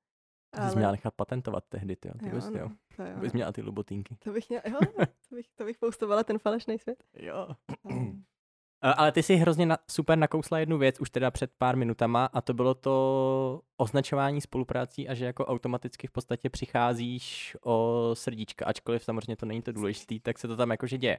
To 0.50 0.68
jsi 0.68 0.76
měla 0.76 0.92
nechat 0.92 1.14
patentovat 1.14 1.64
tehdy, 1.68 1.96
ty, 1.96 2.08
ty 2.08 2.28
jo, 2.28 2.34
bys, 2.34 2.44
jo. 2.46 2.68
no, 2.68 2.76
to, 2.96 3.02
jo, 3.02 3.16
Bys 3.20 3.32
měla 3.32 3.52
ty 3.52 3.62
lubotínky. 3.62 4.16
to 4.24 4.32
bych 4.32 4.48
měla, 4.48 4.62
jo, 4.66 4.78
to 5.28 5.34
bych, 5.34 5.46
to 5.54 5.64
bych 5.64 5.78
postovala 5.78 6.24
ten 6.24 6.38
falešný 6.38 6.78
svět. 6.78 7.04
Jo. 7.14 7.48
Um, 7.82 8.24
Ale 8.82 9.12
ty 9.12 9.22
si 9.22 9.36
hrozně 9.36 9.66
na, 9.66 9.78
super 9.90 10.18
nakousla 10.18 10.58
jednu 10.58 10.78
věc 10.78 11.00
už 11.00 11.10
teda 11.10 11.30
před 11.30 11.50
pár 11.58 11.76
minutama 11.76 12.26
a 12.26 12.40
to 12.40 12.54
bylo 12.54 12.74
to 12.74 13.62
označování 13.76 14.40
spoluprácí 14.40 15.08
a 15.08 15.14
že 15.14 15.24
jako 15.24 15.46
automaticky 15.46 16.06
v 16.06 16.10
podstatě 16.10 16.50
přicházíš 16.50 17.56
o 17.64 18.10
srdíčka, 18.14 18.66
ačkoliv 18.66 19.04
samozřejmě 19.04 19.36
to 19.36 19.46
není 19.46 19.62
to 19.62 19.72
důležitý, 19.72 20.20
tak 20.20 20.38
se 20.38 20.48
to 20.48 20.56
tam 20.56 20.70
jakože 20.70 20.98
děje. 20.98 21.18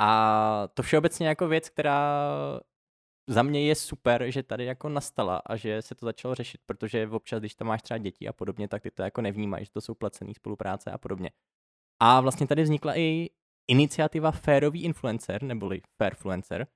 A 0.00 0.68
to 0.74 0.82
všeobecně 0.82 1.28
jako 1.28 1.48
věc, 1.48 1.68
která 1.68 2.30
za 3.28 3.42
mě 3.42 3.66
je 3.66 3.74
super, 3.74 4.30
že 4.30 4.42
tady 4.42 4.64
jako 4.64 4.88
nastala 4.88 5.42
a 5.46 5.56
že 5.56 5.82
se 5.82 5.94
to 5.94 6.06
začalo 6.06 6.34
řešit, 6.34 6.60
protože 6.66 7.08
občas, 7.08 7.40
když 7.40 7.54
tam 7.54 7.68
máš 7.68 7.82
třeba 7.82 7.98
děti 7.98 8.28
a 8.28 8.32
podobně, 8.32 8.68
tak 8.68 8.82
ty 8.82 8.90
to 8.90 9.02
jako 9.02 9.20
nevnímají, 9.20 9.64
že 9.64 9.70
to 9.70 9.80
jsou 9.80 9.94
placené 9.94 10.34
spolupráce 10.34 10.90
a 10.90 10.98
podobně. 10.98 11.30
A 12.00 12.20
vlastně 12.20 12.46
tady 12.46 12.62
vznikla 12.62 12.98
i 12.98 13.30
iniciativa 13.68 14.30
Fairový 14.30 14.82
influencer, 14.82 15.42
neboli 15.42 15.82
Fairfluencer, 15.98 16.66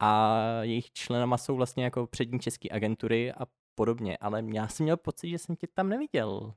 a 0.00 0.38
jejich 0.62 0.92
členama 0.92 1.38
jsou 1.38 1.56
vlastně 1.56 1.84
jako 1.84 2.06
přední 2.06 2.40
české 2.40 2.68
agentury 2.70 3.32
a 3.32 3.46
podobně, 3.74 4.16
ale 4.16 4.42
já 4.54 4.68
jsem 4.68 4.84
měl 4.84 4.96
pocit, 4.96 5.28
že 5.30 5.38
jsem 5.38 5.56
tě 5.56 5.66
tam 5.74 5.88
neviděl. 5.88 6.54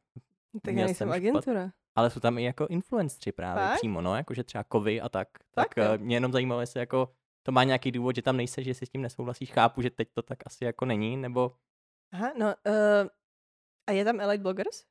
tak 0.63 0.73
Měl 0.73 0.81
já 0.83 0.85
nejsem 0.85 0.95
jsem 0.95 1.09
špat- 1.09 1.15
agentura. 1.29 1.71
Ale 1.95 2.09
jsou 2.09 2.19
tam 2.19 2.37
i 2.37 2.43
jako 2.43 2.67
influenceri 2.67 3.31
právě 3.31 3.63
Fakt? 3.63 3.77
přímo, 3.77 4.01
no, 4.01 4.15
jakože 4.15 4.43
třeba 4.43 4.63
kovy 4.63 5.01
a 5.01 5.09
tak. 5.09 5.27
Fakt 5.53 5.75
tak 5.75 5.77
eh, 5.77 5.97
mě 5.97 6.15
jenom 6.15 6.31
zajímalo, 6.31 6.61
jestli 6.61 6.79
jako 6.79 7.13
to 7.43 7.51
má 7.51 7.63
nějaký 7.63 7.91
důvod, 7.91 8.15
že 8.15 8.21
tam 8.21 8.37
nejseš, 8.37 8.65
že 8.65 8.73
si 8.73 8.85
s 8.85 8.89
tím 8.89 9.01
nesouhlasíš. 9.01 9.51
Chápu, 9.51 9.81
že 9.81 9.89
teď 9.89 10.07
to 10.13 10.21
tak 10.21 10.39
asi 10.45 10.65
jako 10.65 10.85
není, 10.85 11.17
nebo 11.17 11.55
Aha, 12.11 12.33
no, 12.39 12.45
uh, 12.45 13.07
a 13.87 13.91
je 13.91 14.05
tam 14.05 14.19
Elite 14.19 14.41
Bloggers? 14.43 14.83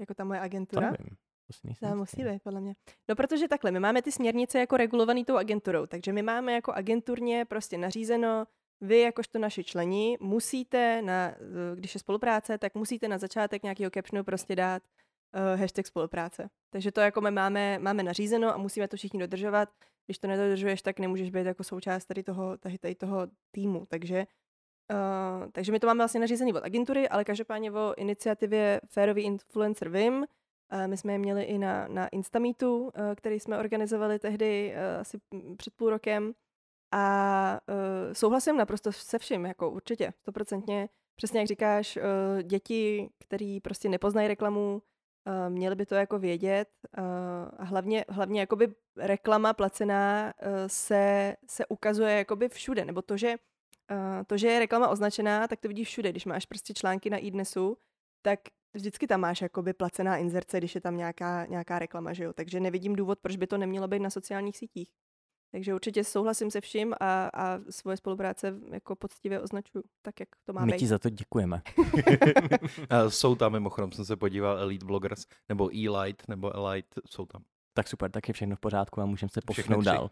Jako 0.00 0.14
ta 0.14 0.24
moje 0.24 0.40
to 0.40 0.44
agentura? 0.44 0.90
nevím. 0.90 1.16
To 1.48 1.52
si 1.52 1.66
nejsem 1.66 1.88
To 1.88 1.96
jistý. 1.96 1.98
musí 1.98 2.30
být, 2.32 2.42
podle 2.42 2.60
mě. 2.60 2.74
No, 3.08 3.16
protože 3.16 3.48
takhle, 3.48 3.70
my 3.70 3.80
máme 3.80 4.02
ty 4.02 4.12
směrnice 4.12 4.58
jako 4.58 4.76
regulovaný 4.76 5.24
tou 5.24 5.36
agenturou, 5.36 5.86
takže 5.86 6.12
my 6.12 6.22
máme 6.22 6.52
jako 6.52 6.72
agenturně 6.72 7.44
prostě 7.44 7.78
nařízeno, 7.78 8.46
vy 8.80 9.00
jakožto 9.00 9.38
naši 9.38 9.64
členi 9.64 10.18
musíte, 10.20 11.02
na, 11.02 11.28
eh, 11.28 11.36
když 11.74 11.94
je 11.94 12.00
spolupráce, 12.00 12.58
tak 12.58 12.74
musíte 12.74 13.08
na 13.08 13.18
začátek 13.18 13.62
nějakého 13.62 13.90
captionu 13.90 14.24
prostě 14.24 14.56
dát 14.56 14.82
uh, 15.34 15.60
hashtag 15.60 15.86
spolupráce. 15.86 16.48
Takže 16.70 16.92
to 16.92 17.00
jako 17.00 17.20
my 17.20 17.30
máme, 17.30 17.78
máme 17.78 18.02
nařízeno 18.02 18.54
a 18.54 18.56
musíme 18.56 18.88
to 18.88 18.96
všichni 18.96 19.20
dodržovat. 19.20 19.68
Když 20.06 20.18
to 20.18 20.26
nedodržuješ, 20.26 20.82
tak 20.82 20.98
nemůžeš 20.98 21.30
být 21.30 21.46
jako 21.46 21.64
součást 21.64 22.04
tady 22.04 22.22
toho, 22.22 22.58
tady, 22.58 22.78
tady 22.78 22.94
toho 22.94 23.28
týmu. 23.50 23.86
Takže 23.88 24.26
Uh, 24.92 25.50
takže 25.52 25.72
my 25.72 25.80
to 25.80 25.86
máme 25.86 25.98
vlastně 25.98 26.20
nařízený 26.20 26.52
od 26.52 26.64
agentury, 26.64 27.08
ale 27.08 27.24
každopádně 27.24 27.72
o 27.72 27.94
iniciativě 27.96 28.80
Fairový 28.88 29.22
influencer 29.22 29.88
vím. 29.88 30.26
Uh, 30.72 30.86
my 30.86 30.96
jsme 30.96 31.12
je 31.12 31.18
měli 31.18 31.42
i 31.42 31.58
na, 31.58 31.88
na 31.88 32.08
Instameetu, 32.08 32.82
uh, 32.82 32.90
který 33.16 33.40
jsme 33.40 33.58
organizovali 33.58 34.18
tehdy 34.18 34.74
uh, 34.74 35.00
asi 35.00 35.18
před 35.56 35.74
půl 35.74 35.90
rokem. 35.90 36.34
A 36.92 37.60
uh, 37.68 38.12
souhlasím 38.12 38.56
naprosto 38.56 38.92
se 38.92 39.18
vším, 39.18 39.46
jako 39.46 39.70
určitě, 39.70 40.12
stoprocentně. 40.20 40.88
Přesně 41.16 41.40
jak 41.40 41.48
říkáš, 41.48 41.98
děti, 42.42 43.10
který 43.18 43.60
prostě 43.60 43.88
nepoznají 43.88 44.28
reklamu, 44.28 44.82
měli 45.48 45.74
by 45.74 45.86
to 45.86 45.94
jako 45.94 46.18
vědět. 46.18 46.68
A 47.58 47.64
hlavně, 47.64 48.04
hlavně 48.08 48.40
jakoby 48.40 48.74
reklama 48.96 49.52
placená 49.52 50.34
se, 50.66 51.36
se 51.46 51.66
ukazuje 51.66 52.18
jakoby 52.18 52.48
všude, 52.48 52.84
nebo 52.84 53.02
to, 53.02 53.16
že 53.16 53.36
to, 54.26 54.36
že 54.36 54.48
je 54.48 54.58
reklama 54.58 54.88
označená, 54.88 55.48
tak 55.48 55.60
to 55.60 55.68
vidíš 55.68 55.88
všude. 55.88 56.10
Když 56.10 56.24
máš 56.24 56.46
prostě 56.46 56.74
články 56.74 57.10
na 57.10 57.18
iDnesu, 57.18 57.78
tak 58.22 58.40
vždycky 58.74 59.06
tam 59.06 59.20
máš 59.20 59.40
jakoby 59.42 59.72
placená 59.72 60.16
inzerce, 60.16 60.58
když 60.58 60.74
je 60.74 60.80
tam 60.80 60.96
nějaká, 60.96 61.46
nějaká 61.46 61.78
reklama, 61.78 62.12
že 62.12 62.24
jo? 62.24 62.32
Takže 62.32 62.60
nevidím 62.60 62.96
důvod, 62.96 63.18
proč 63.22 63.36
by 63.36 63.46
to 63.46 63.58
nemělo 63.58 63.88
být 63.88 63.98
na 64.02 64.10
sociálních 64.10 64.56
sítích. 64.56 64.90
Takže 65.52 65.74
určitě 65.74 66.04
souhlasím 66.04 66.50
se 66.50 66.60
vším 66.60 66.94
a, 67.00 67.30
a 67.34 67.58
svoje 67.70 67.96
spolupráce 67.96 68.54
jako 68.72 68.96
poctivě 68.96 69.40
označuju, 69.40 69.84
tak 70.02 70.20
jak 70.20 70.28
to 70.44 70.52
má 70.52 70.64
My 70.64 70.72
být. 70.72 70.78
ti 70.78 70.86
za 70.86 70.98
to 70.98 71.10
děkujeme. 71.10 71.62
Jsou 73.08 73.34
tam 73.34 73.52
mimochodem, 73.52 73.92
jsem 73.92 74.04
se 74.04 74.16
podíval, 74.16 74.58
Elite 74.58 74.86
Bloggers, 74.86 75.26
nebo 75.48 75.70
Elite, 75.86 76.24
nebo 76.28 76.56
Elite, 76.56 77.00
jsou 77.06 77.26
tam. 77.26 77.42
Tak 77.74 77.88
super, 77.88 78.10
tak 78.10 78.28
je 78.28 78.34
všechno 78.34 78.56
v 78.56 78.60
pořádku 78.60 79.00
a 79.00 79.06
můžeme 79.06 79.30
se 79.30 79.40
posunout 79.46 79.84
dál. 79.84 80.08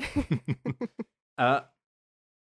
A 1.38 1.70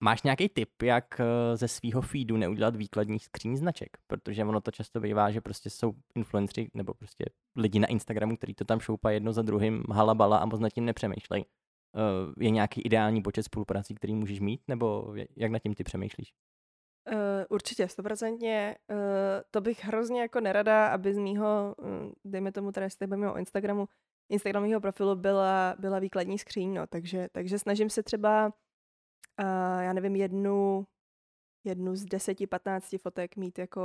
máš 0.03 0.23
nějaký 0.23 0.49
tip, 0.49 0.83
jak 0.83 1.21
eh, 1.21 1.57
ze 1.57 1.69
svého 1.69 2.03
feedu 2.03 2.37
neudělat 2.37 2.77
výkladní 2.77 3.19
skříň 3.19 3.57
značek? 3.57 3.89
Protože 4.07 4.45
ono 4.45 4.61
to 4.61 4.71
často 4.71 5.01
bývá, 5.01 5.31
že 5.31 5.41
prostě 5.41 5.71
jsou 5.71 5.93
influenceri 6.15 6.69
nebo 6.75 6.95
prostě 6.95 7.25
lidi 7.57 7.79
na 7.79 7.87
Instagramu, 7.87 8.37
kteří 8.37 8.55
to 8.55 8.65
tam 8.65 8.81
šoupají 8.81 9.17
jedno 9.17 9.33
za 9.33 9.43
druhým, 9.43 9.85
halabala 9.93 10.39
a 10.39 10.47
moc 10.47 10.61
nad 10.61 10.71
tím 10.71 10.85
nepřemýšlej. 10.85 11.45
Eh, 11.97 12.45
Je 12.45 12.51
nějaký 12.51 12.81
ideální 12.81 13.23
počet 13.23 13.43
spoluprací, 13.43 13.95
který 13.95 14.15
můžeš 14.15 14.41
mít, 14.41 14.61
nebo 14.69 15.15
jak 15.37 15.51
nad 15.51 15.59
tím 15.59 15.75
ty 15.75 15.85
přemýšlíš? 15.85 16.33
Uh, 17.13 17.19
určitě, 17.51 17.89
stoprocentně. 17.89 18.77
Uh, 18.91 18.97
to 19.51 19.61
bych 19.61 19.85
hrozně 19.85 20.21
jako 20.21 20.41
nerada, 20.41 20.87
aby 20.87 21.15
z 21.15 21.19
mýho, 21.19 21.75
dejme 22.25 22.53
tomu 22.53 22.73
teda, 22.73 22.85
jestli 22.85 23.07
o 23.27 23.37
Instagramu, 23.37 23.89
Instagramového 24.29 24.81
profilu 24.81 25.17
byla, 25.17 25.75
byla 25.79 25.99
výkladní 25.99 26.39
skříň, 26.39 26.75
no, 26.75 26.87
takže, 26.87 27.29
takže 27.33 27.59
snažím 27.59 27.91
se 27.91 28.03
třeba, 28.03 28.53
já 29.81 29.93
nevím, 29.93 30.17
jednu, 30.17 30.87
jednu 31.65 31.97
z 31.97 32.05
10-15 32.05 32.99
fotek 32.99 33.37
mít 33.37 33.59
jako 33.59 33.81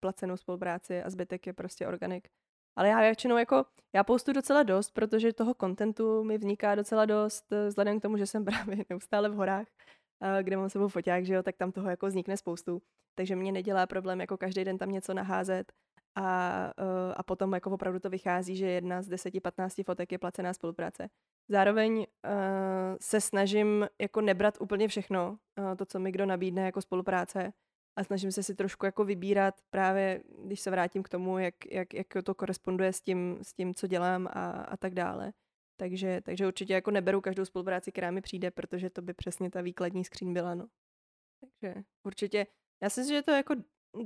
placenou 0.00 0.36
spolupráci 0.36 1.02
a 1.02 1.10
zbytek 1.10 1.46
je 1.46 1.52
prostě 1.52 1.86
organik. 1.86 2.28
Ale 2.78 2.88
já 2.88 3.00
většinou 3.00 3.36
jako, 3.36 3.64
já 3.94 4.04
postu 4.04 4.32
docela 4.32 4.62
dost, 4.62 4.90
protože 4.90 5.32
toho 5.32 5.54
kontentu 5.54 6.24
mi 6.24 6.38
vzniká 6.38 6.74
docela 6.74 7.06
dost, 7.06 7.52
eh, 7.52 7.68
vzhledem 7.68 7.98
k 7.98 8.02
tomu, 8.02 8.16
že 8.16 8.26
jsem 8.26 8.44
právě 8.74 8.84
neustále 8.90 9.28
v 9.28 9.34
horách, 9.34 9.66
eh, 10.22 10.42
kde 10.42 10.56
mám 10.56 10.68
sebou 10.70 10.88
foťák, 10.88 11.26
že 11.26 11.34
jo, 11.34 11.42
tak 11.42 11.56
tam 11.56 11.72
toho 11.72 11.90
jako 11.90 12.06
vznikne 12.06 12.36
spoustu. 12.36 12.82
Takže 13.14 13.36
mě 13.36 13.52
nedělá 13.52 13.86
problém 13.86 14.20
jako 14.20 14.36
každý 14.36 14.64
den 14.64 14.78
tam 14.78 14.90
něco 14.90 15.14
naházet 15.14 15.72
a, 16.14 16.70
eh, 16.78 17.14
a 17.14 17.22
potom 17.22 17.52
jako 17.54 17.70
opravdu 17.70 18.00
to 18.00 18.10
vychází, 18.10 18.56
že 18.56 18.66
jedna 18.66 19.02
z 19.02 19.08
10-15 19.08 19.84
fotek 19.84 20.12
je 20.12 20.18
placená 20.18 20.54
spolupráce. 20.54 21.08
Zároveň 21.48 21.98
uh, 21.98 22.04
se 23.00 23.20
snažím 23.20 23.88
jako 24.00 24.20
nebrat 24.20 24.60
úplně 24.60 24.88
všechno, 24.88 25.38
uh, 25.58 25.74
to, 25.76 25.86
co 25.86 25.98
mi 25.98 26.12
kdo 26.12 26.26
nabídne 26.26 26.62
jako 26.62 26.80
spolupráce 26.80 27.52
a 27.96 28.04
snažím 28.04 28.32
se 28.32 28.42
si 28.42 28.54
trošku 28.54 28.86
jako 28.86 29.04
vybírat 29.04 29.54
právě, 29.70 30.22
když 30.44 30.60
se 30.60 30.70
vrátím 30.70 31.02
k 31.02 31.08
tomu, 31.08 31.38
jak, 31.38 31.54
jak, 31.70 31.94
jak 31.94 32.06
to 32.24 32.34
koresponduje 32.34 32.92
s 32.92 33.00
tím, 33.00 33.38
s 33.42 33.52
tím 33.52 33.74
co 33.74 33.86
dělám 33.86 34.26
a, 34.26 34.50
a 34.50 34.76
tak 34.76 34.94
dále. 34.94 35.32
Takže, 35.76 36.20
takže 36.20 36.46
určitě 36.46 36.72
jako 36.72 36.90
neberu 36.90 37.20
každou 37.20 37.44
spolupráci, 37.44 37.92
která 37.92 38.10
mi 38.10 38.20
přijde, 38.20 38.50
protože 38.50 38.90
to 38.90 39.02
by 39.02 39.14
přesně 39.14 39.50
ta 39.50 39.60
výkladní 39.60 40.04
skříň 40.04 40.32
byla, 40.32 40.54
no. 40.54 40.68
Takže 41.40 41.74
určitě, 42.06 42.46
já 42.82 42.90
si 42.90 43.00
myslím, 43.00 43.16
že 43.16 43.22
to 43.22 43.30
jako 43.30 43.54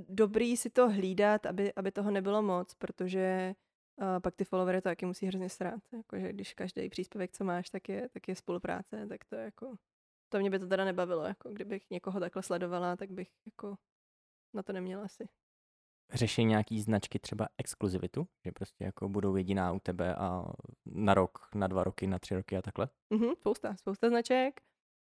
dobrý 0.09 0.57
si 0.57 0.71
to 0.71 0.89
hlídat, 0.89 1.47
aby, 1.47 1.73
aby 1.75 1.93
toho 1.93 2.11
nebylo 2.11 2.43
moc, 2.43 2.75
protože 2.75 3.55
uh, 3.97 4.21
pak 4.23 4.37
ty 4.37 4.45
followery 4.45 4.81
to 4.81 4.89
taky 4.89 5.07
musí 5.07 5.27
hrozně 5.27 5.49
srát. 5.49 5.81
Jakože 5.93 6.33
když 6.33 6.55
každý 6.55 6.89
příspěvek, 6.89 7.33
co 7.33 7.45
máš, 7.45 7.71
tak 7.71 7.89
je, 7.89 8.09
tak 8.09 8.29
je 8.29 8.35
spolupráce, 8.35 9.07
tak 9.09 9.25
to 9.25 9.37
je 9.37 9.45
jako... 9.45 9.77
To 10.29 10.39
mě 10.39 10.51
by 10.51 10.59
to 10.59 10.67
teda 10.67 10.85
nebavilo, 10.85 11.25
jako 11.25 11.49
kdybych 11.51 11.91
někoho 11.91 12.21
takhle 12.21 12.43
sledovala, 12.43 12.97
tak 12.97 13.11
bych 13.11 13.29
jako 13.47 13.77
na 14.55 14.63
to 14.63 14.73
neměla 14.73 15.05
asi. 15.05 15.29
Řeší 16.13 16.45
nějaký 16.45 16.81
značky 16.81 17.19
třeba 17.19 17.49
exkluzivitu, 17.59 18.29
že 18.45 18.53
prostě 18.53 18.85
jako 18.85 19.09
budou 19.09 19.37
jediná 19.37 19.73
u 19.73 19.81
tebe 19.81 20.15
a 20.15 20.45
na 20.87 21.15
rok, 21.15 21.49
na 21.55 21.67
dva 21.67 21.85
roky, 21.85 22.07
na 22.07 22.19
tři 22.19 22.35
roky 22.35 22.57
a 22.57 22.63
takhle? 22.63 22.89
Mhm, 23.11 23.35
spousta, 23.37 23.77
spousta 23.77 24.09
značek. 24.09 24.61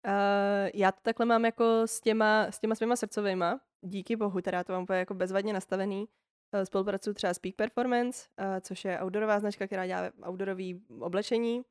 Uh, 0.07 0.69
já 0.73 0.91
to 0.91 0.99
takhle 1.01 1.25
mám 1.25 1.45
jako 1.45 1.81
s 1.85 2.01
těma, 2.01 2.43
s 2.43 2.59
těma 2.59 2.75
svýma 2.75 2.95
srdcovýma, 2.95 3.59
díky 3.81 4.15
bohu, 4.15 4.41
teda 4.41 4.63
to 4.63 4.73
mám 4.73 4.83
úplně 4.83 4.99
jako 4.99 5.13
bezvadně 5.13 5.53
nastavený. 5.53 6.07
Uh, 6.55 6.63
spolupracuju 6.63 7.13
třeba 7.13 7.33
s 7.33 7.39
Peak 7.39 7.55
Performance, 7.55 8.27
uh, 8.39 8.45
což 8.61 8.85
je 8.85 9.03
outdoorová 9.03 9.39
značka, 9.39 9.67
která 9.67 9.87
dělá 9.87 10.11
outdoorový 10.29 10.81
oblečení. 10.99 11.61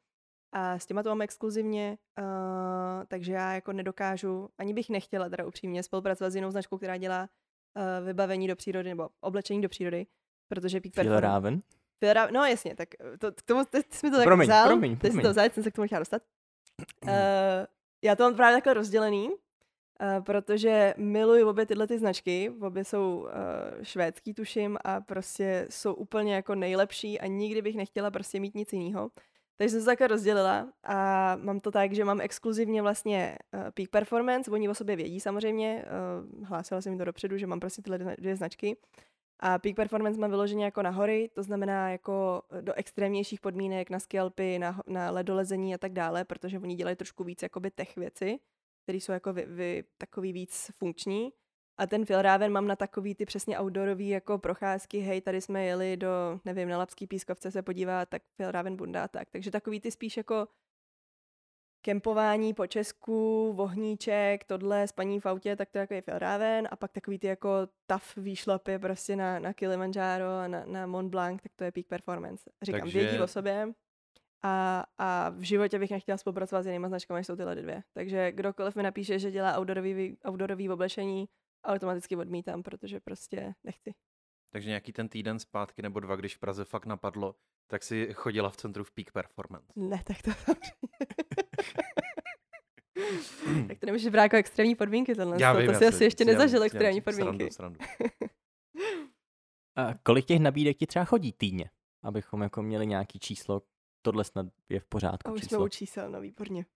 A 0.53 0.79
s 0.79 0.87
těma 0.87 1.03
to 1.03 1.09
mám 1.09 1.23
exkluzivně, 1.23 1.99
uh, 2.19 3.05
takže 3.09 3.33
já 3.33 3.55
jako 3.55 3.73
nedokážu, 3.73 4.49
ani 4.59 4.75
bych 4.75 4.91
nechtěla 4.91 5.29
teda 5.29 5.47
upřímně 5.47 5.83
spolupracovat 5.83 6.31
s 6.31 6.37
jinou 6.37 6.51
značkou, 6.51 6.77
která 6.77 6.97
dělá 6.97 7.29
vybavení 8.05 8.49
do 8.49 8.57
přírody 8.57 8.89
nebo 8.89 9.09
oblečení 9.21 9.63
do 9.63 9.69
přírody, 9.69 10.07
protože 10.49 10.81
Peak 10.81 10.95
Performance... 10.95 11.27
Raven? 11.27 11.63
No 12.33 12.45
jasně, 12.45 12.77
tak 12.77 12.89
to, 13.19 13.33
k 13.33 13.43
tomu, 13.43 13.65
teď 13.65 13.93
jsi 13.93 14.07
mi 14.07 14.11
to 14.11 14.17
tak 14.17 14.25
promiň, 14.25 14.47
vzal, 14.47 14.67
promiň, 14.67 14.97
teď 14.97 15.13
jsi 15.13 15.23
to 15.23 15.31
vzal, 15.31 15.51
jsem 15.51 15.63
se 15.63 15.71
k 15.71 15.75
tomu 15.75 15.87
chtěla 15.87 15.99
dostat. 15.99 16.23
Uh, 17.05 17.11
já 18.05 18.17
to 18.17 18.23
mám 18.23 18.35
právě 18.35 18.57
takhle 18.57 18.75
rozdělený, 18.75 19.31
protože 20.21 20.95
miluji 20.97 21.45
obě 21.45 21.67
tyhle 21.67 21.87
ty 21.87 21.99
značky, 21.99 22.51
obě 22.61 22.85
jsou 22.85 23.19
uh, 23.19 23.83
švédský 23.83 24.35
tuším 24.35 24.79
a 24.85 25.01
prostě 25.01 25.67
jsou 25.71 25.95
úplně 25.95 26.35
jako 26.35 26.55
nejlepší 26.55 27.21
a 27.21 27.27
nikdy 27.27 27.63
bych 27.63 27.77
nechtěla 27.77 28.11
prostě 28.11 28.41
mít 28.41 28.55
nic 28.55 28.73
jiného. 28.73 29.11
Takže 29.57 29.71
jsem 29.71 29.81
se 29.81 29.87
takhle 29.87 30.07
rozdělila 30.07 30.73
a 30.85 31.37
mám 31.37 31.61
to 31.61 31.71
tak, 31.71 31.93
že 31.93 32.05
mám 32.05 32.21
exkluzivně 32.21 32.83
vlastně 32.83 33.39
uh, 33.55 33.61
Peak 33.71 33.89
Performance, 33.89 34.51
oni 34.51 34.69
o 34.69 34.75
sobě 34.75 34.97
vědí 34.97 35.21
samozřejmě, 35.21 35.85
uh, 36.41 36.45
hlásila 36.47 36.81
jsem 36.81 36.93
jim 36.93 36.99
to 36.99 37.05
dopředu, 37.05 37.39
že 37.39 37.47
mám 37.47 37.61
prostě 37.61 37.83
tyhle 37.83 37.99
dvě 38.19 38.37
značky. 38.37 38.77
A 39.41 39.59
Peak 39.59 39.77
Performance 39.77 40.21
mám 40.21 40.31
vyloženě 40.31 40.65
jako 40.65 40.83
na 40.83 40.91
hory, 40.91 41.31
to 41.35 41.43
znamená 41.43 41.91
jako 41.91 42.43
do 42.61 42.73
extrémnějších 42.73 43.41
podmínek, 43.41 43.91
na 43.91 44.01
skalpy, 44.01 44.59
na, 44.59 44.83
na 44.87 45.11
ledolezení 45.11 45.75
a 45.75 45.79
tak 45.79 45.93
dále, 45.93 46.25
protože 46.25 46.59
oni 46.59 46.75
dělají 46.75 46.97
trošku 46.97 47.25
víc 47.25 47.43
jakoby 47.43 47.71
tech 47.71 47.97
věci, 47.97 48.39
které 48.85 48.99
jsou 48.99 49.13
jako 49.13 49.33
vy, 49.33 49.47
vy, 49.47 49.85
takový 49.99 50.33
víc 50.33 50.71
funkční. 50.75 51.33
A 51.79 51.87
ten 51.87 52.05
Filraven 52.05 52.53
mám 52.53 52.67
na 52.67 52.77
takový 52.77 53.15
ty 53.15 53.27
přesně 53.27 53.61
outdoorový 53.61 54.09
jako 54.09 54.39
procházky, 54.39 54.99
hej, 54.99 55.21
tady 55.21 55.41
jsme 55.41 55.65
jeli 55.65 55.97
do, 55.97 56.41
nevím, 56.45 56.69
na 56.69 56.79
Lapský 56.79 57.07
pískovce 57.07 57.51
se 57.51 57.63
podívat, 57.63 58.09
tak 58.09 58.23
Filraven 58.37 58.77
bunda 58.77 59.09
tak. 59.09 59.31
Takže 59.31 59.51
takový 59.51 59.81
ty 59.81 59.91
spíš 59.91 60.17
jako 60.17 60.49
kempování 61.85 62.55
po 62.55 62.67
Česku, 62.67 63.53
vohníček, 63.53 64.45
tohle, 64.45 64.89
spaní 64.89 65.21
v 65.21 65.27
autě, 65.27 65.57
tak 65.57 65.71
to 65.71 65.79
jako 65.79 65.95
je 65.95 66.03
Fjellraven 66.03 66.69
a 66.71 66.77
pak 66.77 66.93
takový 66.93 67.19
ty 67.19 67.27
jako 67.27 67.49
tough 67.87 68.17
výšlapy 68.17 68.79
prostě 68.79 69.17
na, 69.17 69.39
na 69.39 69.53
Kilimanjaro 69.53 70.39
a 70.39 70.49
na, 70.49 70.65
na 70.67 70.87
Mont 70.87 71.11
Blanc, 71.11 71.43
tak 71.43 71.53
to 71.57 71.65
je 71.65 71.73
peak 71.73 71.87
performance. 71.87 72.51
Říkám, 72.63 72.81
Takže... 72.81 72.99
vědí 72.99 73.21
o 73.21 73.27
sobě 73.27 73.69
a, 74.45 74.85
a 74.99 75.31
v 75.31 75.41
životě 75.41 75.79
bych 75.79 75.91
nechtěla 75.91 76.19
spolupracovat 76.19 76.63
s 76.63 76.67
jinými 76.67 76.89
značkami, 76.89 77.19
než 77.19 77.27
jsou 77.27 77.37
tyhle 77.37 77.55
dvě. 77.55 77.83
Takže 77.95 78.33
kdokoliv 78.33 78.77
mi 78.77 78.83
napíše, 78.83 79.19
že 79.19 79.31
dělá 79.31 79.59
outdoorový, 79.59 80.17
outdoorový 80.29 80.71
oblečení, 80.71 81.29
automaticky 81.65 82.17
odmítám, 82.17 82.63
protože 82.63 83.01
prostě 83.01 83.55
nechci. 83.65 83.95
Takže 84.53 84.69
nějaký 84.69 84.93
ten 84.93 85.09
týden 85.09 85.39
zpátky 85.39 85.83
nebo 85.83 86.01
dva, 86.01 86.17
když 86.17 86.37
v 86.37 86.39
Praze 86.39 86.65
fakt 86.65 86.87
napadlo, 86.87 87.35
tak 87.67 87.83
si 87.83 88.09
chodila 88.13 88.51
v 88.51 88.57
centru 88.57 88.85
v 88.85 88.93
Peak 88.93 89.13
Performance. 89.13 89.73
Ne, 89.77 90.03
tak 90.07 90.23
to 90.23 90.31
tak 93.69 93.79
to 93.79 93.87
nemůžeš 93.87 94.13
brát 94.13 94.23
jako 94.23 94.37
extrémní 94.37 94.75
podmínky 94.75 95.15
tohle. 95.15 95.37
Já 95.41 95.53
vím, 95.53 95.67
to 95.67 95.75
si 95.75 95.87
asi 95.87 96.05
ještě 96.05 96.25
nezažil 96.25 96.61
já, 96.61 96.67
extrémní 96.67 96.97
já, 96.97 97.03
podmínky. 97.03 97.51
Srandu, 97.51 97.79
srandu. 97.79 97.79
A 99.77 99.95
kolik 100.03 100.25
těch 100.25 100.41
nabídek 100.41 100.77
ti 100.77 100.87
třeba 100.87 101.05
chodí 101.05 101.33
týdně? 101.33 101.71
Abychom 102.03 102.43
jako 102.43 102.63
měli 102.63 102.87
nějaký 102.87 103.19
číslo, 103.19 103.63
tohle 104.05 104.25
snad 104.25 104.47
je 104.69 104.81
v 104.81 104.85
pořádku. 104.85 105.31
A 105.31 105.33
už 105.33 105.41
číslo. 105.41 105.59
jsme 105.59 105.65
u 105.65 105.69
čísel, 105.69 106.11
no 106.11 106.21
výborně. 106.21 106.67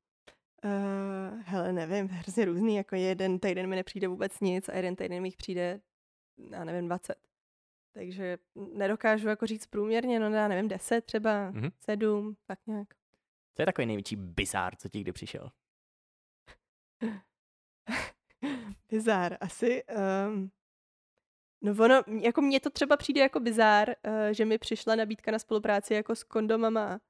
Uh, 0.64 1.42
hele, 1.44 1.72
nevím, 1.72 2.08
hrozně 2.12 2.44
různý, 2.44 2.76
jako 2.76 2.96
jeden 2.96 3.38
týden 3.38 3.66
mi 3.66 3.76
nepřijde 3.76 4.08
vůbec 4.08 4.40
nic 4.40 4.68
a 4.68 4.76
jeden 4.76 4.96
týden 4.96 5.22
mi 5.22 5.30
přijde, 5.30 5.80
já 6.50 6.64
nevím, 6.64 6.86
20. 6.86 7.14
Takže 7.92 8.38
nedokážu 8.54 9.28
jako 9.28 9.46
říct 9.46 9.66
průměrně, 9.66 10.20
no 10.20 10.30
já 10.30 10.48
nevím, 10.48 10.68
10 10.68 11.04
třeba, 11.04 11.52
mm-hmm. 11.52 11.70
7, 11.80 12.36
tak 12.46 12.58
nějak. 12.66 12.88
Co 13.54 13.62
je 13.62 13.66
takový 13.66 13.86
největší 13.86 14.16
bizár, 14.16 14.76
co 14.76 14.88
ti 14.88 15.00
kdy 15.00 15.12
přišel? 15.12 15.50
bizár, 18.88 19.36
asi. 19.40 19.84
Um, 19.84 20.50
no 21.62 21.84
ono, 21.84 22.02
jako 22.22 22.40
mně 22.40 22.60
to 22.60 22.70
třeba 22.70 22.96
přijde 22.96 23.20
jako 23.20 23.40
bizár, 23.40 23.88
uh, 23.88 23.94
že 24.32 24.44
mi 24.44 24.58
přišla 24.58 24.94
nabídka 24.94 25.30
na 25.30 25.38
spolupráci 25.38 25.94
jako 25.94 26.14
s 26.14 26.24
kondomama 26.24 27.00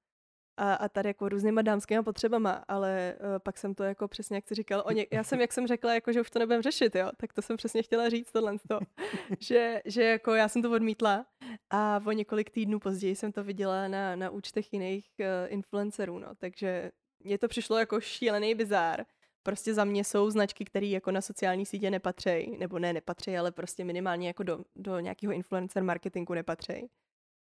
a, 0.58 0.74
a 0.74 0.88
tady 0.88 1.08
jako 1.08 1.28
různýma 1.28 1.62
dámskými 1.62 2.02
potřebama, 2.02 2.64
ale 2.68 3.16
uh, 3.20 3.26
pak 3.38 3.58
jsem 3.58 3.74
to 3.74 3.84
jako 3.84 4.08
přesně, 4.08 4.36
jak 4.36 4.48
jsi 4.48 4.54
říkal, 4.54 4.82
o 4.86 4.90
ně, 4.90 5.06
já 5.10 5.24
jsem, 5.24 5.40
jak 5.40 5.52
jsem 5.52 5.66
řekla, 5.66 5.94
jako, 5.94 6.12
že 6.12 6.20
už 6.20 6.30
to 6.30 6.38
nebudem 6.38 6.62
řešit, 6.62 6.94
jo, 6.94 7.10
tak 7.16 7.32
to 7.32 7.42
jsem 7.42 7.56
přesně 7.56 7.82
chtěla 7.82 8.08
říct 8.08 8.32
tohle, 8.32 8.56
to, 8.68 8.78
že, 9.40 9.82
že 9.84 10.02
jako 10.02 10.34
já 10.34 10.48
jsem 10.48 10.62
to 10.62 10.70
odmítla 10.70 11.26
a 11.70 12.00
o 12.06 12.12
několik 12.12 12.50
týdnů 12.50 12.78
později 12.78 13.16
jsem 13.16 13.32
to 13.32 13.44
viděla 13.44 13.88
na, 13.88 14.16
na 14.16 14.30
účtech 14.30 14.72
jiných 14.72 15.10
uh, 15.20 15.26
influencerů, 15.52 16.18
no, 16.18 16.28
takže 16.38 16.90
mně 17.20 17.38
to 17.38 17.48
přišlo 17.48 17.78
jako 17.78 18.00
šílený 18.00 18.54
bizár. 18.54 19.04
Prostě 19.42 19.74
za 19.74 19.84
mě 19.84 20.04
jsou 20.04 20.30
značky, 20.30 20.64
které 20.64 20.86
jako 20.86 21.10
na 21.10 21.20
sociální 21.20 21.66
sítě 21.66 21.90
nepatří, 21.90 22.56
nebo 22.58 22.78
ne 22.78 22.92
nepatří, 22.92 23.36
ale 23.36 23.52
prostě 23.52 23.84
minimálně 23.84 24.26
jako 24.26 24.42
do, 24.42 24.64
do 24.76 25.00
nějakého 25.00 25.32
influencer 25.32 25.82
marketingu 25.82 26.34
nepatří. 26.34 26.88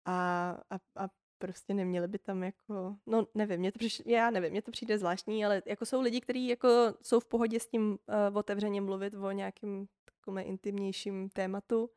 A, 0.05 0.49
a, 0.69 0.75
a 1.03 1.07
prostě 1.37 1.73
neměli 1.73 2.07
by 2.07 2.19
tam 2.19 2.43
jako, 2.43 2.95
no 3.05 3.27
nevím, 3.35 3.59
mě 3.59 3.71
to 3.71 3.79
přišlo, 3.79 4.05
já 4.07 4.29
nevím, 4.29 4.51
mě 4.51 4.61
to 4.61 4.71
přijde 4.71 4.97
zvláštní, 4.97 5.45
ale 5.45 5.61
jako 5.65 5.85
jsou 5.85 6.01
lidi, 6.01 6.21
kteří 6.21 6.47
jako 6.47 6.67
jsou 7.01 7.19
v 7.19 7.27
pohodě 7.27 7.59
s 7.59 7.67
tím 7.67 7.91
uh, 7.91 8.37
otevřeně 8.37 8.81
mluvit 8.81 9.13
o 9.13 9.31
nějakým 9.31 9.87
takovém 10.05 10.47
intimnějším 10.47 11.29
tématu. 11.29 11.89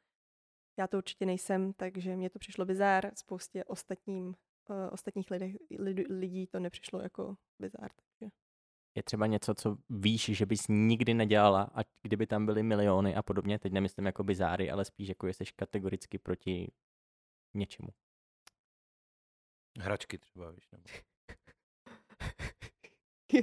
Já 0.78 0.86
to 0.86 0.97
určitě 0.97 1.26
nejsem, 1.26 1.72
takže 1.72 2.16
mě 2.16 2.30
to 2.30 2.38
přišlo 2.38 2.64
bizár, 2.64 3.11
spoustě 3.14 3.64
ostatním, 3.64 4.26
uh, 4.26 4.34
ostatních 4.93 5.30
lidech, 5.30 5.57
lid, 5.78 6.09
lidí 6.09 6.47
to 6.47 6.61
nepřišlo 6.61 7.01
jako 7.01 7.36
bizár. 7.59 7.91
Takže. 7.97 8.32
Je 8.95 9.03
třeba 9.03 9.26
něco, 9.26 9.55
co 9.55 9.76
víš, 9.88 10.24
že 10.24 10.47
bys 10.47 10.68
nikdy 10.68 11.14
nedělala, 11.14 11.70
a 11.74 11.80
kdyby 12.03 12.26
tam 12.26 12.47
byly 12.47 12.62
miliony 12.62 13.14
a 13.14 13.22
podobně, 13.22 13.59
teď 13.59 13.72
nemyslím 13.72 14.07
jako 14.07 14.24
bizáry, 14.24 14.70
ale 14.70 14.84
spíš 14.84 15.09
jako 15.09 15.26
jsi 15.26 15.45
kategoricky 15.57 16.18
proti 16.18 16.72
něčemu. 17.55 17.88
Hračky 19.80 20.18
třeba, 20.18 20.50
víš, 20.50 20.68
nebo... 20.72 20.84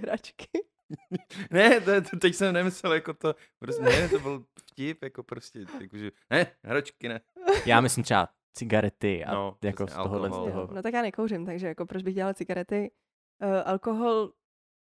Hračky? 0.02 0.48
ne, 1.52 1.82
to, 1.82 2.02
to, 2.10 2.18
teď 2.18 2.36
jsem 2.36 2.54
nemyslel 2.54 2.94
jako 2.94 3.14
to, 3.14 3.36
prostě 3.60 3.84
ne, 3.84 4.10
to 4.10 4.20
byl 4.20 4.46
vtip, 4.60 5.04
jako 5.04 5.24
prostě, 5.24 5.66
jakože, 5.82 6.12
ne, 6.30 6.48
hračky 6.64 7.10
ne. 7.10 7.22
Já 7.66 7.82
myslím 7.82 8.04
třeba 8.04 8.30
cigarety 8.54 9.26
a 9.26 9.34
no, 9.34 9.58
jako 9.64 9.88
z 9.88 9.94
tohohle 9.94 10.30
z 10.30 10.32
toho. 10.32 10.70
No 10.74 10.82
tak 10.82 10.94
já 10.94 11.02
nekouřím, 11.02 11.46
takže 11.46 11.68
jako 11.68 11.86
proč 11.86 12.04
bych 12.04 12.16
dělal 12.16 12.34
cigarety? 12.34 12.92
Uh, 13.44 13.62
alkohol, 13.66 14.32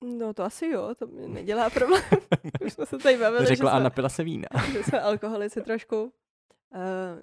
no 0.04 0.34
to 0.34 0.42
asi 0.42 0.66
jo, 0.66 0.94
to 0.94 1.06
mi 1.06 1.28
nedělá 1.28 1.70
problém. 1.70 2.02
Už 2.64 2.72
jsme 2.72 2.86
se 2.86 2.98
tady 2.98 3.16
bavili. 3.16 3.46
Řekla 3.46 3.70
a 3.70 3.78
napila 3.78 4.08
se 4.08 4.24
vína. 4.24 4.48
že 4.72 4.82
jsme 4.84 5.00
alkoholici 5.00 5.62
trošku. 5.62 6.02
Uh, 6.02 6.10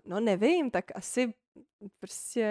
no 0.06 0.20
nevím, 0.20 0.72
tak 0.72 0.86
asi 0.96 1.34
prostě 2.00 2.46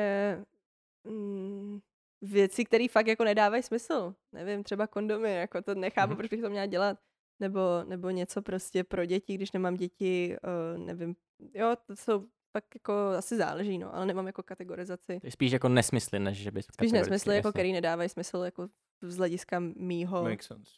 mm, 1.09 1.81
věci, 2.23 2.65
které 2.65 2.87
fakt 2.91 3.07
jako 3.07 3.25
nedávají 3.25 3.63
smysl. 3.63 4.15
Nevím, 4.33 4.65
třeba 4.65 4.87
kondomy, 4.87 5.35
jako 5.35 5.63
to 5.63 5.75
nechápu, 5.75 6.13
mm-hmm. 6.13 6.17
proč 6.17 6.31
bych 6.31 6.41
to 6.41 6.51
měla 6.51 6.67
dělat. 6.67 6.99
Nebo, 7.41 7.61
nebo 7.85 8.11
něco 8.11 8.43
prostě 8.43 8.85
pro 8.85 9.05
děti, 9.05 9.35
když 9.35 9.53
nemám 9.53 9.75
děti, 9.75 10.37
uh, 10.75 10.85
nevím. 10.85 11.17
Jo, 11.55 11.77
to 11.87 11.97
jsou 11.97 12.27
pak 12.53 12.65
jako 12.75 12.93
asi 12.93 13.37
záleží, 13.37 13.79
no, 13.79 13.95
ale 13.95 14.07
nemám 14.07 14.27
jako 14.27 14.43
kategorizaci. 14.43 15.21
To 15.21 15.27
je 15.27 15.31
spíš 15.31 15.53
jako 15.53 15.69
nesmysly, 15.69 16.19
než 16.19 16.39
že 16.39 16.51
bys 16.51 16.67
Spíš 16.73 16.93
nesmysly, 16.93 17.37
jako 17.37 17.51
který 17.51 17.73
nedávají 17.73 18.09
smysl 18.09 18.37
jako 18.37 18.69
z 19.03 19.17
hlediska 19.17 19.61
mýho. 19.61 20.23
Makes 20.23 20.47
sense. 20.47 20.73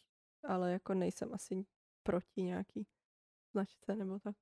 Ale 0.47 0.71
jako 0.71 0.93
nejsem 0.93 1.33
asi 1.33 1.65
proti 2.03 2.41
nějaký 2.41 2.87
značce 3.51 3.95
nebo 3.95 4.19
tak. 4.19 4.35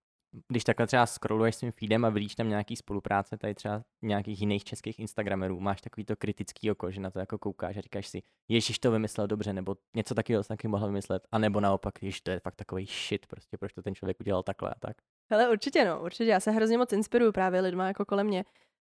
Když 0.47 0.63
takhle 0.63 0.87
třeba 0.87 1.05
scrolluješ 1.05 1.55
svým 1.55 1.71
feedem 1.71 2.05
a 2.05 2.09
vidíš 2.09 2.35
tam 2.35 2.49
nějaký 2.49 2.75
spolupráce 2.75 3.37
tady 3.37 3.55
třeba 3.55 3.83
nějakých 4.01 4.39
jiných 4.41 4.63
českých 4.63 4.99
Instagramerů, 4.99 5.59
máš 5.59 5.81
takový 5.81 6.05
to 6.05 6.15
kritický 6.15 6.71
oko, 6.71 6.91
že 6.91 7.01
na 7.01 7.11
to 7.11 7.19
jako 7.19 7.37
koukáš 7.37 7.77
a 7.77 7.81
říkáš 7.81 8.07
si, 8.07 8.21
ježiš 8.47 8.79
to 8.79 8.91
vymyslel 8.91 9.27
dobře, 9.27 9.53
nebo 9.53 9.75
něco 9.95 10.15
takového 10.15 10.43
taky 10.43 10.67
mohl 10.67 10.87
vymyslet, 10.87 11.27
a 11.31 11.37
nebo 11.37 11.59
naopak, 11.59 12.03
ježiš 12.03 12.21
to 12.21 12.31
je 12.31 12.39
fakt 12.39 12.55
takový 12.55 12.85
shit, 12.85 13.27
prostě 13.27 13.57
proč 13.57 13.73
to 13.73 13.81
ten 13.81 13.95
člověk 13.95 14.19
udělal 14.19 14.43
takhle 14.43 14.69
a 14.69 14.79
tak. 14.79 14.97
Hele, 15.31 15.49
určitě 15.49 15.85
no, 15.85 16.01
určitě. 16.03 16.29
Já 16.29 16.39
se 16.39 16.51
hrozně 16.51 16.77
moc 16.77 16.93
inspiruju 16.93 17.31
právě 17.31 17.61
lidma 17.61 17.87
jako 17.87 18.05
kolem 18.05 18.27
mě. 18.27 18.45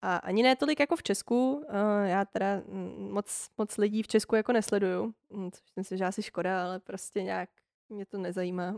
A 0.02 0.16
ani 0.16 0.42
ne 0.42 0.56
tolik 0.56 0.80
jako 0.80 0.96
v 0.96 1.02
Česku, 1.02 1.54
uh, 1.54 1.64
já 2.04 2.24
teda 2.24 2.62
mm, 2.66 3.12
moc, 3.12 3.48
moc 3.58 3.76
lidí 3.76 4.02
v 4.02 4.08
Česku 4.08 4.34
jako 4.34 4.52
nesleduju, 4.52 5.14
mm, 5.30 5.50
což 5.50 5.62
myslím, 5.76 5.98
že 5.98 6.04
asi 6.04 6.22
škoda, 6.22 6.64
ale 6.64 6.80
prostě 6.80 7.22
nějak 7.22 7.48
mě 7.88 8.06
to 8.06 8.18
nezajímá. 8.18 8.76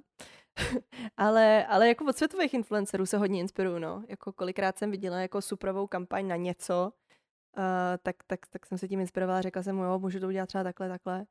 ale, 1.16 1.66
ale 1.66 1.88
jako 1.88 2.04
od 2.04 2.16
světových 2.16 2.54
influencerů 2.54 3.06
se 3.06 3.18
hodně 3.18 3.40
inspiruju, 3.40 3.78
no. 3.78 4.04
Jako 4.08 4.32
kolikrát 4.32 4.78
jsem 4.78 4.90
viděla 4.90 5.20
jako 5.20 5.42
suprovou 5.42 5.86
kampaň 5.86 6.28
na 6.28 6.36
něco, 6.36 6.92
uh, 7.56 7.64
tak, 8.02 8.16
tak, 8.26 8.46
tak 8.46 8.66
jsem 8.66 8.78
se 8.78 8.88
tím 8.88 9.00
inspirovala, 9.00 9.42
řekla 9.42 9.62
jsem 9.62 9.76
mu, 9.76 9.84
jo, 9.84 9.98
můžu 9.98 10.20
to 10.20 10.26
udělat 10.26 10.46
třeba 10.46 10.64
takhle, 10.64 10.88
takhle. 10.88 11.26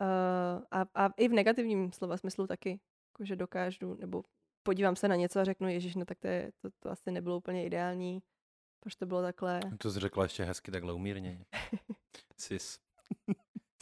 Uh, 0.00 0.64
a, 0.70 0.86
a 0.94 1.08
i 1.16 1.28
v 1.28 1.32
negativním 1.32 1.92
slova 1.92 2.16
smyslu 2.16 2.46
taky, 2.46 2.70
jako, 2.70 3.24
že 3.24 3.36
dokážu, 3.36 3.96
nebo 4.00 4.22
podívám 4.62 4.96
se 4.96 5.08
na 5.08 5.16
něco 5.16 5.40
a 5.40 5.44
řeknu, 5.44 5.68
ježiš, 5.68 5.96
no 5.96 6.04
tak 6.04 6.18
to, 6.18 6.26
je, 6.26 6.52
to, 6.62 6.70
to 6.78 6.90
asi 6.90 7.10
nebylo 7.10 7.36
úplně 7.36 7.66
ideální, 7.66 8.22
proč 8.80 8.94
to 8.94 9.06
bylo 9.06 9.22
takhle. 9.22 9.60
To 9.78 9.90
jsi 9.90 10.00
řekla 10.00 10.22
ještě 10.22 10.44
hezky 10.44 10.70
takhle 10.70 10.92
umírně. 10.92 11.44
Sis. 12.36 12.78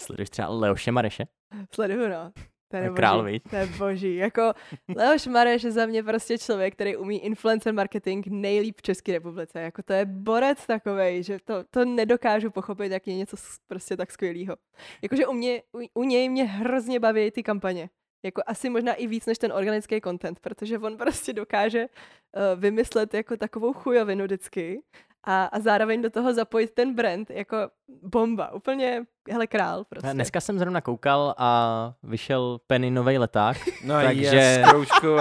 Sleduješ 0.01 0.31
třeba 0.31 0.49
Leoše 0.49 0.93
Mareše? 0.93 1.27
Sleduju, 1.75 2.09
no. 2.09 2.33
To 2.69 2.77
je 2.77 2.91
Král, 2.91 3.23
boží. 3.23 3.41
To 3.41 3.57
je 3.57 3.67
boží. 3.67 4.17
Jako 4.17 4.53
Leoš 4.97 5.27
Mareš 5.27 5.63
je 5.63 5.73
za 5.73 5.87
mě 5.87 6.03
prostě 6.03 6.39
člověk, 6.39 6.75
který 6.75 6.97
umí 6.97 7.25
influencer 7.25 7.75
marketing 7.75 8.27
nejlíp 8.27 8.77
v 8.79 8.83
České 8.83 9.13
republice. 9.13 9.61
Jako 9.61 9.83
to 9.83 9.93
je 9.93 10.05
borec 10.05 10.67
takovej, 10.67 11.23
že 11.23 11.39
to, 11.45 11.65
to 11.71 11.85
nedokážu 11.85 12.51
pochopit, 12.51 12.93
jak 12.93 13.07
je 13.07 13.17
něco 13.17 13.37
prostě 13.67 13.97
tak 13.97 14.11
skvělého. 14.13 14.57
Jakože 15.03 15.27
u, 15.27 15.33
mě, 15.33 15.63
u, 15.73 16.01
u 16.01 16.05
něj 16.05 16.29
mě 16.29 16.45
hrozně 16.45 17.01
baví 17.01 17.31
ty 17.31 17.43
kampaně. 17.43 17.89
Jako 18.25 18.43
asi 18.47 18.71
možná 18.71 18.93
i 18.95 19.07
víc 19.07 19.27
než 19.27 19.39
ten 19.39 19.53
organický 19.53 20.01
content, 20.01 20.41
protože 20.41 20.79
on 20.79 20.97
prostě 20.97 21.33
dokáže 21.33 21.87
uh, 21.87 22.61
vymyslet 22.61 23.15
jako 23.15 23.37
takovou 23.37 23.73
chujovinu 23.73 24.25
vždycky 24.25 24.83
a, 25.29 25.45
a 25.45 25.61
zároveň 25.61 26.03
do 26.03 26.11
toho 26.11 26.35
zapojit 26.35 26.71
ten 26.71 26.95
brand 26.95 27.31
jako 27.31 27.57
bomba. 28.03 28.53
Úplně, 28.53 29.05
hele 29.31 29.47
král 29.47 29.85
prostě. 29.85 30.09
Dneska 30.13 30.41
jsem 30.41 30.59
zrovna 30.59 30.81
koukal 30.81 31.35
a 31.39 31.93
vyšel 32.03 32.61
Penny 32.67 32.91
nový 32.91 33.19
leták, 33.19 33.57
No 33.85 33.95
Takže- 33.95 34.37
yes, 34.37 34.59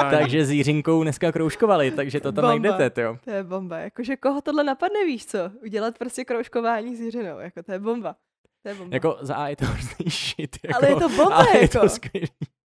takže 0.09 0.45
s 0.45 0.51
Jiřinkou 0.51 1.03
dneska 1.03 1.31
kroužkovali, 1.31 1.91
takže 1.91 2.19
to 2.19 2.31
tam 2.31 2.41
Bomba. 2.51 2.69
najdete, 2.69 3.01
jo. 3.01 3.17
To 3.23 3.31
je 3.31 3.43
bomba. 3.43 3.77
Jakože 3.77 4.15
koho 4.17 4.41
tohle 4.41 4.63
napadne, 4.63 5.05
víš 5.05 5.25
co? 5.25 5.37
Udělat 5.63 5.97
prostě 5.97 6.25
kroužkování 6.25 6.95
s 6.95 6.99
Jiřinou. 6.99 7.39
Jako 7.39 7.63
to 7.63 7.71
je 7.71 7.79
bomba. 7.79 8.15
To 8.63 8.69
je 8.69 8.75
bomba. 8.75 8.95
Jako 8.95 9.17
za 9.21 9.35
A 9.35 9.47
je 9.47 9.55
to 9.55 9.65
hrozný 9.65 10.09
shit, 10.09 10.57
jako, 10.63 10.75
Ale 10.77 10.89
je 10.89 10.95
to 10.95 11.09
bomba, 11.09 11.35
ale 11.35 11.47
je 11.57 11.61
jako. 11.61 11.79
to 11.79 11.89
skvělý. 11.89 12.27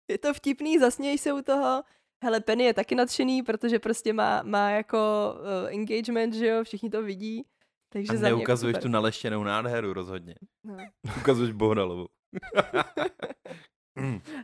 Je 0.09 0.18
to 0.18 0.34
vtipný, 0.34 0.78
zasněj 0.78 1.18
se 1.18 1.32
u 1.32 1.42
toho. 1.42 1.82
Hele, 2.24 2.40
Penny 2.40 2.64
je 2.64 2.74
taky 2.74 2.94
nadšený, 2.94 3.42
protože 3.42 3.78
prostě 3.78 4.12
má, 4.12 4.42
má 4.42 4.70
jako 4.70 4.98
uh, 5.34 5.68
engagement, 5.68 6.34
že 6.34 6.46
jo, 6.46 6.64
všichni 6.64 6.90
to 6.90 7.02
vidí. 7.02 7.46
Takže 7.88 8.12
A 8.12 8.16
za 8.16 8.28
neukazuješ 8.28 8.78
tu 8.78 8.88
naleštěnou 8.88 9.44
nádheru 9.44 9.92
rozhodně. 9.92 10.34
No. 10.64 10.76
Ukazuješ 11.20 11.52
Bohdalovou. 11.52 12.09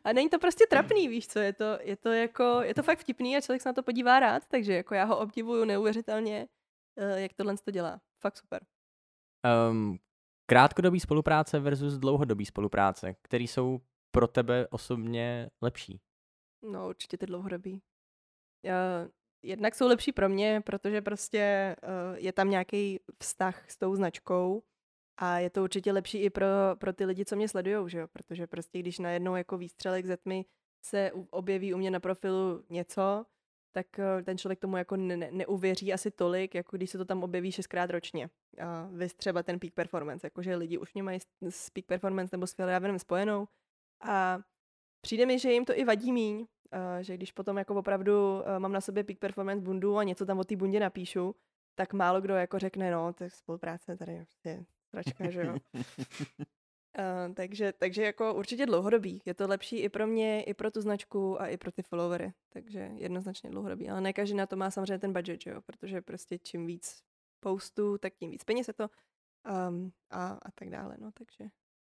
A 0.04 0.12
není 0.12 0.28
to 0.28 0.38
prostě 0.38 0.66
trapný, 0.70 1.08
víš 1.08 1.28
co, 1.28 1.38
je 1.38 1.52
to, 1.52 1.78
je 1.80 1.96
to 1.96 2.08
jako, 2.08 2.60
je 2.62 2.74
to 2.74 2.82
fakt 2.82 2.98
vtipný 2.98 3.36
a 3.36 3.40
člověk 3.40 3.62
se 3.62 3.68
na 3.68 3.72
to 3.72 3.82
podívá 3.82 4.20
rád, 4.20 4.42
takže 4.48 4.72
jako 4.72 4.94
já 4.94 5.04
ho 5.04 5.18
obdivuju 5.18 5.64
neuvěřitelně, 5.64 6.48
uh, 6.98 7.18
jak 7.18 7.32
tohle 7.32 7.56
to 7.64 7.70
dělá. 7.70 8.00
Fakt 8.20 8.36
super. 8.36 8.64
Um, 9.70 9.98
krátkodobý 10.46 11.00
spolupráce 11.00 11.60
versus 11.60 11.94
dlouhodobý 11.94 12.46
spolupráce, 12.46 13.14
který 13.22 13.48
jsou 13.48 13.80
pro 14.12 14.28
tebe 14.28 14.68
osobně 14.70 15.50
lepší. 15.62 16.00
No, 16.62 16.88
určitě 16.88 17.18
ty 17.18 17.26
dlouhodobý. 17.26 17.82
Uh, 18.64 19.10
jednak 19.42 19.74
jsou 19.74 19.88
lepší 19.88 20.12
pro 20.12 20.28
mě, 20.28 20.62
protože 20.66 21.02
prostě 21.02 21.76
uh, 21.82 22.18
je 22.18 22.32
tam 22.32 22.50
nějaký 22.50 23.00
vztah 23.22 23.70
s 23.70 23.76
tou 23.76 23.96
značkou 23.96 24.62
a 25.16 25.38
je 25.38 25.50
to 25.50 25.62
určitě 25.62 25.92
lepší 25.92 26.18
i 26.18 26.30
pro, 26.30 26.46
pro 26.78 26.92
ty 26.92 27.04
lidi, 27.04 27.24
co 27.24 27.36
mě 27.36 27.48
sledujou, 27.48 27.88
že 27.88 27.98
jo? 27.98 28.08
Protože 28.12 28.46
prostě 28.46 28.78
když 28.78 28.98
najednou 28.98 29.36
jako 29.36 29.58
výstřelek 29.58 30.06
ze 30.06 30.16
tmy 30.16 30.44
se 30.84 31.12
objeví 31.30 31.74
u 31.74 31.76
mě 31.76 31.90
na 31.90 32.00
profilu 32.00 32.64
něco, 32.70 33.26
tak 33.72 33.86
uh, 33.98 34.22
ten 34.22 34.38
člověk 34.38 34.58
tomu 34.58 34.76
jako 34.76 34.96
ne- 34.96 35.16
ne- 35.16 35.30
neuvěří 35.32 35.92
asi 35.92 36.10
tolik, 36.10 36.54
jako 36.54 36.76
když 36.76 36.90
se 36.90 36.98
to 36.98 37.04
tam 37.04 37.22
objeví 37.22 37.52
šestkrát 37.52 37.90
ročně. 37.90 38.30
Uh, 38.58 38.98
vys 38.98 39.14
třeba 39.14 39.42
ten 39.42 39.58
peak 39.58 39.72
performance, 39.74 40.26
jakože 40.26 40.56
lidi 40.56 40.78
už 40.78 40.94
mě 40.94 41.02
mají 41.02 41.20
s 41.48 41.70
peak 41.70 41.86
performance 41.86 42.36
nebo 42.36 42.46
s 42.46 42.54
Phil 42.54 42.98
spojenou 42.98 43.48
a 44.02 44.38
přijde 45.00 45.26
mi, 45.26 45.38
že 45.38 45.52
jim 45.52 45.64
to 45.64 45.78
i 45.78 45.84
vadí 45.84 46.12
míň, 46.12 46.38
uh, 46.38 46.46
že 47.00 47.16
když 47.16 47.32
potom 47.32 47.58
jako 47.58 47.74
opravdu 47.74 48.12
uh, 48.12 48.58
mám 48.58 48.72
na 48.72 48.80
sobě 48.80 49.04
peak 49.04 49.18
performance 49.18 49.64
bundu 49.64 49.98
a 49.98 50.02
něco 50.02 50.26
tam 50.26 50.38
o 50.38 50.44
té 50.44 50.56
bundě 50.56 50.80
napíšu, 50.80 51.34
tak 51.74 51.92
málo 51.92 52.20
kdo 52.20 52.34
jako 52.34 52.58
řekne, 52.58 52.90
no, 52.90 53.12
tak 53.12 53.32
spolupráce 53.32 53.96
tady 53.96 54.12
je 54.12 54.24
prostě 54.24 54.64
sračka, 54.90 55.30
že 55.30 55.40
jo. 55.40 55.56
Uh, 55.74 55.82
takže, 57.34 57.72
takže 57.72 58.02
jako 58.02 58.34
určitě 58.34 58.66
dlouhodobý. 58.66 59.22
Je 59.24 59.34
to 59.34 59.48
lepší 59.48 59.78
i 59.78 59.88
pro 59.88 60.06
mě, 60.06 60.42
i 60.42 60.54
pro 60.54 60.70
tu 60.70 60.80
značku 60.80 61.42
a 61.42 61.46
i 61.46 61.56
pro 61.56 61.72
ty 61.72 61.82
followery. 61.82 62.32
Takže 62.48 62.90
jednoznačně 62.96 63.50
dlouhodobý. 63.50 63.90
Ale 63.90 64.00
ne 64.00 64.12
každý 64.12 64.34
na 64.34 64.46
to 64.46 64.56
má 64.56 64.70
samozřejmě 64.70 64.98
ten 64.98 65.12
budget, 65.12 65.42
že 65.42 65.50
jo? 65.50 65.60
Protože 65.60 66.02
prostě 66.02 66.38
čím 66.38 66.66
víc 66.66 67.02
postů, 67.40 67.98
tak 67.98 68.14
tím 68.14 68.30
víc 68.30 68.44
peněz 68.44 68.68
je 68.68 68.74
to 68.74 68.88
um, 69.68 69.92
a, 70.10 70.28
a 70.28 70.50
tak 70.54 70.70
dále. 70.70 70.96
No, 70.98 71.10
takže 71.12 71.50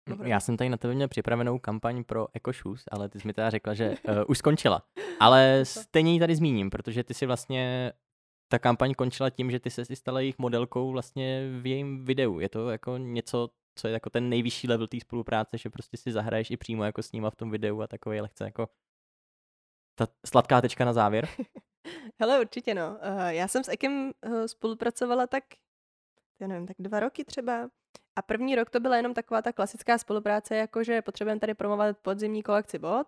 dlouhodobý. 0.07 0.31
Já 0.31 0.41
jsem 0.41 0.57
tady 0.57 0.71
na 0.71 0.77
tebe 0.77 0.95
měl 0.95 1.09
připravenou 1.09 1.59
kampaň 1.59 2.05
pro 2.05 2.27
EcoShoes, 2.35 2.85
ale 2.91 3.09
ty 3.09 3.21
jsi 3.21 3.27
mi 3.27 3.33
teda 3.33 3.51
řekla, 3.51 3.75
že 3.75 3.91
uh, 3.91 4.15
už 4.29 4.39
skončila. 4.39 4.83
Ale 5.21 5.61
stejně 5.65 6.13
ji 6.13 6.21
tady 6.21 6.37
zmíním, 6.37 6.71
protože 6.71 7.05
ty 7.05 7.15
si 7.15 7.27
vlastně 7.27 7.93
ta 8.49 8.59
kampaň 8.59 8.95
končila 8.95 9.31
tím, 9.31 9.51
že 9.51 9.61
ty 9.61 9.71
se 9.71 9.85
si 9.85 9.97
stala 9.97 10.21
jejich 10.21 10.39
modelkou 10.39 10.91
vlastně 10.91 11.51
v 11.61 11.67
jejím 11.67 12.05
videu. 12.05 12.41
Je 12.41 12.49
to 12.49 12.71
jako 12.71 12.97
něco, 12.97 13.49
co 13.75 13.89
je 13.89 13.93
jako 13.93 14.11
ten 14.11 14.29
nejvyšší 14.29 14.69
level 14.69 14.87
té 14.87 15.01
spolupráce, 15.01 15.59
že 15.59 15.71
prostě 15.71 15.97
si 15.97 16.13
zahraješ 16.13 16.51
i 16.51 16.57
přímo 16.57 16.85
jako 16.85 17.03
s 17.03 17.13
nima 17.13 17.31
v 17.31 17.37
tom 17.37 17.51
videu 17.51 17.81
a 17.81 17.87
takový 17.87 18.21
lehce 18.21 18.45
jako 18.45 18.69
ta 19.95 20.07
sladká 20.27 20.61
tečka 20.61 20.85
na 20.85 20.93
závěr. 20.93 21.29
Hele, 22.21 22.41
určitě 22.41 22.75
no. 22.75 22.91
Uh, 22.91 23.27
já 23.27 23.49
jsem 23.49 23.65
s 23.65 23.69
Ekem 23.69 24.13
uh, 24.27 24.45
spolupracovala 24.45 25.27
tak, 25.27 25.45
já 26.41 26.47
nevím, 26.47 26.67
tak 26.67 26.77
dva 26.79 27.01
roky 27.01 27.25
třeba. 27.25 27.69
A 28.17 28.23
první 28.23 28.57
rok 28.57 28.71
to 28.71 28.81
byla 28.81 28.97
jenom 28.97 29.15
taková 29.15 29.43
ta 29.43 29.53
klasická 29.53 29.99
spolupráce, 29.99 30.57
jakože 30.57 31.03
potřebujeme 31.03 31.41
tady 31.41 31.55
promovat 31.55 31.99
podzimní 31.99 32.43
kolekci 32.43 32.79
bod. 32.79 33.07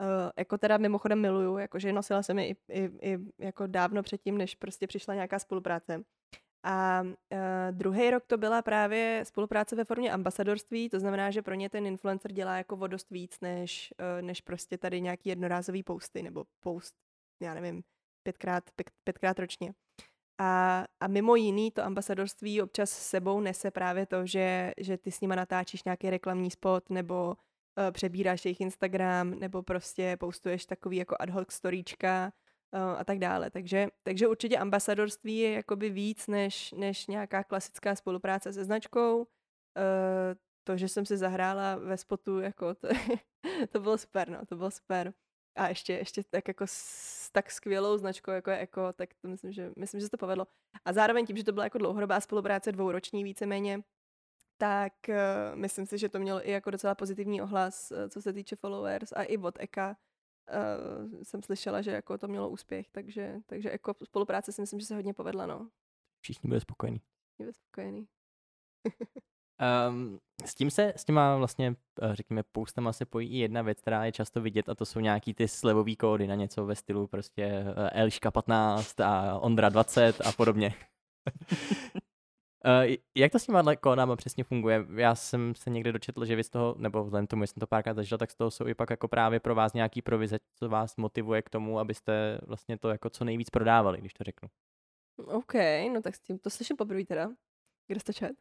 Uh, 0.00 0.06
jako 0.36 0.58
teda 0.58 0.76
mimochodem 0.76 1.20
miluju, 1.20 1.58
jakože 1.58 1.92
nosila 1.92 2.22
jsem 2.22 2.38
ji 2.38 2.46
i, 2.50 2.56
i, 2.68 2.90
i 3.02 3.18
jako 3.38 3.66
dávno 3.66 4.02
předtím, 4.02 4.38
než 4.38 4.54
prostě 4.54 4.86
přišla 4.86 5.14
nějaká 5.14 5.38
spolupráce. 5.38 6.04
A 6.66 7.02
uh, 7.02 7.08
druhý 7.70 8.10
rok 8.10 8.26
to 8.26 8.38
byla 8.38 8.62
právě 8.62 9.24
spolupráce 9.24 9.76
ve 9.76 9.84
formě 9.84 10.12
ambasadorství, 10.12 10.88
to 10.88 11.00
znamená, 11.00 11.30
že 11.30 11.42
pro 11.42 11.54
ně 11.54 11.70
ten 11.70 11.86
influencer 11.86 12.32
dělá 12.32 12.56
jako 12.56 12.76
o 12.76 12.86
dost 12.86 13.10
víc, 13.10 13.40
než, 13.40 13.94
uh, 14.00 14.22
než 14.22 14.40
prostě 14.40 14.78
tady 14.78 15.00
nějaký 15.00 15.28
jednorázový 15.28 15.82
posty 15.82 16.22
nebo 16.22 16.44
post, 16.60 16.94
já 17.42 17.54
nevím, 17.54 17.82
pětkrát, 18.22 18.70
pět, 18.76 18.90
pětkrát 19.04 19.38
ročně. 19.38 19.74
A, 20.38 20.84
a 21.00 21.06
mimo 21.06 21.36
jiný 21.36 21.70
to 21.70 21.82
ambasadorství 21.82 22.62
občas 22.62 22.90
sebou 22.90 23.40
nese 23.40 23.70
právě 23.70 24.06
to, 24.06 24.26
že, 24.26 24.72
že 24.78 24.96
ty 24.96 25.10
s 25.10 25.20
nima 25.20 25.34
natáčíš 25.34 25.84
nějaký 25.84 26.10
reklamní 26.10 26.50
spot 26.50 26.90
nebo 26.90 27.28
uh, 27.28 27.90
přebíráš 27.90 28.44
jejich 28.44 28.60
Instagram 28.60 29.30
nebo 29.30 29.62
prostě 29.62 30.16
postuješ 30.16 30.66
takový 30.66 30.96
jako 30.96 31.16
ad 31.20 31.30
hoc 31.30 31.52
storíčka 31.52 32.32
uh, 32.74 32.80
a 32.80 33.04
tak 33.04 33.18
dále. 33.18 33.50
Takže, 33.50 33.88
takže 34.02 34.28
určitě 34.28 34.58
ambasadorství 34.58 35.38
je 35.38 35.52
jakoby 35.52 35.90
víc 35.90 36.26
než, 36.26 36.72
než 36.72 37.06
nějaká 37.06 37.44
klasická 37.44 37.94
spolupráce 37.94 38.52
se 38.52 38.64
značkou. 38.64 39.18
Uh, 39.18 39.24
to, 40.64 40.76
že 40.76 40.88
jsem 40.88 41.06
si 41.06 41.16
zahrála 41.16 41.76
ve 41.76 41.96
spotu, 41.96 42.40
jako 42.40 42.74
to, 42.74 42.88
to 43.72 43.80
bylo 43.80 43.98
super, 43.98 44.28
no, 44.28 44.46
to 44.46 44.56
bylo 44.56 44.70
super. 44.70 45.14
A 45.56 45.68
ještě, 45.68 45.92
ještě 45.92 46.22
tak 46.24 46.48
jako 46.48 46.64
s 46.66 47.30
tak 47.30 47.50
skvělou 47.50 47.96
značkou, 47.96 48.30
jako 48.30 48.50
je 48.50 48.58
Eko, 48.58 48.92
tak 48.92 49.14
to 49.14 49.28
myslím, 49.28 49.52
že, 49.52 49.72
myslím, 49.76 50.00
že 50.00 50.06
se 50.06 50.10
to 50.10 50.18
povedlo. 50.18 50.46
A 50.84 50.92
zároveň 50.92 51.26
tím, 51.26 51.36
že 51.36 51.44
to 51.44 51.52
byla 51.52 51.64
jako 51.64 51.78
dlouhodobá 51.78 52.20
spolupráce, 52.20 52.72
dvouroční 52.72 53.24
víceméně, 53.24 53.82
tak 54.58 54.92
uh, 55.08 55.14
myslím 55.54 55.86
si, 55.86 55.98
že 55.98 56.08
to 56.08 56.18
mělo 56.18 56.48
i 56.48 56.50
jako 56.50 56.70
docela 56.70 56.94
pozitivní 56.94 57.42
ohlas, 57.42 57.90
uh, 57.90 58.08
co 58.08 58.22
se 58.22 58.32
týče 58.32 58.56
followers 58.56 59.12
a 59.12 59.22
i 59.22 59.38
od 59.38 59.54
Eka 59.60 59.96
uh, 61.10 61.22
jsem 61.22 61.42
slyšela, 61.42 61.82
že 61.82 61.90
jako 61.90 62.18
to 62.18 62.28
mělo 62.28 62.48
úspěch, 62.48 62.90
takže, 62.90 63.40
takže 63.46 63.70
jako 63.70 63.94
spolupráce 64.04 64.52
si 64.52 64.60
myslím, 64.60 64.80
že 64.80 64.86
se 64.86 64.94
hodně 64.94 65.14
povedla, 65.14 65.46
no. 65.46 65.70
Všichni 66.20 66.48
byli 66.48 66.60
spokojení. 66.60 67.00
Mě 67.38 67.52
spokojený. 67.52 68.08
Um, 69.88 70.18
s 70.44 70.54
tím 70.54 70.70
se, 70.70 70.92
s 70.96 71.04
těma 71.04 71.36
vlastně, 71.36 71.74
eh, 72.02 72.14
řekněme, 72.14 72.42
postama 72.42 72.92
se 72.92 73.04
pojí 73.06 73.28
i 73.28 73.36
jedna 73.36 73.62
věc, 73.62 73.80
která 73.80 74.04
je 74.04 74.12
často 74.12 74.40
vidět 74.40 74.68
a 74.68 74.74
to 74.74 74.86
jsou 74.86 75.00
nějaký 75.00 75.34
ty 75.34 75.48
slevový 75.48 75.96
kódy 75.96 76.26
na 76.26 76.34
něco 76.34 76.66
ve 76.66 76.76
stylu 76.76 77.06
prostě 77.06 77.42
eh, 77.42 77.90
Eliška 77.90 78.30
15 78.30 79.00
a 79.00 79.38
Ondra 79.38 79.68
20 79.68 80.20
a 80.20 80.32
podobně. 80.32 80.74
Uh, 82.66 82.94
jak 83.14 83.32
to 83.32 83.38
s 83.38 83.46
těma 83.46 83.76
kódama 83.76 84.16
přesně 84.16 84.44
funguje? 84.44 84.86
Já 84.96 85.14
jsem 85.14 85.54
se 85.54 85.70
někde 85.70 85.92
dočetl, 85.92 86.24
že 86.24 86.36
vy 86.36 86.44
z 86.44 86.50
toho, 86.50 86.74
nebo 86.78 87.04
vzhledem 87.04 87.26
tomu, 87.26 87.46
jsem 87.46 87.60
to 87.60 87.66
párkrát 87.66 87.94
zažil, 87.94 88.18
tak 88.18 88.30
z 88.30 88.36
toho 88.36 88.50
jsou 88.50 88.66
i 88.66 88.74
pak 88.74 88.90
jako 88.90 89.08
právě 89.08 89.40
pro 89.40 89.54
vás 89.54 89.72
nějaký 89.72 90.02
provize, 90.02 90.38
co 90.54 90.68
vás 90.68 90.96
motivuje 90.96 91.42
k 91.42 91.50
tomu, 91.50 91.78
abyste 91.78 92.40
vlastně 92.46 92.78
to 92.78 92.88
jako 92.88 93.10
co 93.10 93.24
nejvíc 93.24 93.50
prodávali, 93.50 93.98
když 93.98 94.12
to 94.14 94.24
řeknu. 94.24 94.48
OK, 95.16 95.54
no 95.92 96.02
tak 96.02 96.14
s 96.14 96.20
tím 96.20 96.38
to 96.38 96.50
slyším 96.50 96.76
poprvé 96.76 97.04
teda. 97.04 97.28
Kde 97.86 98.00
jste 98.00 98.12
čet? 98.12 98.32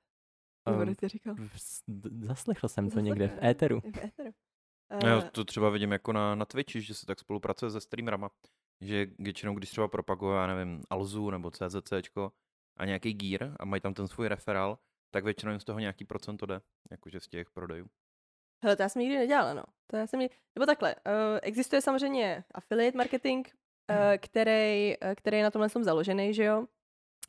Nebo 0.69 0.81
um, 0.81 0.95
říkal? 1.05 1.35
Zaslechl 2.21 2.67
jsem 2.67 2.89
to 2.89 2.99
někde 2.99 3.27
v 3.27 3.43
éteru. 3.43 3.79
V 3.79 3.97
éteru. 3.97 4.31
Uh, 4.93 5.09
Já 5.09 5.21
to 5.21 5.45
třeba 5.45 5.69
vidím 5.69 5.91
jako 5.91 6.13
na, 6.13 6.35
na 6.35 6.45
Twitchi, 6.45 6.81
že 6.81 6.93
se 6.93 7.05
tak 7.05 7.19
spolupracuje 7.19 7.71
se 7.71 7.81
streamerama. 7.81 8.29
Že 8.81 9.07
většinou, 9.19 9.53
když 9.53 9.69
třeba 9.69 9.87
propaguje, 9.87 10.37
já 10.37 10.47
nevím, 10.47 10.83
Alzu 10.89 11.29
nebo 11.29 11.51
CZCčko 11.51 12.31
a 12.77 12.85
nějaký 12.85 13.13
gear 13.13 13.55
a 13.59 13.65
mají 13.65 13.81
tam 13.81 13.93
ten 13.93 14.07
svůj 14.07 14.27
referál, 14.27 14.79
tak 15.13 15.23
většinou 15.23 15.51
jim 15.51 15.59
z 15.59 15.63
toho 15.63 15.79
nějaký 15.79 16.05
procento 16.05 16.45
jde, 16.45 16.61
jakože 16.91 17.19
z 17.19 17.27
těch 17.27 17.51
prodejů. 17.51 17.87
Hele, 18.63 18.75
to 18.75 18.81
já 18.81 18.89
jsem 18.89 18.99
nikdy 18.99 19.17
nedělala, 19.17 19.53
no. 19.53 19.63
To 19.87 19.97
já 19.97 20.07
jsem 20.07 20.19
nikdy... 20.19 20.35
Nebo 20.55 20.65
takhle, 20.65 20.95
uh, 20.95 21.39
existuje 21.41 21.81
samozřejmě 21.81 22.43
affiliate 22.51 22.97
marketing, 22.97 23.47
uh, 23.89 23.95
který, 24.17 24.97
uh, 24.97 25.13
který 25.15 25.37
je 25.37 25.43
na 25.43 25.51
tomhle 25.51 25.69
jsem 25.69 25.83
založený, 25.83 26.33
že 26.33 26.43
jo. 26.43 26.67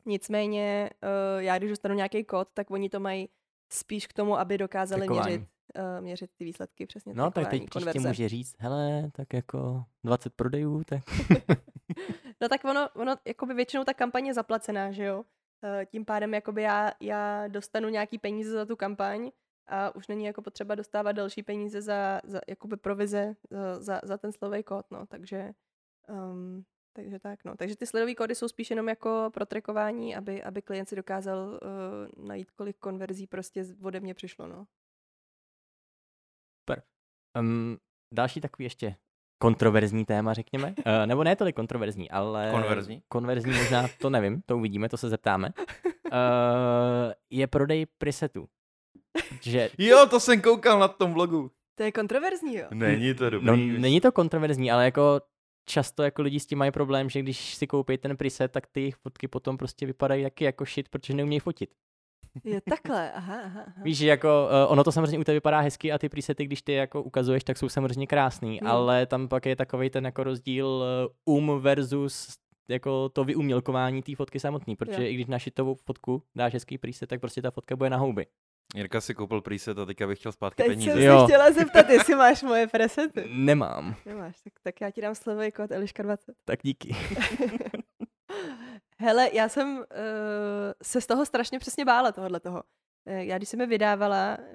Nicméně, 0.05 0.89
uh, 1.03 1.41
já 1.41 1.57
když 1.57 1.69
dostanu 1.69 1.95
nějaký 1.95 2.23
kód, 2.23 2.47
tak 2.53 2.71
oni 2.71 2.89
to 2.89 2.99
mají 2.99 3.29
spíš 3.69 4.07
k 4.07 4.13
tomu, 4.13 4.37
aby 4.39 4.57
dokázali 4.57 4.99
Trackování. 4.99 5.37
měřit, 5.37 5.49
uh, 5.77 6.01
měřit 6.03 6.31
ty 6.37 6.45
výsledky 6.45 6.85
přesně. 6.85 7.13
No, 7.15 7.31
tak 7.31 7.49
teď 7.49 7.69
konverze. 7.69 7.89
příště 7.89 8.07
může 8.07 8.29
říct, 8.29 8.55
hele, 8.59 9.09
tak 9.11 9.33
jako 9.33 9.83
20 10.03 10.33
prodejů, 10.33 10.83
tak... 10.83 11.03
no 12.41 12.49
tak 12.49 12.65
ono, 12.65 12.89
ono 12.95 13.15
jakoby 13.25 13.53
většinou 13.53 13.83
ta 13.83 13.93
kampaně 13.93 14.29
je 14.29 14.33
zaplacená, 14.33 14.91
že 14.91 15.03
jo. 15.03 15.19
Uh, 15.19 15.85
tím 15.85 16.05
pádem 16.05 16.33
jakoby 16.33 16.61
já, 16.61 16.91
já 17.01 17.47
dostanu 17.47 17.89
nějaký 17.89 18.17
peníze 18.17 18.51
za 18.51 18.65
tu 18.65 18.75
kampaň 18.75 19.31
a 19.67 19.95
už 19.95 20.07
není 20.07 20.25
jako 20.25 20.41
potřeba 20.41 20.75
dostávat 20.75 21.11
další 21.11 21.43
peníze 21.43 21.81
za, 21.81 22.21
za 22.23 22.41
jakoby 22.47 22.77
provize 22.77 23.35
za, 23.49 23.79
za, 23.79 24.01
za 24.03 24.17
ten 24.17 24.31
slovej 24.31 24.63
kód, 24.63 24.85
no, 24.91 25.05
takže 25.05 25.51
um, 26.09 26.65
takže 26.95 27.19
tak, 27.19 27.45
no. 27.45 27.57
Takže 27.57 27.75
ty 27.75 27.85
sledové 27.85 28.15
kódy 28.15 28.35
jsou 28.35 28.47
spíš 28.47 28.69
jenom 28.69 28.89
jako 28.89 29.29
pro 29.33 29.45
trackování, 29.45 30.15
aby, 30.15 30.43
aby 30.43 30.61
klient 30.61 30.89
si 30.89 30.95
dokázal 30.95 31.37
uh, 31.37 32.25
najít, 32.27 32.51
kolik 32.51 32.77
konverzí 32.77 33.27
prostě 33.27 33.65
ode 33.81 33.99
mě 33.99 34.13
přišlo, 34.13 34.47
no. 34.47 34.67
Super. 36.61 36.83
Um, 37.39 37.77
další 38.13 38.41
takový 38.41 38.63
ještě 38.63 38.95
kontroverzní 39.37 40.05
téma, 40.05 40.33
řekněme. 40.33 40.67
Uh, 40.77 41.05
nebo 41.05 41.23
ne 41.23 41.35
tolik 41.35 41.55
kontroverzní, 41.55 42.11
ale... 42.11 42.51
Konverzní? 42.51 43.03
Konverzní 43.07 43.53
možná, 43.53 43.87
to 44.01 44.09
nevím, 44.09 44.41
to 44.45 44.57
uvidíme, 44.57 44.89
to 44.89 44.97
se 44.97 45.09
zeptáme. 45.09 45.49
Uh, 45.55 47.13
je 47.29 47.47
prodej 47.47 47.85
presetů. 47.85 48.47
Že... 49.41 49.69
Jo, 49.77 50.07
to 50.09 50.19
jsem 50.19 50.41
koukal 50.41 50.79
na 50.79 50.87
tom 50.87 51.13
vlogu. 51.13 51.51
To 51.75 51.83
je 51.83 51.91
kontroverzní, 51.91 52.55
jo? 52.55 52.67
Není 52.73 53.13
to 53.13 53.29
dobrý. 53.29 53.47
No, 53.47 53.79
není 53.79 54.01
to 54.01 54.11
kontroverzní, 54.11 54.71
ale 54.71 54.85
jako 54.85 55.21
často 55.65 56.03
jako 56.03 56.21
lidi 56.21 56.39
s 56.39 56.45
tím 56.45 56.57
mají 56.57 56.71
problém, 56.71 57.09
že 57.09 57.19
když 57.19 57.55
si 57.55 57.67
koupí 57.67 57.97
ten 57.97 58.17
preset, 58.17 58.51
tak 58.51 58.67
ty 58.67 58.79
jejich 58.79 58.95
fotky 58.95 59.27
potom 59.27 59.57
prostě 59.57 59.85
vypadají 59.85 60.23
taky 60.23 60.43
jako 60.43 60.65
shit, 60.65 60.89
protože 60.89 61.13
neumějí 61.13 61.39
fotit. 61.39 61.69
Je 62.43 62.61
takhle, 62.61 63.11
aha, 63.11 63.41
aha, 63.43 63.61
aha. 63.61 63.83
Víš, 63.83 63.97
že 63.97 64.07
jako 64.07 64.27
uh, 64.27 64.71
ono 64.71 64.83
to 64.83 64.91
samozřejmě 64.91 65.19
u 65.19 65.23
tebe 65.23 65.33
vypadá 65.33 65.59
hezky 65.59 65.91
a 65.91 65.97
ty 65.97 66.09
presety, 66.09 66.45
když 66.45 66.61
ty 66.61 66.73
jako 66.73 67.03
ukazuješ, 67.03 67.43
tak 67.43 67.57
jsou 67.57 67.69
samozřejmě 67.69 68.07
krásný, 68.07 68.59
hmm. 68.59 68.69
ale 68.69 69.05
tam 69.05 69.27
pak 69.27 69.45
je 69.45 69.55
takový 69.55 69.89
ten 69.89 70.05
jako 70.05 70.23
rozdíl 70.23 70.83
uh, 71.25 71.37
um 71.37 71.61
versus 71.61 72.27
jako 72.67 73.09
to 73.09 73.23
vyumělkování 73.23 74.01
té 74.01 74.15
fotky 74.15 74.39
samotný, 74.39 74.75
protože 74.75 75.03
jo. 75.03 75.09
i 75.09 75.13
když 75.13 75.25
na 75.25 75.39
šitovou 75.39 75.75
fotku 75.75 76.23
dáš 76.35 76.53
hezký 76.53 76.77
preset, 76.77 77.09
tak 77.09 77.19
prostě 77.19 77.41
ta 77.41 77.51
fotka 77.51 77.75
bude 77.75 77.89
na 77.89 77.97
houby. 77.97 78.25
Jirka 78.75 79.01
si 79.01 79.15
koupil 79.15 79.41
preset 79.41 79.79
a 79.79 79.85
teďka 79.85 80.07
bych 80.07 80.19
chtěl 80.19 80.31
zpátky 80.31 80.63
Teď 80.63 80.71
peníze. 80.71 80.91
jsem 80.91 81.01
jo. 81.01 81.19
se 81.19 81.25
chtěla 81.25 81.51
zeptat, 81.51 81.89
jestli 81.89 82.15
máš 82.15 82.43
moje 82.43 82.67
presety. 82.67 83.25
Nemám. 83.29 83.95
Nemáš, 84.05 84.41
tak, 84.41 84.53
tak 84.63 84.81
já 84.81 84.91
ti 84.91 85.01
dám 85.01 85.15
slovy 85.15 85.51
kód 85.51 85.71
Eliška 85.71 86.03
20. 86.03 86.35
Tak 86.45 86.59
díky. 86.63 86.95
Hele, 88.99 89.29
já 89.33 89.49
jsem 89.49 89.77
uh, 89.77 89.83
se 90.83 91.01
z 91.01 91.07
toho 91.07 91.25
strašně 91.25 91.59
přesně 91.59 91.85
bála, 91.85 92.11
tohohle 92.11 92.39
toho. 92.39 92.63
Uh, 93.07 93.13
já 93.13 93.37
když 93.37 93.49
jsem 93.49 93.61
je 93.61 93.67
vydávala, 93.67 94.37
uh, 94.37 94.45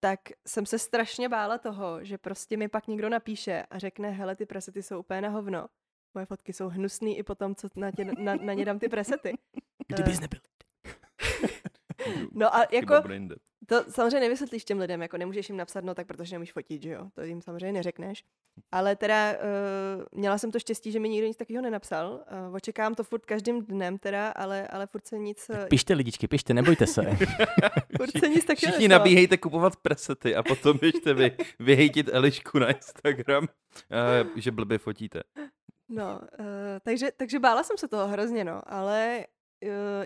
tak 0.00 0.20
jsem 0.48 0.66
se 0.66 0.78
strašně 0.78 1.28
bála 1.28 1.58
toho, 1.58 2.04
že 2.04 2.18
prostě 2.18 2.56
mi 2.56 2.68
pak 2.68 2.86
někdo 2.86 3.08
napíše 3.08 3.62
a 3.70 3.78
řekne, 3.78 4.10
hele, 4.10 4.36
ty 4.36 4.46
presety 4.46 4.82
jsou 4.82 5.00
úplně 5.00 5.20
na 5.20 5.28
hovno. 5.28 5.66
Moje 6.14 6.26
fotky 6.26 6.52
jsou 6.52 6.68
hnusný 6.68 7.18
i 7.18 7.22
potom, 7.22 7.54
co 7.54 7.68
na, 7.76 7.90
tě, 7.90 8.04
na, 8.04 8.34
na 8.34 8.52
ně 8.52 8.64
dám 8.64 8.78
ty 8.78 8.88
presety. 8.88 9.34
Kdybys 9.88 10.20
nebyl. 10.20 10.40
No 12.32 12.54
a 12.56 12.66
jako, 12.72 12.94
to 13.66 13.84
samozřejmě 13.88 14.20
nevysvětlíš 14.20 14.64
těm 14.64 14.78
lidem, 14.78 15.02
jako 15.02 15.16
nemůžeš 15.16 15.48
jim 15.48 15.56
napsat, 15.56 15.84
no 15.84 15.94
tak 15.94 16.06
protože 16.06 16.34
nemůžeš 16.34 16.52
fotit, 16.52 16.82
že 16.82 16.90
jo, 16.90 17.10
to 17.14 17.22
jim 17.22 17.42
samozřejmě 17.42 17.72
neřekneš. 17.72 18.24
Ale 18.72 18.96
teda 18.96 19.32
uh, 19.32 19.38
měla 20.18 20.38
jsem 20.38 20.52
to 20.52 20.58
štěstí, 20.58 20.92
že 20.92 21.00
mi 21.00 21.08
nikdo 21.08 21.26
nic 21.26 21.36
takového 21.36 21.62
nenapsal. 21.62 22.24
Uh, 22.48 22.54
očekám 22.54 22.94
to 22.94 23.04
furt 23.04 23.26
každým 23.26 23.64
dnem 23.64 23.98
teda, 23.98 24.28
ale, 24.28 24.66
ale 24.66 24.86
furt 24.86 25.06
se 25.06 25.18
nic... 25.18 25.46
Tak 25.46 25.68
pište 25.68 25.94
lidičky, 25.94 26.28
pište, 26.28 26.54
nebojte 26.54 26.86
se. 26.86 27.02
furt 27.96 28.18
se 28.18 28.28
nic 28.28 28.44
takového 28.44 28.72
Všichni 28.72 28.88
nabíhejte 28.88 29.36
kupovat 29.36 29.76
presety 29.76 30.36
a 30.36 30.42
potom 30.42 30.78
běžte 30.78 31.14
vy 31.14 31.36
vyhejtit 31.58 32.08
Elišku 32.12 32.58
na 32.58 32.70
Instagram, 32.70 33.44
uh, 33.44 34.30
že 34.36 34.50
blbě 34.50 34.78
fotíte. 34.78 35.20
No, 35.88 36.20
uh, 36.38 36.46
takže, 36.82 37.10
takže 37.16 37.38
bála 37.38 37.62
jsem 37.62 37.78
se 37.78 37.88
toho 37.88 38.08
hrozně, 38.08 38.44
no, 38.44 38.62
ale 38.66 39.26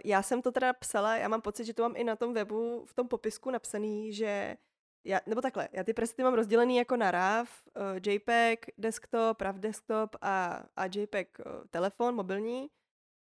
já 0.04 0.22
jsem 0.22 0.42
to 0.42 0.52
teda 0.52 0.72
psala, 0.72 1.16
já 1.16 1.28
mám 1.28 1.40
pocit, 1.40 1.64
že 1.64 1.74
to 1.74 1.82
mám 1.82 1.96
i 1.96 2.04
na 2.04 2.16
tom 2.16 2.34
webu 2.34 2.84
v 2.86 2.94
tom 2.94 3.08
popisku 3.08 3.50
napsaný, 3.50 4.12
že 4.12 4.56
já, 5.04 5.20
nebo 5.26 5.40
takhle, 5.40 5.68
já 5.72 5.84
ty 5.84 5.94
presety 5.94 6.22
mám 6.22 6.34
rozdělený 6.34 6.76
jako 6.76 6.96
na 6.96 7.10
RAV, 7.10 7.48
uh, 7.66 7.82
JPEG, 8.12 8.66
desktop, 8.78 9.40
RAV 9.40 9.56
desktop 9.56 10.16
a, 10.20 10.64
a 10.76 10.84
JPEG 10.84 11.38
uh, 11.38 11.52
telefon, 11.70 12.14
mobilní. 12.14 12.70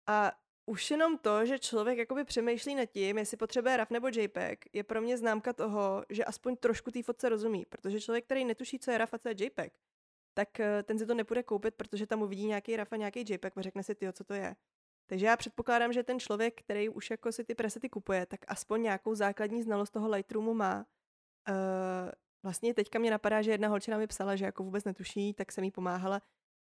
A 0.08 0.32
už 0.66 0.92
jenom 0.92 1.18
to, 1.18 1.46
že 1.46 1.60
člověk 1.60 1.98
jakoby 1.98 2.24
přemýšlí 2.24 2.76
nad 2.76 2.86
tím, 2.86 3.18
jestli 3.18 3.38
potřebuje 3.38 3.78
RAV 3.78 3.90
nebo 3.90 4.08
JPEG, 4.08 4.66
je 4.74 4.84
pro 4.84 5.02
mě 5.02 5.18
známka 5.18 5.54
toho, 5.54 6.06
že 6.10 6.26
aspoň 6.26 6.58
trošku 6.58 6.92
té 6.92 7.04
fotce 7.04 7.30
rozumí. 7.30 7.66
Protože 7.66 8.02
člověk, 8.02 8.26
který 8.26 8.46
netuší, 8.46 8.80
co 8.80 8.92
je 8.92 8.98
RAV 8.98 9.14
a 9.14 9.18
co 9.18 9.30
je 9.30 9.36
JPEG, 9.38 9.74
tak 10.34 10.50
ten 10.84 11.00
si 11.00 11.06
to 11.06 11.14
nepůjde 11.14 11.44
koupit, 11.44 11.76
protože 11.76 12.08
tam 12.08 12.22
uvidí 12.22 12.46
nějaký 12.46 12.76
RAV 12.76 12.94
a 12.94 12.96
nějaký 12.96 13.26
JPEG 13.30 13.58
a 13.58 13.62
řekne 13.62 13.84
si, 13.84 13.96
ty, 13.96 14.14
co 14.14 14.24
to 14.24 14.34
je. 14.34 14.56
Takže 15.10 15.26
já 15.26 15.38
předpokládám, 15.38 15.94
že 15.94 16.04
ten 16.04 16.20
člověk, 16.20 16.62
který 16.62 16.90
už 16.90 17.10
jako 17.10 17.32
si 17.32 17.44
ty 17.44 17.56
presety 17.56 17.90
kupuje, 17.90 18.26
tak 18.26 18.40
aspoň 18.48 18.82
nějakou 18.82 19.16
základní 19.16 19.64
znalost 19.64 19.90
toho 19.90 20.10
Lightroomu 20.10 20.54
má. 20.54 20.86
Uh, 21.50 21.56
vlastně 22.44 22.74
teďka 22.74 23.00
mě 23.00 23.12
napadá, 23.12 23.42
že 23.42 23.52
jedna 23.52 23.68
holčina 23.68 23.98
mi 23.98 24.08
psala, 24.08 24.36
že 24.36 24.46
jako 24.46 24.64
vůbec 24.64 24.84
netuší, 24.84 25.34
tak 25.34 25.52
jsem 25.52 25.64
jí 25.64 25.72
pomáhala 25.72 26.22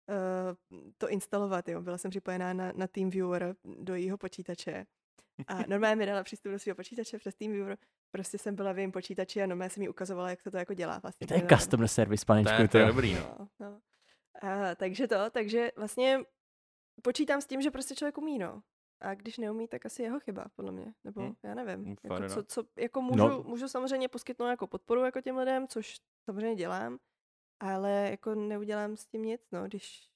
uh, 0.08 0.84
to 0.98 1.08
instalovat. 1.08 1.68
Jo. 1.68 1.82
Byla 1.82 1.98
jsem 1.98 2.10
připojená 2.10 2.52
na, 2.52 2.72
na 2.76 2.86
TeamViewer 2.86 3.56
do 3.64 3.94
jejího 3.94 4.18
počítače. 4.18 4.86
A 5.46 5.58
normálně 5.68 5.96
mi 5.96 6.06
dala 6.06 6.22
přístup 6.22 6.52
do 6.52 6.58
svého 6.58 6.76
počítače 6.76 7.18
přes 7.18 7.34
TeamViewer. 7.34 7.78
Prostě 8.10 8.38
jsem 8.38 8.54
byla 8.54 8.72
v 8.72 8.78
jejím 8.78 8.92
počítači 8.92 9.42
a 9.42 9.46
normálně 9.46 9.70
jsem 9.70 9.82
jí 9.82 9.88
ukazovala, 9.88 10.30
jak 10.30 10.40
se 10.40 10.50
to 10.50 10.56
jako 10.56 10.74
dělá. 10.74 10.98
Vlastně 10.98 11.26
to 11.26 11.34
je 11.34 11.46
customer 11.56 11.88
service, 11.88 12.24
panečku. 12.26 12.56
To 12.56 12.62
je, 12.62 12.68
to 12.68 12.78
je 12.78 12.86
dobrý, 12.86 13.14
no. 13.14 13.36
no, 13.38 13.48
no. 13.60 13.80
A, 14.42 14.74
takže 14.74 15.08
to, 15.08 15.30
takže 15.30 15.72
vlastně 15.76 16.20
počítám 17.02 17.40
s 17.40 17.46
tím, 17.46 17.62
že 17.62 17.70
prostě 17.70 17.94
člověk 17.94 18.18
umí, 18.18 18.38
no. 18.38 18.62
A 19.00 19.14
když 19.14 19.38
neumí, 19.38 19.68
tak 19.68 19.86
asi 19.86 20.02
jeho 20.02 20.20
chyba, 20.20 20.44
podle 20.56 20.72
mě. 20.72 20.94
Nebo 21.04 21.20
hmm. 21.20 21.34
já 21.42 21.54
nevím. 21.54 21.84
Hmm, 21.84 21.96
jako, 22.04 22.28
co, 22.28 22.44
co, 22.44 22.64
jako 22.76 23.02
můžu, 23.02 23.28
no. 23.28 23.42
můžu 23.42 23.68
samozřejmě 23.68 24.08
poskytnout 24.08 24.48
jako 24.48 24.66
podporu 24.66 25.04
jako 25.04 25.20
těm 25.20 25.36
lidem, 25.36 25.68
což 25.68 25.96
samozřejmě 26.24 26.54
dělám, 26.54 26.98
ale 27.60 27.90
jako 28.10 28.34
neudělám 28.34 28.96
s 28.96 29.06
tím 29.06 29.22
nic, 29.22 29.48
no, 29.52 29.64
když... 29.64 30.10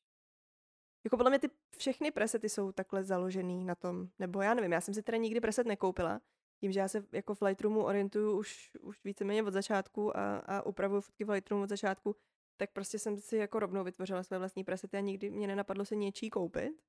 Jako 1.05 1.17
podle 1.17 1.31
mě 1.31 1.39
ty 1.39 1.51
všechny 1.79 2.11
presety 2.11 2.49
jsou 2.49 2.73
takhle 2.73 3.05
založený 3.05 3.65
na 3.65 3.75
tom, 3.75 4.09
nebo 4.19 4.43
já 4.43 4.55
nevím, 4.55 4.73
já 4.73 4.81
jsem 4.81 4.95
si 4.95 5.03
teda 5.03 5.19
nikdy 5.19 5.41
preset 5.41 5.67
nekoupila, 5.67 6.21
tím, 6.61 6.73
že 6.73 6.81
já 6.81 6.89
se 6.89 7.05
jako 7.13 7.35
v 7.35 7.43
Lightroomu 7.43 7.85
orientuju 7.85 8.39
už, 8.39 8.71
už 8.81 9.05
víceméně 9.05 9.43
od 9.43 9.51
začátku 9.51 10.17
a, 10.17 10.37
a 10.37 10.63
upravuju 10.63 11.01
fotky 11.01 11.25
v 11.25 11.31
Lightroomu 11.31 11.63
od 11.63 11.69
začátku, 11.69 12.17
tak 12.61 12.73
prostě 12.73 12.99
jsem 12.99 13.17
si 13.17 13.37
jako 13.37 13.59
rovnou 13.59 13.85
vytvořila 13.85 14.23
své 14.23 14.39
vlastní 14.39 14.65
presety 14.65 14.97
a 14.97 15.01
nikdy 15.01 15.31
mě 15.31 15.47
nenapadlo 15.47 15.85
se 15.85 15.97
něčí 15.97 16.31
koupit. 16.31 16.83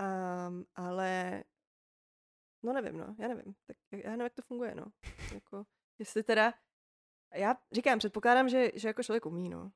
Um, 0.00 0.64
ale 0.74 1.44
no 2.62 2.72
nevím, 2.72 2.96
no, 2.96 3.16
já 3.18 3.28
nevím. 3.28 3.54
Tak 3.66 3.76
já 3.92 4.10
nevím, 4.10 4.22
jak 4.22 4.34
to 4.34 4.42
funguje, 4.42 4.74
no. 4.74 4.84
jako, 5.34 5.66
jestli 5.98 6.22
teda, 6.22 6.54
já 7.34 7.56
říkám, 7.72 7.98
předpokládám, 7.98 8.48
že, 8.48 8.70
že 8.74 8.88
jako 8.88 9.02
člověk 9.02 9.26
umí, 9.26 9.48
no. 9.48 9.72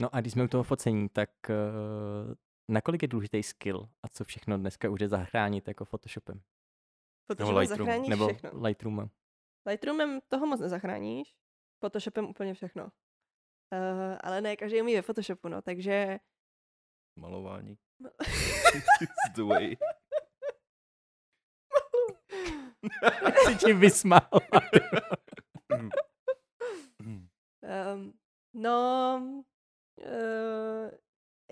No 0.00 0.14
a 0.14 0.20
když 0.20 0.32
jsme 0.32 0.44
u 0.44 0.48
toho 0.48 0.64
focení, 0.64 1.08
tak 1.08 1.30
uh, 1.48 2.34
nakolik 2.68 3.02
je 3.02 3.08
důležitý 3.08 3.42
skill 3.42 3.88
a 4.02 4.08
co 4.08 4.24
všechno 4.24 4.58
dneska 4.58 4.90
už 4.90 5.00
je 5.00 5.08
zachránit 5.08 5.68
jako 5.68 5.84
Photoshopem? 5.84 6.42
Photoshopem 7.26 7.54
Nebo 7.54 7.58
Lightroom. 7.58 7.86
zachráníš 7.86 8.08
Nebo 8.08 8.28
všechno. 8.28 8.62
Lightroomem. 8.62 9.10
Lightroomem 9.66 10.20
toho 10.28 10.46
moc 10.46 10.60
nezachráníš, 10.60 11.36
Photoshopem 11.78 12.24
úplně 12.24 12.54
všechno. 12.54 12.90
Uh, 13.72 14.16
ale 14.20 14.40
ne 14.40 14.56
každý 14.56 14.82
umí 14.82 14.94
ve 14.94 15.02
Photoshopu, 15.02 15.48
no, 15.48 15.62
takže... 15.62 16.18
Malování. 17.18 17.78
the 19.34 19.42
way. 19.42 19.76
si 23.46 23.56
tím 23.56 23.80
vysmál. 23.80 24.28
Um, 27.94 28.12
no, 28.54 29.22
uh, 29.96 30.90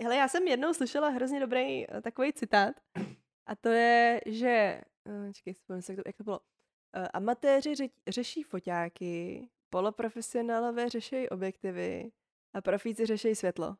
hele, 0.01 0.15
já 0.15 0.27
jsem 0.27 0.47
jednou 0.47 0.73
slyšela 0.73 1.09
hrozně 1.09 1.39
dobrý 1.39 1.87
uh, 1.87 2.01
takový 2.01 2.33
citát 2.33 2.75
a 3.45 3.55
to 3.55 3.69
je, 3.69 4.21
že, 4.25 4.81
uh, 5.05 5.31
čekej, 5.31 5.55
jak 5.69 5.85
to, 5.85 5.93
jak 6.05 6.17
to 6.17 6.23
bylo. 6.23 6.39
Uh, 6.39 7.07
amatéři 7.13 7.75
ře, 7.75 7.87
řeší 8.07 8.43
foťáky, 8.43 9.49
poloprofesionálové 9.69 10.89
řeší 10.89 11.29
objektivy 11.29 12.11
a 12.53 12.61
profíci 12.61 13.05
řeší 13.05 13.35
světlo. 13.35 13.75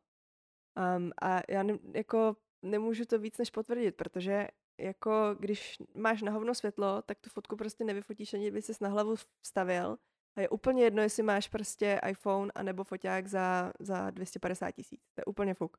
Um, 0.97 1.11
a 1.21 1.41
já 1.49 1.63
ne, 1.63 1.77
jako 1.93 2.35
nemůžu 2.61 3.05
to 3.05 3.19
víc 3.19 3.37
než 3.37 3.49
potvrdit, 3.49 3.95
protože 3.95 4.47
jako 4.79 5.35
když 5.39 5.77
máš 5.95 6.21
na 6.21 6.31
hovno 6.31 6.55
světlo, 6.55 7.01
tak 7.01 7.19
tu 7.19 7.29
fotku 7.29 7.55
prostě 7.55 7.83
nevyfotíš, 7.83 8.33
ani 8.33 8.51
by 8.51 8.61
ses 8.61 8.79
na 8.79 8.89
hlavu 8.89 9.15
vstavil. 9.41 9.97
A 10.35 10.41
je 10.41 10.49
úplně 10.49 10.83
jedno, 10.83 11.01
jestli 11.01 11.23
máš 11.23 11.47
prostě 11.47 12.01
iPhone 12.09 12.51
anebo 12.55 12.83
foťák 12.83 13.27
za, 13.27 13.73
za 13.79 14.09
250 14.09 14.71
tisíc. 14.71 15.01
To 15.13 15.21
je 15.21 15.25
úplně 15.25 15.53
fuk. 15.53 15.77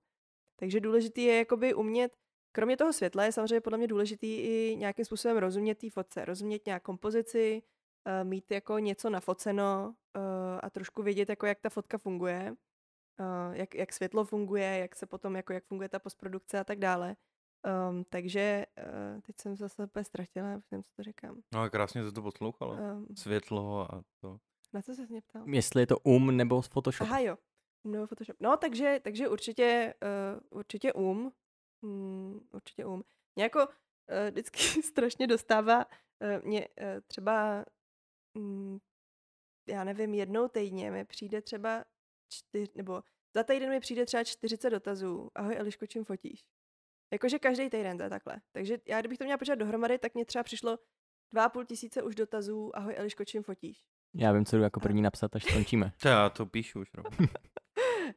Takže 0.56 0.80
důležitý 0.80 1.24
je 1.24 1.38
jakoby 1.38 1.74
umět, 1.74 2.16
kromě 2.52 2.76
toho 2.76 2.92
světla 2.92 3.24
je 3.24 3.32
samozřejmě 3.32 3.60
podle 3.60 3.78
mě 3.78 3.86
důležitý 3.86 4.36
i 4.36 4.76
nějakým 4.78 5.04
způsobem 5.04 5.36
rozumět 5.36 5.74
té 5.74 5.90
fotce, 5.90 6.24
rozumět 6.24 6.66
nějak 6.66 6.82
kompozici, 6.82 7.62
uh, 8.08 8.28
mít 8.28 8.50
jako 8.50 8.78
něco 8.78 9.10
nafoceno 9.10 9.94
uh, 10.16 10.22
a 10.62 10.70
trošku 10.70 11.02
vědět, 11.02 11.28
jako 11.28 11.46
jak 11.46 11.60
ta 11.60 11.68
fotka 11.68 11.98
funguje, 11.98 12.56
uh, 13.20 13.54
jak, 13.54 13.74
jak 13.74 13.92
světlo 13.92 14.24
funguje, 14.24 14.78
jak 14.78 14.96
se 14.96 15.06
potom, 15.06 15.36
jako 15.36 15.52
jak 15.52 15.64
funguje 15.64 15.88
ta 15.88 15.98
postprodukce 15.98 16.58
a 16.58 16.64
tak 16.64 16.78
dále. 16.78 17.16
Um, 17.90 18.04
takže 18.04 18.66
uh, 18.78 19.20
teď 19.20 19.36
jsem 19.40 19.56
zase 19.56 19.84
úplně 19.84 20.04
ztratila, 20.04 20.56
už 20.56 20.64
nevím, 20.70 20.82
co 20.82 20.90
to 20.96 21.02
říkám. 21.02 21.40
No 21.54 21.70
krásně 21.70 22.04
se 22.04 22.12
to 22.12 22.22
poslouchalo. 22.22 22.72
Um, 22.72 23.06
Světlo 23.16 23.94
a 23.94 24.02
to. 24.20 24.38
Na 24.72 24.82
co 24.82 24.94
se 24.94 25.06
mě 25.06 25.22
ptal? 25.22 25.48
Jestli 25.48 25.82
je 25.82 25.86
to 25.86 25.98
um 25.98 26.36
nebo 26.36 26.62
Photoshop. 26.62 27.08
Aha 27.08 27.18
jo, 27.18 27.36
um 27.84 27.92
nebo 27.92 28.06
Photoshop. 28.06 28.36
No 28.40 28.56
takže, 28.56 29.00
takže 29.04 29.28
určitě, 29.28 29.94
uh, 30.02 30.58
určitě 30.58 30.92
um. 30.92 31.32
Mm, 31.82 32.40
určitě 32.52 32.84
um. 32.84 33.04
Mě 33.36 33.42
jako 33.42 33.58
uh, 33.58 34.30
vždycky 34.30 34.58
strašně 34.82 35.26
dostává 35.26 35.86
uh, 35.86 36.46
mě 36.46 36.68
uh, 36.68 36.84
třeba 37.06 37.64
mm, 38.38 38.78
já 39.68 39.84
nevím, 39.84 40.14
jednou 40.14 40.48
týdně 40.48 40.90
mi 40.90 41.04
přijde 41.04 41.42
třeba 41.42 41.84
čtyř, 42.28 42.70
nebo 42.74 43.02
za 43.34 43.42
týden 43.42 43.70
mi 43.70 43.80
přijde 43.80 44.06
třeba 44.06 44.24
40 44.24 44.70
dotazů. 44.70 45.30
Ahoj 45.34 45.56
Eliško, 45.58 45.86
čím 45.86 46.04
fotíš? 46.04 46.44
Jakože 47.12 47.38
každý 47.38 47.70
týden 47.70 47.96
to 47.96 48.02
je 48.02 48.10
takhle. 48.10 48.40
Takže 48.52 48.78
já 48.86 49.00
kdybych 49.00 49.18
to 49.18 49.24
měla 49.24 49.38
počítat 49.38 49.54
dohromady, 49.54 49.98
tak 49.98 50.14
mě 50.14 50.24
třeba 50.24 50.42
přišlo 50.42 50.78
dva 51.32 51.48
půl 51.48 51.64
tisíce 51.64 52.02
už 52.02 52.14
dotazů. 52.14 52.76
Ahoj 52.76 52.94
Eliško, 52.96 53.24
čím 53.24 53.42
fotíš? 53.42 53.84
Já 54.14 54.32
vím, 54.32 54.44
co 54.44 54.56
jdu 54.56 54.62
jako 54.62 54.80
první 54.80 55.02
napsat, 55.02 55.36
až 55.36 55.44
skončíme. 55.44 55.92
To 56.02 56.08
já 56.08 56.30
to 56.30 56.46
píšu 56.46 56.80
už. 56.80 56.88
No. 56.96 57.02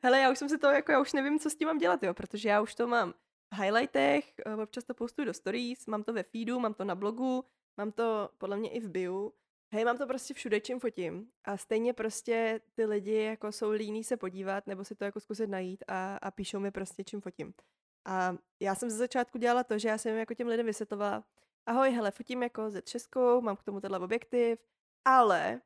Hele, 0.04 0.20
já 0.20 0.32
už 0.32 0.38
jsem 0.38 0.50
si 0.50 0.58
to, 0.58 0.68
jako 0.68 0.92
já 0.92 1.02
už 1.02 1.14
nevím, 1.14 1.40
co 1.40 1.50
s 1.50 1.56
tím 1.56 1.68
mám 1.68 1.78
dělat, 1.78 2.04
jo, 2.04 2.14
protože 2.14 2.50
já 2.50 2.62
už 2.62 2.76
to 2.76 2.88
mám 2.88 3.14
v 3.54 3.62
highlightech, 3.62 4.34
občas 4.64 4.84
to 4.84 4.94
postuju 4.94 5.26
do 5.26 5.34
stories, 5.34 5.88
mám 5.88 6.04
to 6.04 6.14
ve 6.14 6.24
feedu, 6.24 6.60
mám 6.60 6.74
to 6.74 6.84
na 6.84 6.96
blogu, 6.96 7.46
mám 7.78 7.92
to 7.92 8.30
podle 8.38 8.58
mě 8.58 8.70
i 8.70 8.80
v 8.80 8.90
bio. 8.90 9.32
Hej, 9.74 9.86
mám 9.86 9.98
to 9.98 10.08
prostě 10.08 10.34
všude, 10.34 10.60
čím 10.62 10.80
fotím. 10.80 11.32
A 11.44 11.58
stejně 11.58 11.94
prostě 11.94 12.62
ty 12.74 12.86
lidi 12.86 13.24
jako 13.24 13.52
jsou 13.52 13.70
líní 13.70 14.04
se 14.04 14.18
podívat 14.18 14.68
nebo 14.68 14.84
si 14.84 14.96
to 14.96 15.04
jako 15.04 15.20
zkusit 15.20 15.48
najít 15.50 15.84
a, 15.88 16.18
a 16.18 16.32
píšou 16.32 16.60
mi 16.60 16.72
prostě, 16.72 17.04
čím 17.04 17.22
fotím. 17.22 17.54
A 18.06 18.36
já 18.60 18.76
jsem 18.76 18.90
ze 18.90 18.98
začátku 18.98 19.38
dělala 19.38 19.64
to, 19.64 19.80
že 19.80 19.90
já 19.90 19.98
jsem 19.98 20.16
jako 20.16 20.34
těm 20.34 20.48
lidem 20.48 20.66
vysvětlovala, 20.66 21.24
ahoj, 21.66 21.92
hele, 21.92 22.12
fotím 22.12 22.44
jako 22.44 22.70
ze 22.70 22.82
Českou, 22.82 23.42
mám 23.42 23.56
k 23.56 23.64
tomu 23.64 23.82
tenhle 23.82 24.00
objektiv, 24.00 24.60
ale 25.06 25.62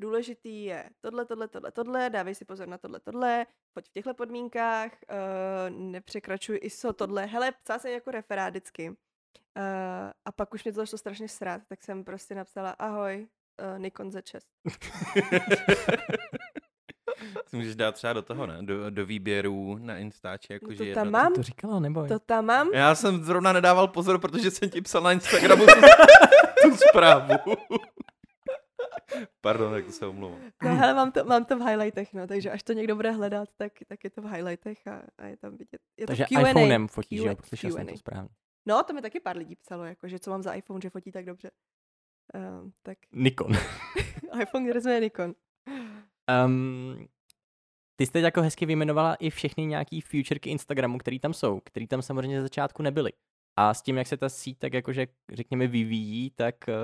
důležitý 0.00 0.64
je 0.64 0.90
tohle, 1.00 1.24
tohle, 1.24 1.48
tohle, 1.48 1.72
tohle, 1.72 2.10
dávej 2.10 2.34
si 2.34 2.44
pozor 2.44 2.68
na 2.68 2.78
tohle, 2.78 3.00
tohle, 3.00 3.46
pojď 3.72 3.88
v 3.88 3.92
těchto 3.92 4.14
podmínkách, 4.14 4.92
uh, 4.92 5.76
nepřekračuj 5.76 6.58
ISO, 6.62 6.92
tohle, 6.92 7.26
hele, 7.26 7.52
psala 7.52 7.78
jsem 7.78 7.92
jako 7.92 8.10
referát 8.10 8.50
vždycky. 8.50 8.96
Uh, 9.56 9.62
a 10.24 10.32
pak 10.32 10.54
už 10.54 10.64
mě 10.64 10.72
to 10.72 10.76
začalo 10.80 10.98
strašně 10.98 11.28
srát, 11.28 11.62
tak 11.68 11.82
jsem 11.82 12.04
prostě 12.04 12.34
napsala, 12.34 12.70
ahoj, 12.70 13.26
uh, 13.74 13.78
Nikon 13.78 14.08
Z6. 14.08 14.40
to 17.50 17.56
můžeš 17.56 17.76
dát 17.76 17.94
třeba 17.94 18.12
do 18.12 18.22
toho, 18.22 18.46
ne? 18.46 18.58
Do, 18.62 18.90
do 18.90 19.06
výběrů 19.06 19.78
na 19.78 19.98
Instači. 19.98 20.52
Jako, 20.52 20.66
No 20.66 20.72
že 20.72 20.78
to 20.78 20.84
jedno- 20.84 21.02
tam 21.02 21.10
mám, 21.12 21.34
To 21.34 21.42
říkala, 21.42 21.80
nebo? 21.80 22.06
to 22.06 22.18
tam 22.18 22.44
mám. 22.46 22.68
Já 22.74 22.94
jsem 22.94 23.24
zrovna 23.24 23.52
nedával 23.52 23.88
pozor, 23.88 24.20
protože 24.20 24.50
jsem 24.50 24.70
ti 24.70 24.80
psal 24.80 25.02
na 25.02 25.12
Instagramu 25.12 25.66
tu, 25.66 25.72
tu 26.70 26.76
zprávu. 26.88 27.34
Pardon, 29.40 29.74
jak 29.74 29.84
to 29.84 29.92
se 29.92 30.06
omlouvám. 30.06 30.40
No 30.62 30.76
hele, 30.76 30.94
mám 30.94 31.12
to, 31.12 31.24
mám 31.24 31.44
to 31.44 31.58
v 31.58 31.62
highlightech, 31.62 32.12
no, 32.14 32.26
takže 32.26 32.50
až 32.50 32.62
to 32.62 32.72
někdo 32.72 32.96
bude 32.96 33.10
hledat, 33.10 33.48
tak, 33.56 33.72
tak 33.88 34.04
je 34.04 34.10
to 34.10 34.22
v 34.22 34.32
highlightech 34.32 34.86
a, 34.86 35.02
a 35.18 35.26
je 35.26 35.36
tam 35.36 35.50
vidět. 35.56 35.80
Je 35.96 36.06
Takže 36.06 36.24
to 36.28 36.34
Q&A. 36.34 36.50
iPhonem 36.50 36.88
fotíš, 36.88 37.20
jo? 37.20 37.34
Slyšel 37.44 37.72
jsem 37.72 37.86
to 37.86 37.96
správně. 37.96 38.28
No, 38.68 38.82
to 38.82 38.92
mi 38.92 39.02
taky 39.02 39.20
pár 39.20 39.36
lidí 39.36 39.56
psalo, 39.56 39.84
jako, 39.84 40.08
že 40.08 40.18
co 40.18 40.30
mám 40.30 40.42
za 40.42 40.52
iPhone, 40.52 40.80
že 40.82 40.90
fotí 40.90 41.12
tak 41.12 41.24
dobře. 41.24 41.50
Um, 42.34 42.72
tak 42.82 42.98
Nikon. 43.12 43.52
iPhone 44.42 44.72
rezuje 44.72 45.00
Nikon. 45.00 45.34
Um, 46.46 47.08
ty 47.96 48.06
jste 48.06 48.20
jako 48.20 48.42
hezky 48.42 48.66
vyjmenovala 48.66 49.14
i 49.14 49.30
všechny 49.30 49.66
nějaký 49.66 50.00
futureky 50.00 50.50
Instagramu, 50.50 50.98
který 50.98 51.18
tam 51.18 51.34
jsou, 51.34 51.60
který 51.64 51.86
tam 51.86 52.02
samozřejmě 52.02 52.36
ze 52.36 52.42
začátku 52.42 52.82
nebyly. 52.82 53.12
A 53.56 53.74
s 53.74 53.82
tím, 53.82 53.96
jak 53.96 54.06
se 54.06 54.16
ta 54.16 54.28
síť 54.28 54.58
tak 54.58 54.72
jakože, 54.72 55.06
řekněme, 55.32 55.66
vyvíjí, 55.66 56.30
tak 56.30 56.54
uh, 56.68 56.74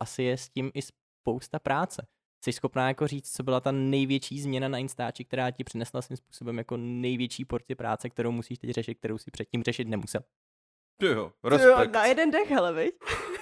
asi 0.00 0.22
je 0.22 0.36
s 0.36 0.48
tím 0.48 0.70
i 0.74 0.80
spousta 0.82 1.58
práce. 1.58 2.06
Jsi 2.44 2.52
schopná 2.52 2.88
jako 2.88 3.06
říct, 3.06 3.32
co 3.32 3.42
byla 3.42 3.60
ta 3.60 3.72
největší 3.72 4.40
změna 4.40 4.68
na 4.68 4.78
Instači, 4.78 5.24
která 5.24 5.50
ti 5.50 5.64
přinesla 5.64 6.02
svým 6.02 6.16
způsobem 6.16 6.58
jako 6.58 6.76
největší 6.76 7.44
porci 7.44 7.74
práce, 7.74 8.10
kterou 8.10 8.32
musíš 8.32 8.58
teď 8.58 8.70
řešit, 8.70 8.94
kterou 8.94 9.18
si 9.18 9.30
předtím 9.30 9.62
řešit 9.62 9.88
nemusel. 9.88 10.22
Ty 10.96 11.06
jo, 11.06 11.12
Jo, 11.12 11.32
respekt. 11.44 11.92
na 11.92 12.04
jeden 12.04 12.30
dech, 12.30 12.50
hele, 12.50 12.72
viď? 12.72 12.94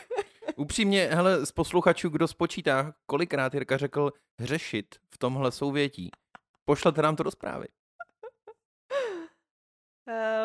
Upřímně, 0.57 1.07
hele, 1.07 1.47
z 1.47 1.53
posluchačů, 1.53 2.09
kdo 2.09 2.29
spočítá, 2.29 2.95
kolikrát 3.07 3.55
Jirka 3.55 3.77
řekl 3.77 4.13
řešit 4.39 4.95
v 5.11 5.19
tomhle 5.19 5.53
souvětí, 5.53 6.11
pošlete 6.65 7.03
nám 7.03 7.17
to 7.17 7.23
do 7.23 7.31
zprávy. 7.31 7.67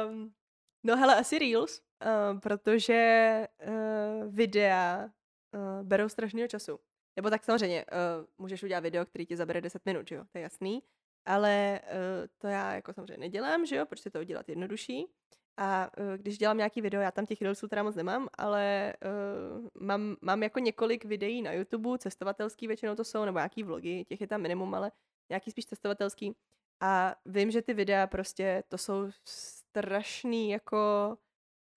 Um, 0.10 0.34
no 0.84 0.98
hele, 0.98 1.16
asi 1.16 1.40
Reels, 1.40 1.82
uh, 2.06 2.40
protože 2.40 3.48
uh, 3.68 4.34
videa 4.34 5.10
uh, 5.54 5.84
berou 5.88 6.10
strašného 6.10 6.48
času. 6.48 6.80
Nebo 7.16 7.30
tak 7.30 7.44
samozřejmě, 7.44 7.86
uh, 7.86 8.26
můžeš 8.38 8.64
udělat 8.64 8.80
video, 8.80 9.06
který 9.06 9.26
ti 9.26 9.38
zabere 9.38 9.62
10 9.62 9.86
minut, 9.86 10.08
že 10.08 10.16
jo, 10.16 10.24
to 10.32 10.38
je 10.38 10.42
jasný. 10.42 10.84
Ale 11.26 11.80
uh, 11.84 12.28
to 12.38 12.48
já 12.48 12.74
jako 12.74 12.94
samozřejmě 12.94 13.18
nedělám, 13.18 13.66
že 13.66 13.76
jo, 13.76 13.86
protože 13.86 14.10
to 14.10 14.20
udělat 14.20 14.50
jednodušší. 14.50 15.08
A 15.58 15.90
uh, 16.00 16.14
když 16.18 16.38
dělám 16.38 16.58
nějaký 16.58 16.82
video, 16.82 17.02
já 17.02 17.12
tam 17.12 17.26
těch 17.26 17.42
reelsů 17.42 17.68
teda 17.68 17.84
moc 17.84 17.96
nemám, 17.96 18.28
ale 18.38 18.94
uh, 19.06 19.68
mám, 19.82 20.16
mám 20.22 20.44
jako 20.44 20.60
několik 20.60 21.06
videí 21.06 21.42
na 21.42 21.52
YouTube, 21.52 21.98
cestovatelský 21.98 22.68
většinou 22.68 22.96
to 22.96 23.04
jsou, 23.04 23.26
nebo 23.26 23.40
nějaký 23.40 23.64
vlogy, 23.64 24.06
těch 24.06 24.22
je 24.22 24.28
tam 24.28 24.42
minimum, 24.42 24.76
ale 24.76 24.92
nějaký 25.30 25.52
spíš 25.52 25.66
cestovatelský. 25.66 26.36
A 26.82 27.16
vím, 27.26 27.52
že 27.52 27.62
ty 27.62 27.74
videa 27.74 28.08
prostě, 28.08 28.64
to 28.68 28.78
jsou 28.78 29.10
strašný 29.26 30.50
jako, 30.50 30.78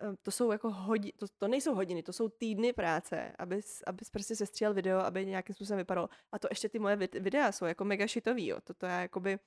eh, 0.03 0.17
to 0.23 0.31
jsou 0.31 0.53
jako 0.53 0.71
hodiny, 0.71 1.13
to, 1.13 1.27
to 1.39 1.49
nejsou 1.49 1.75
hodiny, 1.75 2.03
to 2.03 2.13
jsou 2.13 2.29
týdny 2.29 2.73
práce, 2.73 3.33
abys, 3.39 3.83
abys 3.87 4.11
prostě 4.11 4.37
sestříhal 4.37 4.75
video, 4.75 4.99
aby 4.99 5.27
nějakým 5.27 5.55
způsobem 5.55 5.79
vypadalo. 5.79 6.09
A 6.33 6.39
to 6.39 6.49
ještě 6.51 6.69
ty 6.69 6.79
moje 6.79 6.97
vid- 6.97 7.23
videa 7.23 7.53
jsou 7.53 7.65
jako 7.65 7.85
mega 7.85 8.07
šitový, 8.07 8.47
jo. 8.47 8.61
To, 8.65 8.75
to 8.75 8.87
já 8.87 9.01
jakoby, 9.01 9.39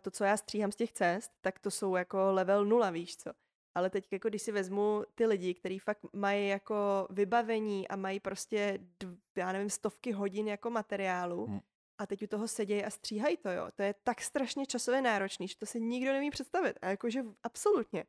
to, 0.00 0.10
co 0.10 0.24
já 0.24 0.36
stříhám 0.36 0.72
z 0.72 0.76
těch 0.76 0.92
cest, 0.92 1.32
tak 1.40 1.58
to 1.58 1.70
jsou 1.70 1.96
jako 1.96 2.32
level 2.32 2.64
nula, 2.64 2.90
víš 2.90 3.16
co. 3.16 3.30
Ale 3.76 3.90
teď, 3.90 4.12
jako 4.12 4.28
když 4.28 4.42
si 4.42 4.52
vezmu 4.52 5.02
ty 5.14 5.26
lidi, 5.26 5.54
kteří 5.54 5.78
fakt 5.78 6.00
mají 6.12 6.48
jako 6.48 7.06
vybavení 7.10 7.88
a 7.88 7.96
mají 7.96 8.20
prostě, 8.20 8.78
dv, 9.00 9.18
já 9.36 9.52
nevím, 9.52 9.70
stovky 9.70 10.12
hodin 10.12 10.48
jako 10.48 10.70
materiálu, 10.70 11.46
Hmm. 11.46 11.60
a 11.98 12.06
teď 12.06 12.22
u 12.22 12.26
toho 12.26 12.48
sedějí 12.48 12.84
a 12.84 12.90
stříhají 12.90 13.36
to, 13.36 13.50
jo. 13.50 13.68
To 13.74 13.82
je 13.82 13.94
tak 14.04 14.20
strašně 14.20 14.66
časově 14.66 15.02
náročný, 15.02 15.48
že 15.48 15.56
to 15.56 15.66
si 15.66 15.80
nikdo 15.80 16.12
nemí 16.12 16.30
představit. 16.30 16.78
A 16.82 16.88
jakože 16.88 17.24
absolutně. 17.42 18.04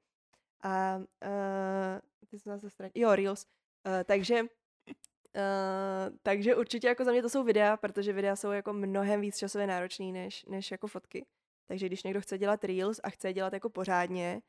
A 0.62 0.98
uh, 0.98 2.28
ty 2.28 2.40
jsem 2.40 2.54
zase 2.54 2.70
ztratil. 2.70 3.02
Jo, 3.02 3.16
Reels. 3.16 3.46
Uh, 3.86 4.04
takže 4.04 4.44
Uh, 5.36 6.18
takže 6.24 6.56
určitě 6.56 6.88
jako 6.88 7.06
za 7.06 7.12
mě 7.12 7.22
to 7.22 7.30
jsou 7.30 7.44
videa, 7.44 7.78
protože 7.78 8.14
videa 8.14 8.36
jsou 8.36 8.52
jako 8.52 8.74
mnohem 8.74 9.22
víc 9.22 9.38
časově 9.38 9.68
náročný 9.68 10.12
než, 10.12 10.46
než 10.46 10.72
jako 10.72 10.88
fotky. 10.88 11.26
Takže 11.68 11.86
když 11.86 12.04
někdo 12.04 12.22
chce 12.22 12.38
dělat 12.38 12.64
Reels 12.64 13.00
a 13.04 13.10
chce 13.10 13.34
dělat 13.34 13.54
jako 13.54 13.70
pořádně, 13.70 14.42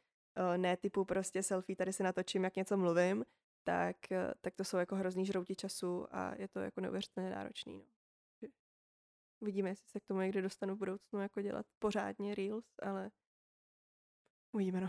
ne 0.56 0.76
typu 0.76 1.04
prostě 1.04 1.42
selfie, 1.42 1.76
tady 1.76 1.92
si 1.92 2.02
natočím, 2.02 2.44
jak 2.44 2.56
něco 2.56 2.76
mluvím, 2.76 3.24
tak, 3.64 3.96
uh, 4.10 4.32
tak 4.40 4.54
to 4.54 4.64
jsou 4.64 4.76
jako 4.76 4.96
hrozný 4.96 5.26
žrouti 5.26 5.56
času 5.56 6.06
a 6.10 6.34
je 6.34 6.48
to 6.48 6.60
jako 6.60 6.80
neuvěřitelně 6.80 7.30
náročný. 7.30 7.78
No. 8.42 8.48
Uvidíme, 9.40 9.68
jestli 9.68 9.88
se 9.88 10.00
k 10.00 10.06
tomu 10.06 10.20
někdy 10.20 10.42
dostanu 10.42 10.74
v 10.74 10.78
budoucnu 10.78 11.20
jako 11.20 11.42
dělat 11.42 11.66
pořádně 11.78 12.34
Reels, 12.34 12.66
ale 12.82 13.10
uvidíme 14.52 14.80
no. 14.80 14.88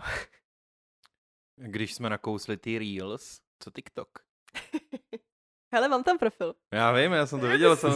Když 1.56 1.94
jsme 1.94 2.10
nakousli 2.10 2.56
ty 2.56 2.78
Reels, 2.78 3.40
co 3.58 3.70
TikTok? 3.70 4.18
Hele, 5.72 5.88
mám 5.88 6.04
tam 6.04 6.18
profil. 6.18 6.54
Já 6.72 6.92
vím, 6.92 7.12
já 7.12 7.26
jsem 7.26 7.40
to 7.40 7.48
viděl 7.48 7.76
jsem. 7.76 7.92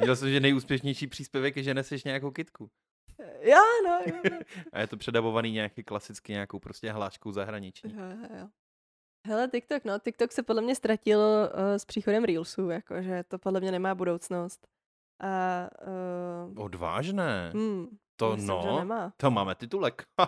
Viděl 0.00 0.16
jsem, 0.16 0.30
že 0.30 0.40
nejúspěšnější 0.40 1.06
příspěvek 1.06 1.56
je, 1.56 1.62
že 1.62 1.74
neseš 1.74 2.04
nějakou 2.04 2.30
kitku. 2.30 2.70
Já, 3.40 3.60
no, 3.84 3.98
jo, 4.06 4.20
jo. 4.32 4.38
A 4.72 4.80
je 4.80 4.86
to 4.86 4.96
předabovaný 4.96 5.52
nějaký 5.52 5.84
klasicky 5.84 6.32
nějakou 6.32 6.58
prostě 6.58 6.92
hláškou 6.92 7.32
zahraniční. 7.32 7.92
Jo, 7.94 8.00
jo, 8.02 8.38
jo. 8.40 8.48
Hele, 9.26 9.48
TikTok, 9.48 9.84
no, 9.84 9.98
TikTok 9.98 10.32
se 10.32 10.42
podle 10.42 10.62
mě 10.62 10.74
ztratil 10.74 11.18
uh, 11.20 11.74
s 11.76 11.84
příchodem 11.84 12.24
Reelsů, 12.24 12.70
jakože 12.70 13.22
to 13.28 13.38
podle 13.38 13.60
mě 13.60 13.72
nemá 13.72 13.94
budoucnost. 13.94 14.66
A, 15.20 15.68
uh, 16.54 16.64
Odvážné. 16.64 17.50
hmm, 17.54 17.98
To 18.16 18.30
myslím, 18.32 18.46
no, 18.48 18.78
nemá. 18.78 19.12
to 19.16 19.30
máme 19.30 19.54
titulek. 19.54 20.04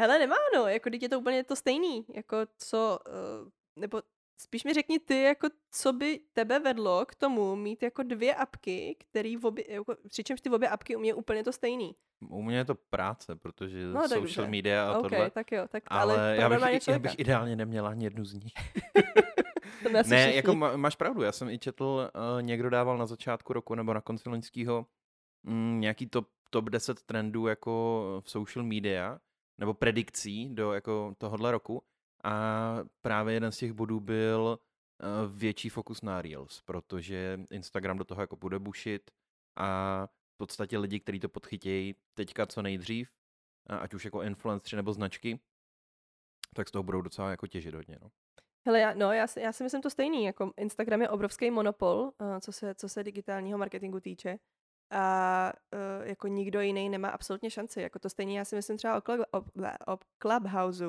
Hele, 0.00 0.18
nemá, 0.18 0.36
no, 0.54 0.66
jako 0.66 0.90
teď 0.90 1.02
je 1.02 1.08
to 1.08 1.20
úplně 1.20 1.44
to 1.44 1.56
stejný, 1.56 2.06
jako 2.14 2.36
co, 2.58 2.98
uh, 3.08 3.48
nebo 3.78 4.02
spíš 4.38 4.64
mi 4.64 4.72
řekni 4.72 4.98
ty, 4.98 5.22
jako 5.22 5.48
co 5.70 5.92
by 5.92 6.20
tebe 6.32 6.58
vedlo 6.58 7.06
k 7.06 7.14
tomu 7.14 7.56
mít 7.56 7.82
jako 7.82 8.02
dvě 8.02 8.34
apky, 8.34 8.96
který 8.98 9.36
v 9.36 9.46
obě, 9.46 9.64
jako, 9.68 9.96
přičemž 10.08 10.40
ty 10.40 10.50
obě 10.50 10.68
apky 10.68 10.96
u 10.96 10.98
mě 10.98 11.10
je 11.10 11.14
úplně 11.14 11.44
to 11.44 11.52
stejný. 11.52 11.94
U 12.28 12.42
mě 12.42 12.56
je 12.56 12.64
to 12.64 12.74
práce, 12.74 13.36
protože 13.36 13.86
No, 13.86 14.02
social 14.02 14.20
dobře. 14.20 14.46
media 14.46 14.92
a 14.92 14.98
OK, 14.98 15.10
tohle. 15.10 15.30
tak 15.30 15.52
jo, 15.52 15.66
tak 15.68 15.82
Ale, 15.86 16.14
ale, 16.14 16.36
já, 16.36 16.48
bych, 16.70 16.88
já 16.88 16.98
bych 16.98 17.18
ideálně 17.18 17.56
neměla 17.56 17.90
ani 17.90 18.04
jednu 18.04 18.24
z 18.24 18.34
nich. 18.34 18.52
To 19.82 19.88
ne, 19.92 20.02
všichni. 20.02 20.36
jako 20.36 20.54
má, 20.54 20.76
máš 20.76 20.96
pravdu, 20.96 21.22
já 21.22 21.32
jsem 21.32 21.48
i 21.50 21.58
četl, 21.58 21.84
uh, 22.34 22.42
někdo 22.42 22.70
dával 22.70 22.98
na 22.98 23.06
začátku 23.06 23.52
roku 23.52 23.74
nebo 23.74 23.94
na 23.94 24.00
konci 24.00 24.28
loňského 24.28 24.86
mm, 25.42 25.80
nějaký 25.80 26.06
top, 26.06 26.28
top 26.50 26.64
10 26.70 27.02
trendů 27.02 27.46
jako 27.46 28.02
v 28.24 28.30
social 28.30 28.64
media, 28.64 29.18
nebo 29.58 29.74
predikcí 29.74 30.54
do 30.54 30.72
jako 30.72 31.14
tohohle 31.18 31.50
roku 31.50 31.82
a 32.26 32.78
právě 33.00 33.34
jeden 33.34 33.52
z 33.52 33.58
těch 33.58 33.72
bodů 33.72 34.00
byl 34.00 34.58
uh, 34.58 35.36
větší 35.36 35.68
fokus 35.68 36.02
na 36.02 36.22
Reels, 36.22 36.62
protože 36.62 37.40
Instagram 37.50 37.98
do 37.98 38.04
toho 38.04 38.20
jako 38.20 38.36
bude 38.36 38.58
bušit 38.58 39.10
a 39.56 40.06
v 40.06 40.36
podstatě 40.36 40.78
lidi, 40.78 41.00
kteří 41.00 41.20
to 41.20 41.28
podchytějí 41.28 41.94
teďka 42.14 42.46
co 42.46 42.62
nejdřív, 42.62 43.10
ať 43.66 43.94
už 43.94 44.04
jako 44.04 44.22
influenceri 44.22 44.76
nebo 44.76 44.92
značky, 44.92 45.40
tak 46.54 46.68
z 46.68 46.70
toho 46.70 46.82
budou 46.82 47.00
docela 47.00 47.30
jako 47.30 47.46
těžit 47.46 47.74
hodně. 47.74 47.98
No. 48.02 48.10
Hele, 48.66 48.80
já, 48.80 48.94
no, 48.94 49.12
já 49.12 49.26
si, 49.26 49.40
já 49.40 49.52
si 49.52 49.62
myslím 49.62 49.82
to 49.82 49.90
stejný, 49.90 50.24
jako 50.24 50.52
Instagram 50.56 51.02
je 51.02 51.08
obrovský 51.08 51.50
monopol, 51.50 51.98
uh, 52.20 52.38
co, 52.40 52.52
se, 52.52 52.74
co 52.74 52.88
se 52.88 53.04
digitálního 53.04 53.58
marketingu 53.58 54.00
týče. 54.00 54.38
A 54.90 55.52
uh, 55.74 56.06
jako 56.06 56.28
nikdo 56.28 56.60
jiný 56.60 56.88
nemá 56.88 57.08
absolutně 57.08 57.50
šanci. 57.50 57.80
Jako 57.80 57.98
to 57.98 58.10
stejně 58.10 58.38
já 58.38 58.44
si 58.44 58.56
myslím 58.56 58.76
třeba 58.76 58.96
o, 58.96 59.38
o, 59.38 59.42
o 59.92 59.98
Clubhouse. 60.22 60.84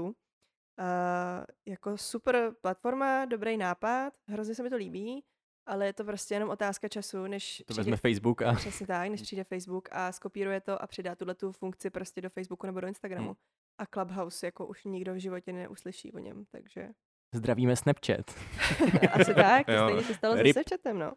Uh, 0.80 1.46
jako 1.66 1.98
super 1.98 2.52
platforma, 2.62 3.26
dobrý 3.26 3.58
nápad, 3.58 4.14
hrozně 4.28 4.56
se 4.56 4.64
mi 4.64 4.70
to 4.70 4.76
líbí, 4.76 5.24
ale 5.66 5.86
je 5.86 5.94
to 5.94 6.04
prostě 6.04 6.34
jenom 6.34 6.50
otázka 6.50 6.88
času, 6.88 7.28
než 7.28 7.58
To 7.58 7.64
přijde, 7.64 7.82
vezme 7.82 7.98
Facebook 7.98 8.42
a 8.42 8.54
přesně 8.54 8.88
tak, 8.88 9.10
než 9.10 9.22
přijde 9.22 9.44
Facebook 9.44 9.90
a 9.92 10.12
skopíruje 10.12 10.62
to 10.62 10.82
a 10.82 10.88
přidá 10.88 11.16
tuhle 11.16 11.36
tu 11.36 11.52
funkci 11.52 11.90
prostě 11.90 12.22
do 12.22 12.30
Facebooku 12.30 12.66
nebo 12.68 12.80
do 12.80 12.88
Instagramu. 12.88 13.28
Hmm. 13.28 13.36
A 13.78 13.86
Clubhouse 13.86 14.48
jako 14.48 14.68
už 14.68 14.84
nikdo 14.84 15.14
v 15.14 15.18
životě 15.18 15.54
neuslyší 15.54 16.14
o 16.14 16.20
něm, 16.20 16.46
takže 16.52 16.90
zdravíme 17.34 17.76
Snapchat. 17.76 18.32
asi 19.12 19.34
tak, 19.34 19.66
to 19.66 19.84
stejně 19.84 20.04
se 20.04 20.14
stalo 20.14 20.36
se 20.36 20.44
Rip. 20.44 20.54
Snapchatem, 20.54 21.00
no. 21.00 21.14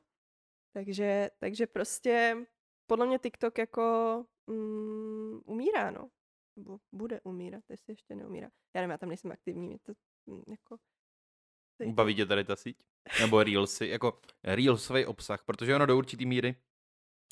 Takže, 0.72 1.30
takže 1.38 1.66
prostě 1.66 2.36
podle 2.86 3.06
mě 3.06 3.18
TikTok 3.18 3.58
jako 3.58 4.24
mm, 4.46 5.40
umírá, 5.44 5.90
no. 5.90 6.08
Nebo 6.60 6.78
bude 6.92 7.20
umírat, 7.20 7.64
jestli 7.68 7.92
ještě 7.92 8.14
neumírá. 8.14 8.50
Já 8.74 8.80
nevím, 8.80 8.90
já 8.90 8.98
tam 8.98 9.08
nejsem 9.08 9.32
aktivní, 9.32 9.68
mě 9.68 9.78
to 9.82 9.92
mm, 10.26 10.42
jako... 10.48 10.76
Baví 11.94 12.14
tě 12.14 12.26
tady 12.26 12.44
ta 12.44 12.56
síť? 12.56 12.82
Nebo 13.20 13.42
Reelsy, 13.42 13.86
jako 13.86 14.20
Reelsový 14.44 15.06
obsah, 15.06 15.44
protože 15.44 15.74
ono 15.74 15.86
do 15.86 15.98
určitý 15.98 16.26
míry 16.26 16.56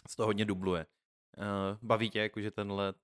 z 0.08 0.16
toho 0.16 0.26
hodně 0.26 0.44
dubluje. 0.44 0.86
Uh, 1.38 1.78
baví 1.82 2.10
tě 2.10 2.18
jakože 2.18 2.50
tenhle 2.50 2.94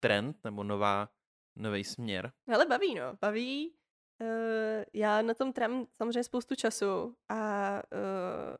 trend 0.00 0.44
nebo 0.44 0.64
nová, 0.64 1.08
nový 1.56 1.84
směr? 1.84 2.32
Ale 2.54 2.66
baví, 2.66 2.94
no. 2.94 3.16
Baví. 3.20 3.74
Uh, 4.20 4.84
já 4.92 5.22
na 5.22 5.34
tom 5.34 5.52
trám 5.52 5.86
samozřejmě 5.96 6.24
spoustu 6.24 6.54
času 6.54 7.16
a 7.28 7.72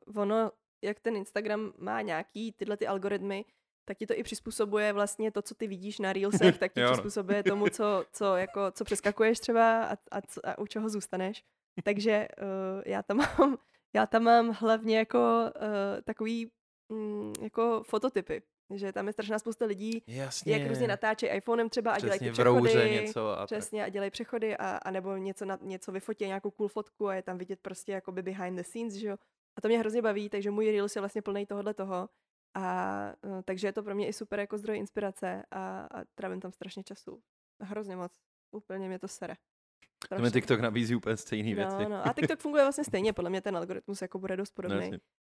uh, 0.07 0.21
ono, 0.21 0.51
jak 0.85 1.01
ten 1.01 1.17
Instagram 1.17 1.73
má 1.79 2.01
nějaký 2.01 2.53
tyhle 2.53 2.77
ty 2.77 2.87
algoritmy, 2.87 3.45
tak 3.85 3.99
ti 3.99 4.07
to 4.07 4.15
i 4.19 4.23
přizpůsobuje 4.23 4.93
vlastně 4.93 5.31
to, 5.31 5.43
co 5.43 5.55
ty 5.55 5.67
vidíš 5.67 5.99
na 5.99 6.13
Reelsech, 6.13 6.59
tak 6.59 6.73
ti 6.73 6.81
Jo, 6.81 6.87
no. 6.87 6.93
přizpůsobuje 6.93 7.43
tomu, 7.43 7.69
co, 7.69 8.05
co, 8.13 8.37
jako, 8.37 8.71
co 8.71 8.85
přeskakuješ 8.85 9.41
třeba 9.41 9.85
a, 9.85 9.97
a, 10.11 10.21
co- 10.21 10.47
a 10.49 10.59
u 10.59 10.67
čeho 10.67 10.89
zůstaneš. 10.89 11.45
Takže 11.85 12.29
uh, 12.43 12.83
já, 12.87 13.03
tam 13.03 13.17
mám, 13.17 13.59
já 13.95 14.07
tam 14.07 14.23
mám 14.23 14.51
hlavně 14.51 14.99
jako 14.99 15.19
uh, 15.57 16.01
takový 16.05 16.51
mm, 16.89 17.33
jako 17.43 17.83
fototypy, 17.87 18.43
že 18.75 18.93
tam 18.93 19.07
je 19.07 19.13
strašná 19.13 19.39
spousta 19.39 19.65
lidí, 19.67 20.03
Jasně. 20.07 20.57
jak 20.57 20.69
různě 20.69 20.89
natáčejí 20.89 21.33
iPhonem 21.33 21.69
třeba 21.71 21.93
a 21.93 21.99
dělají 21.99 22.19
ty 22.21 22.25
Přesně, 22.31 22.45
rouře 22.45 22.69
přechody. 22.71 22.91
něco 22.91 23.39
a. 23.39 23.47
Přesně 23.47 23.85
a 23.85 23.89
dělají 23.89 24.11
přechody 24.11 24.57
a, 24.57 24.77
a 24.77 24.91
nebo 24.91 25.17
něco, 25.17 25.45
na, 25.45 25.59
něco 25.63 25.93
vyfotí, 25.93 26.27
nějakou 26.27 26.51
cool 26.51 26.69
fotku 26.69 27.09
a 27.09 27.15
je 27.15 27.23
tam 27.23 27.39
vidět 27.39 27.59
prostě 27.63 27.93
jakoby 27.93 28.23
behind 28.23 28.57
the 28.59 28.63
scenes, 28.65 28.95
že 28.95 29.09
jo. 29.09 29.17
A 29.57 29.61
to 29.61 29.69
mě 29.69 29.79
hrozně 29.79 30.03
baví, 30.03 30.29
takže 30.29 30.51
můj 30.51 30.71
Reels 30.71 30.97
je 30.97 31.01
vlastně 31.01 31.23
plný 31.23 31.47
tohohle 31.47 31.75
toho. 31.75 32.09
A 32.55 33.13
uh, 33.25 33.43
takže 33.45 33.69
je 33.69 33.73
to 33.73 33.83
pro 33.83 33.95
mě 33.95 34.09
i 34.09 34.13
super 34.13 34.41
jako 34.41 34.59
zdroj 34.59 34.79
inspirace 34.79 35.43
a, 35.51 35.81
a 35.81 36.05
trávím 36.15 36.41
tam 36.41 36.53
strašně 36.53 36.85
času. 36.85 37.23
Hrozně 37.61 37.97
moc. 37.97 38.13
Úplně 38.51 38.89
mě 38.89 38.99
to 38.99 39.09
sere. 39.09 39.35
To 39.35 40.07
Strašně. 40.07 40.31
TikTok 40.31 40.61
nabízí 40.61 40.95
úplně 40.95 41.17
stejné 41.17 41.55
věci. 41.55 41.77
No, 41.83 41.89
no. 41.89 42.07
A 42.07 42.13
TikTok 42.17 42.41
funguje 42.41 42.65
vlastně 42.65 42.85
stejně, 42.85 43.13
podle 43.13 43.31
mě 43.31 43.41
ten 43.41 43.57
algoritmus 43.57 44.03
jako 44.03 44.19
bude 44.19 44.37
dost 44.37 44.51
No, 44.59 44.63
podobný. 44.63 44.85
jasně. 44.85 44.99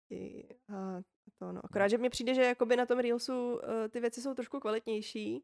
I, 0.10 0.48
a 0.76 1.02
to, 1.40 1.52
no. 1.52 1.62
Akorát, 1.64 1.88
že 1.88 1.98
mně 1.98 2.10
přijde, 2.10 2.34
že 2.34 2.42
jakoby 2.44 2.76
na 2.76 2.86
tom 2.86 3.00
Reelsu 3.00 3.54
uh, 3.54 3.60
ty 3.90 4.00
věci 4.00 4.22
jsou 4.22 4.34
trošku 4.34 4.60
kvalitnější. 4.60 5.44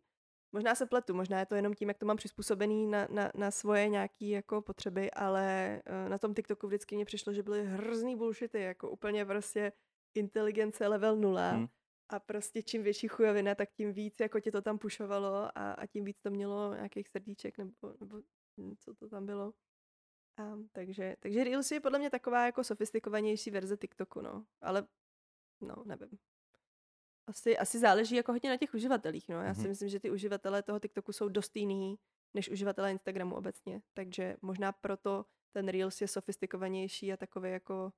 Možná 0.53 0.75
se 0.75 0.85
pletu, 0.85 1.13
možná 1.13 1.39
je 1.39 1.45
to 1.45 1.55
jenom 1.55 1.73
tím, 1.73 1.87
jak 1.87 1.97
to 1.97 2.05
mám 2.05 2.17
přizpůsobený 2.17 2.87
na, 2.87 3.07
na, 3.09 3.31
na 3.35 3.51
svoje 3.51 3.89
nějaké 3.89 4.25
jako 4.25 4.61
potřeby, 4.61 5.11
ale 5.11 5.81
uh, 6.03 6.09
na 6.09 6.17
tom 6.17 6.33
TikToku 6.33 6.67
vždycky 6.67 6.95
mně 6.95 7.05
přišlo, 7.05 7.33
že 7.33 7.43
byly 7.43 7.65
hrozný 7.65 8.15
bullshity, 8.15 8.61
jako 8.61 8.89
úplně 8.89 9.25
prostě 9.25 9.71
inteligence 10.15 10.87
level 10.87 11.15
nula. 11.17 11.51
Hmm. 11.51 11.67
A 12.09 12.19
prostě 12.19 12.63
čím 12.63 12.83
větší 12.83 13.07
chujovina, 13.07 13.55
tak 13.55 13.69
tím 13.71 13.93
víc 13.93 14.19
jako 14.19 14.39
tě 14.39 14.51
to 14.51 14.61
tam 14.61 14.77
pušovalo 14.79 15.57
a, 15.57 15.71
a 15.71 15.85
tím 15.85 16.05
víc 16.05 16.19
to 16.21 16.29
mělo 16.31 16.73
nějakých 16.75 17.07
srdíček 17.07 17.57
nebo, 17.57 17.93
nebo 17.99 18.17
hm, 18.57 18.75
co 18.79 18.93
to 18.93 19.09
tam 19.09 19.25
bylo. 19.25 19.53
A, 20.37 20.57
takže, 20.71 21.15
takže 21.19 21.43
Reels 21.43 21.71
je 21.71 21.79
podle 21.79 21.99
mě 21.99 22.09
taková 22.09 22.45
jako 22.45 22.63
sofistikovanější 22.63 23.51
verze 23.51 23.77
TikToku, 23.77 24.21
no. 24.21 24.45
Ale, 24.61 24.87
no, 25.61 25.75
nevím. 25.85 26.09
Asi, 27.27 27.57
asi 27.57 27.79
záleží 27.79 28.15
jako 28.15 28.31
hodně 28.31 28.49
na 28.49 28.57
těch 28.57 28.73
uživatelích, 28.73 29.29
no. 29.29 29.41
Já 29.41 29.53
si 29.53 29.59
Mhm. 29.59 29.69
myslím, 29.69 29.89
že 29.89 29.99
ty 29.99 30.11
uživatelé 30.11 30.63
toho 30.63 30.79
TikToku 30.79 31.13
jsou 31.13 31.29
dost 31.29 31.55
jiný 31.55 31.99
než 32.33 32.49
uživatelé 32.49 32.91
Instagramu 32.91 33.35
obecně. 33.35 33.81
Takže 33.93 34.37
možná 34.41 34.71
proto 34.71 35.25
ten 35.51 35.67
Reels 35.67 36.01
je 36.01 36.07
sofistikovanější 36.07 37.13
a 37.13 37.17
takový 37.17 37.51
jako 37.51 37.91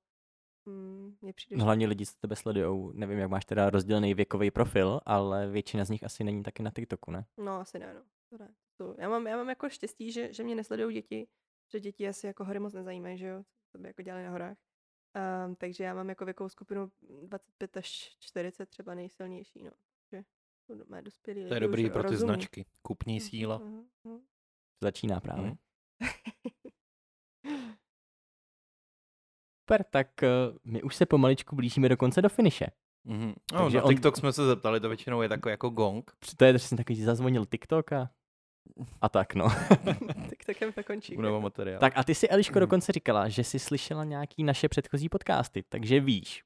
mm, 0.65 1.15
přijde, 1.35 1.55
No, 1.57 1.61
že- 1.61 1.63
hlavně 1.65 1.87
lidi, 1.87 2.05
co 2.05 2.13
tebe 2.19 2.35
sledujou, 2.35 2.91
nevím, 2.91 3.17
jak 3.19 3.29
máš 3.29 3.45
teda 3.45 3.69
rozdělený 3.69 4.13
věkový 4.13 4.51
profil, 4.51 4.99
ale 5.05 5.47
většina 5.49 5.85
z 5.85 5.89
nich 5.89 6.03
asi 6.03 6.23
není 6.23 6.43
taky 6.43 6.63
na 6.63 6.71
TikToku, 6.71 7.11
ne? 7.11 7.25
No, 7.37 7.51
asi 7.59 7.79
ne, 7.79 7.93
no. 7.93 8.01
To 8.29 8.37
ne. 8.37 8.53
To, 8.77 8.95
já, 8.99 9.09
mám, 9.09 9.27
já 9.27 9.37
mám 9.37 9.49
jako 9.49 9.69
štěstí, 9.69 10.11
že, 10.11 10.33
že 10.33 10.43
mě 10.43 10.55
nesledují 10.55 10.93
děti, 10.95 11.27
že 11.71 11.79
děti 11.79 12.07
asi 12.07 12.27
jako 12.27 12.45
hory 12.45 12.59
moc 12.59 12.73
nezajímají, 12.73 13.17
že 13.17 13.27
jo, 13.27 13.43
co 13.71 13.77
by 13.77 13.87
jako 13.87 14.01
dělali 14.01 14.23
na 14.23 14.31
horách. 14.31 14.57
Um, 15.47 15.55
takže 15.55 15.83
já 15.83 15.93
mám 15.93 16.09
jako 16.09 16.25
věkovou 16.25 16.49
skupinu 16.49 16.91
25 17.21 17.77
až 17.77 18.15
40 18.19 18.69
třeba 18.69 18.95
nejsilnější, 18.95 19.63
no. 19.63 19.71
Takže 20.09 20.25
to 20.67 20.75
mé 20.87 21.01
dospělí 21.01 21.47
To 21.47 21.53
je 21.53 21.59
dobrý 21.59 21.89
pro 21.89 22.03
ty 22.03 22.09
rozumí. 22.09 22.27
značky. 22.33 22.65
Kupní 22.81 23.19
síla. 23.21 23.57
Mhm, 23.57 23.85
mhm. 24.03 24.19
Začíná 24.83 25.19
právě. 25.19 25.55
Super, 29.63 29.83
tak 29.83 30.07
uh, 30.23 30.57
my 30.65 30.81
už 30.83 30.95
se 30.95 31.05
pomaličku 31.05 31.55
blížíme 31.55 31.89
dokonce 31.89 32.21
do 32.21 32.29
finiše. 32.29 32.65
Mhm. 33.03 33.33
No, 33.53 33.59
Takže 33.63 33.77
na 33.77 33.83
on- 33.83 33.89
TikTok 33.89 34.17
jsme 34.17 34.33
se 34.33 34.45
zeptali, 34.47 34.79
to 34.79 34.87
většinou 34.89 35.21
je 35.21 35.29
takový 35.29 35.51
jako 35.51 35.69
gong. 35.69 36.11
To 36.37 36.45
je 36.45 36.53
přesně 36.53 36.77
takový, 36.77 36.95
že 36.95 37.05
zazvonil 37.05 37.45
TikTok 37.45 37.91
a, 37.93 38.09
a 39.01 39.09
tak 39.09 39.35
no. 39.35 39.47
tak 40.29 40.45
takem 40.45 40.73
to 40.73 40.83
končí. 40.83 41.17
Materiál. 41.17 41.79
tak 41.79 41.93
a 41.95 42.03
ty 42.03 42.15
si, 42.15 42.29
Eliško, 42.29 42.53
Mhm. 42.53 42.59
dokonce 42.59 42.91
říkala, 42.91 43.29
že 43.29 43.43
jsi 43.43 43.59
slyšela 43.59 44.03
nějaký 44.03 44.43
naše 44.43 44.69
předchozí 44.69 45.09
podcasty, 45.09 45.63
takže 45.69 45.99
víš, 45.99 46.43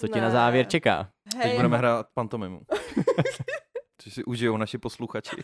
co 0.00 0.08
tě 0.08 0.20
na 0.20 0.26
Ne. 0.26 0.32
závěr 0.32 0.66
čeká. 0.68 1.10
Teď 1.32 1.40
Hej, 1.42 1.56
budeme 1.56 1.76
hrát 1.78 2.06
pantomimu. 2.14 2.60
Což 4.02 4.14
si 4.14 4.24
užijou 4.24 4.56
naši 4.56 4.78
posluchači. 4.78 5.36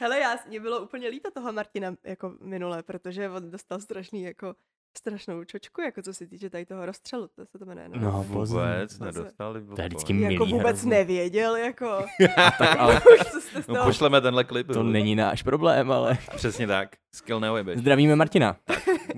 Hele, 0.00 0.18
já, 0.20 0.36
mě 0.48 0.60
bylo 0.60 0.80
úplně 0.80 1.08
líto 1.08 1.30
toho 1.30 1.52
Martina 1.52 1.94
jako 2.04 2.34
minule, 2.42 2.82
protože 2.82 3.30
on 3.30 3.50
dostal 3.50 3.80
strašný 3.80 4.22
jako 4.22 4.54
strašnou 4.98 5.44
čočku, 5.44 5.80
jako 5.80 6.02
co 6.02 6.14
se 6.14 6.26
týče 6.26 6.50
tady 6.50 6.66
toho 6.66 6.86
rozstřelu, 6.86 7.28
to 7.28 7.46
se 7.46 7.58
to 7.58 7.64
jmenuje. 7.64 7.88
No. 7.88 8.00
No, 8.00 8.24
pozor. 8.32 8.62
Vůbec 8.68 8.98
nedostali. 8.98 9.64
To 9.76 9.82
je 9.82 9.88
vždycky 9.88 10.20
jako 10.20 10.44
milý 10.44 10.52
vůbec 10.52 10.76
hrozně. 10.76 10.90
nevěděl, 10.90 11.56
jako. 11.56 12.04
tak 12.58 12.78
ale 12.78 13.00
No, 13.68 13.84
pošleme 13.84 14.20
tenhle 14.20 14.44
klip. 14.44 14.66
to 14.72 14.82
není 14.82 15.14
náš 15.14 15.42
problém, 15.42 15.90
ale 15.92 16.18
Přesně 16.36 16.66
tak. 16.66 16.96
Skill 17.14 17.40
neojebeš. 17.40 17.78
zdravíme 17.78 18.16
Martina. 18.16 18.60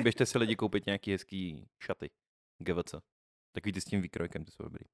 Běžte 0.02 0.26
si 0.26 0.38
lidi 0.38 0.56
koupit 0.56 0.86
nějaký 0.86 1.12
hezký 1.12 1.68
šaty. 1.82 2.10
GVC. 2.58 2.94
Takový 3.54 3.72
ty 3.72 3.80
s 3.80 3.84
tím 3.84 4.02
výkrojkem, 4.02 4.44
ty 4.44 4.50
jsou 4.50 4.62
dobrý. 4.64 4.84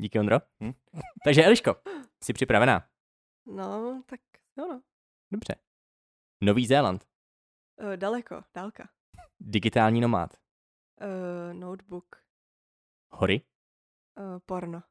Díky, 0.00 0.18
Ondro. 0.18 0.36
Hm? 0.64 0.72
Takže 1.24 1.44
Eliško, 1.44 1.76
jsi 2.24 2.32
připravená? 2.32 2.86
No, 3.46 4.02
tak 4.06 4.20
jo 4.58 4.66
no. 4.68 4.82
Dobře. 5.32 5.54
Nový 6.40 6.66
Zéland. 6.66 7.04
Uh, 7.82 7.96
daleko, 7.96 8.42
dálka. 8.54 8.88
Digitální 9.46 10.00
nomád. 10.00 10.30
Uh, 11.00 11.54
notebook. 11.60 12.16
Hory. 13.12 13.40
Uh, 14.20 14.38
porno. 14.46 14.82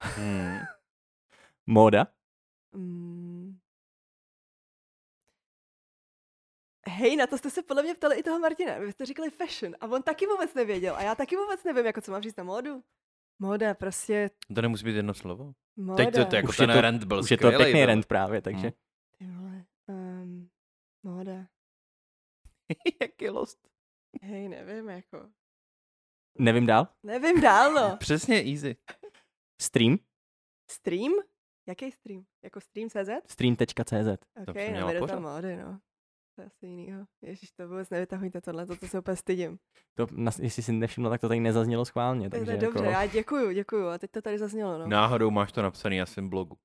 Hmm. 0.00 0.58
Móda. 1.66 2.06
Mm. 2.72 3.58
Hej, 6.88 7.16
na 7.16 7.26
to 7.26 7.38
jste 7.38 7.50
se 7.50 7.62
podle 7.62 7.82
mě 7.82 7.94
ptali 7.94 8.16
i 8.18 8.22
toho 8.22 8.38
Martina. 8.38 8.78
Vy 8.78 8.92
jste 8.92 9.06
říkali 9.06 9.30
fashion 9.30 9.74
a 9.80 9.86
on 9.86 10.02
taky 10.02 10.26
vůbec 10.26 10.54
nevěděl. 10.54 10.96
A 10.96 11.02
já 11.02 11.14
taky 11.14 11.36
vůbec 11.36 11.64
nevím, 11.64 11.86
jako 11.86 12.00
co 12.00 12.12
mám 12.12 12.22
říct 12.22 12.36
na 12.36 12.44
módu. 12.44 12.84
Móda, 13.38 13.74
prostě 13.74 14.30
To 14.54 14.62
nemusí 14.62 14.84
být 14.84 14.96
jedno 14.96 15.14
slovo. 15.14 15.52
móda. 15.76 16.04
Teď 16.04 16.14
to, 16.14 16.24
to 16.24 16.36
jako 16.36 16.48
Už 16.48 16.58
je 16.58 16.66
ten 16.66 16.76
to- 16.76 16.80
rent 16.80 17.04
byl 17.04 17.20
Už 17.20 17.30
je 17.30 17.36
to 17.36 17.48
pěkný 17.48 17.72
vole. 17.72 17.86
rent 17.86 18.06
právě, 18.06 18.42
takže. 18.42 18.72
Ty 19.18 19.26
vole, 19.26 19.64
um, 19.88 20.48
móda. 21.02 21.46
Jak 23.02 23.22
je 23.22 23.30
lost. 23.30 23.68
Hej, 24.22 24.48
nevím, 24.48 24.88
jako. 24.88 25.30
Nevím 26.38 26.66
dál. 26.66 26.88
Nevím 27.02 27.40
dál, 27.40 27.72
no. 27.72 27.96
Přesně, 28.00 28.42
easy. 28.52 28.76
Stream. 29.62 29.98
Stream? 30.70 31.12
Jaký 31.68 31.90
stream? 31.92 32.24
Jako 32.44 32.60
stream.cz? 32.60 33.32
Stream.cz. 33.32 34.22
Ok, 34.48 34.56
pořád. 34.98 35.14
tam 35.14 35.22
módy, 35.22 35.56
no. 35.56 35.80
To 36.34 36.42
je 36.42 36.46
asi 36.46 36.66
jinýho. 36.66 37.06
Ježíš, 37.22 37.52
to 37.52 37.68
vůbec 37.68 37.90
nevytahujte 37.90 38.40
tohle, 38.40 38.66
to, 38.66 38.76
to 38.76 38.88
se 38.88 38.98
úplně 38.98 39.16
stydím. 39.16 39.58
To, 39.94 40.06
jestli 40.42 40.62
si 40.62 40.72
nevšiml, 40.72 41.10
tak 41.10 41.20
to 41.20 41.28
tady 41.28 41.40
nezaznělo 41.40 41.84
schválně. 41.84 42.30
To 42.30 42.36
Takže 42.36 42.52
je 42.52 42.58
dobře, 42.58 42.78
jako, 42.84 42.90
já 42.90 43.06
děkuju, 43.06 43.52
děkuju. 43.52 43.86
A 43.86 43.98
teď 43.98 44.10
to 44.10 44.22
tady 44.22 44.38
zaznělo, 44.38 44.78
no. 44.78 44.86
Náhodou 44.86 45.30
máš 45.30 45.52
to 45.52 45.62
napsaný 45.62 45.98
na 45.98 46.06
svém 46.06 46.28
blogu. 46.28 46.56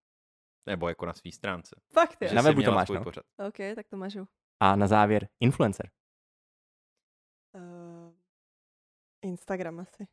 Nebo 0.66 0.90
jako 0.90 1.06
na 1.06 1.14
svý 1.14 1.32
stránce. 1.32 1.76
Fakt 1.94 2.22
je. 2.22 2.28
Že 2.30 2.36
Na 2.36 2.42
webu 2.42 2.62
to 2.64 2.72
máš, 2.72 2.90
no. 2.90 3.04
pořad. 3.04 3.26
Ok, 3.48 3.58
tak 3.76 3.88
to 3.90 3.98
mažu. 3.98 4.28
A 4.64 4.76
na 4.76 4.88
závěr 4.88 5.28
influencer. 5.40 5.90
Uh, 7.56 8.14
Instagram 9.22 9.80
asi. 9.80 10.08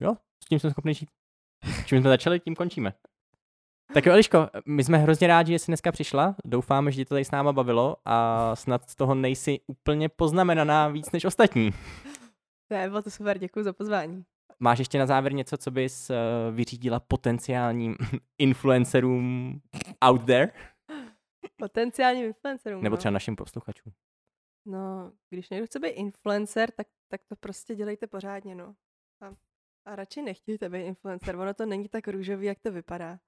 Jo, 0.00 0.14
s 0.44 0.48
tím 0.48 0.58
jsem 0.58 0.70
schopný 0.70 0.94
žít. 0.94 1.08
Čím 1.86 2.00
jsme 2.00 2.10
začali, 2.10 2.40
tím 2.40 2.54
končíme. 2.54 2.92
Tak 3.94 4.06
jo, 4.06 4.12
Eliško, 4.12 4.48
my 4.66 4.84
jsme 4.84 4.98
hrozně 4.98 5.26
rádi, 5.26 5.52
že 5.52 5.58
jsi 5.58 5.66
dneska 5.66 5.92
přišla. 5.92 6.36
Doufáme, 6.44 6.92
že 6.92 6.96
ti 6.96 7.04
to 7.04 7.14
tady 7.14 7.24
s 7.24 7.30
náma 7.30 7.52
bavilo 7.52 7.96
a 8.04 8.56
snad 8.56 8.90
z 8.90 8.94
toho 8.94 9.14
nejsi 9.14 9.60
úplně 9.66 10.08
poznamenaná 10.08 10.88
víc 10.88 11.12
než 11.12 11.24
ostatní. 11.24 11.70
Ne, 12.70 12.88
bylo 12.88 13.02
to 13.02 13.10
super, 13.10 13.38
děkuji 13.38 13.64
za 13.64 13.72
pozvání. 13.72 14.24
Máš 14.60 14.78
ještě 14.78 14.98
na 14.98 15.06
závěr 15.06 15.32
něco, 15.32 15.56
co 15.56 15.70
bys 15.70 16.10
uh, 16.10 16.16
vyřídila 16.54 17.00
potenciálním 17.00 17.96
influencerům 18.38 19.60
out 20.04 20.24
there? 20.24 20.52
Potenciálním 21.56 22.24
influencerům. 22.24 22.82
Nebo 22.82 22.94
no. 22.94 22.98
třeba 22.98 23.12
našim 23.12 23.36
posluchačům? 23.36 23.92
No, 24.66 25.12
když 25.30 25.50
někdo 25.50 25.66
chce 25.66 25.78
být 25.78 25.88
influencer, 25.88 26.70
tak, 26.70 26.86
tak 27.08 27.20
to 27.28 27.36
prostě 27.36 27.74
dělejte 27.74 28.06
pořádně, 28.06 28.54
no. 28.54 28.74
A, 29.20 29.34
a 29.84 29.96
radši 29.96 30.22
nechtějte 30.22 30.68
být 30.68 30.82
influencer, 30.86 31.36
ono 31.36 31.54
to 31.54 31.66
není 31.66 31.88
tak 31.88 32.08
růžový, 32.08 32.46
jak 32.46 32.58
to 32.60 32.72
vypadá. 32.72 33.18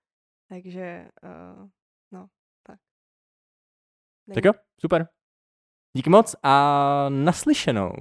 Takže, 0.48 1.10
uh, 1.22 1.68
no, 2.10 2.28
tak. 2.62 2.80
Není- 4.26 4.34
Tak 4.34 4.44
jo, 4.44 4.52
super. 4.80 5.08
Díky 5.96 6.10
moc 6.10 6.36
a 6.42 7.06
naslyšenou. 7.08 7.92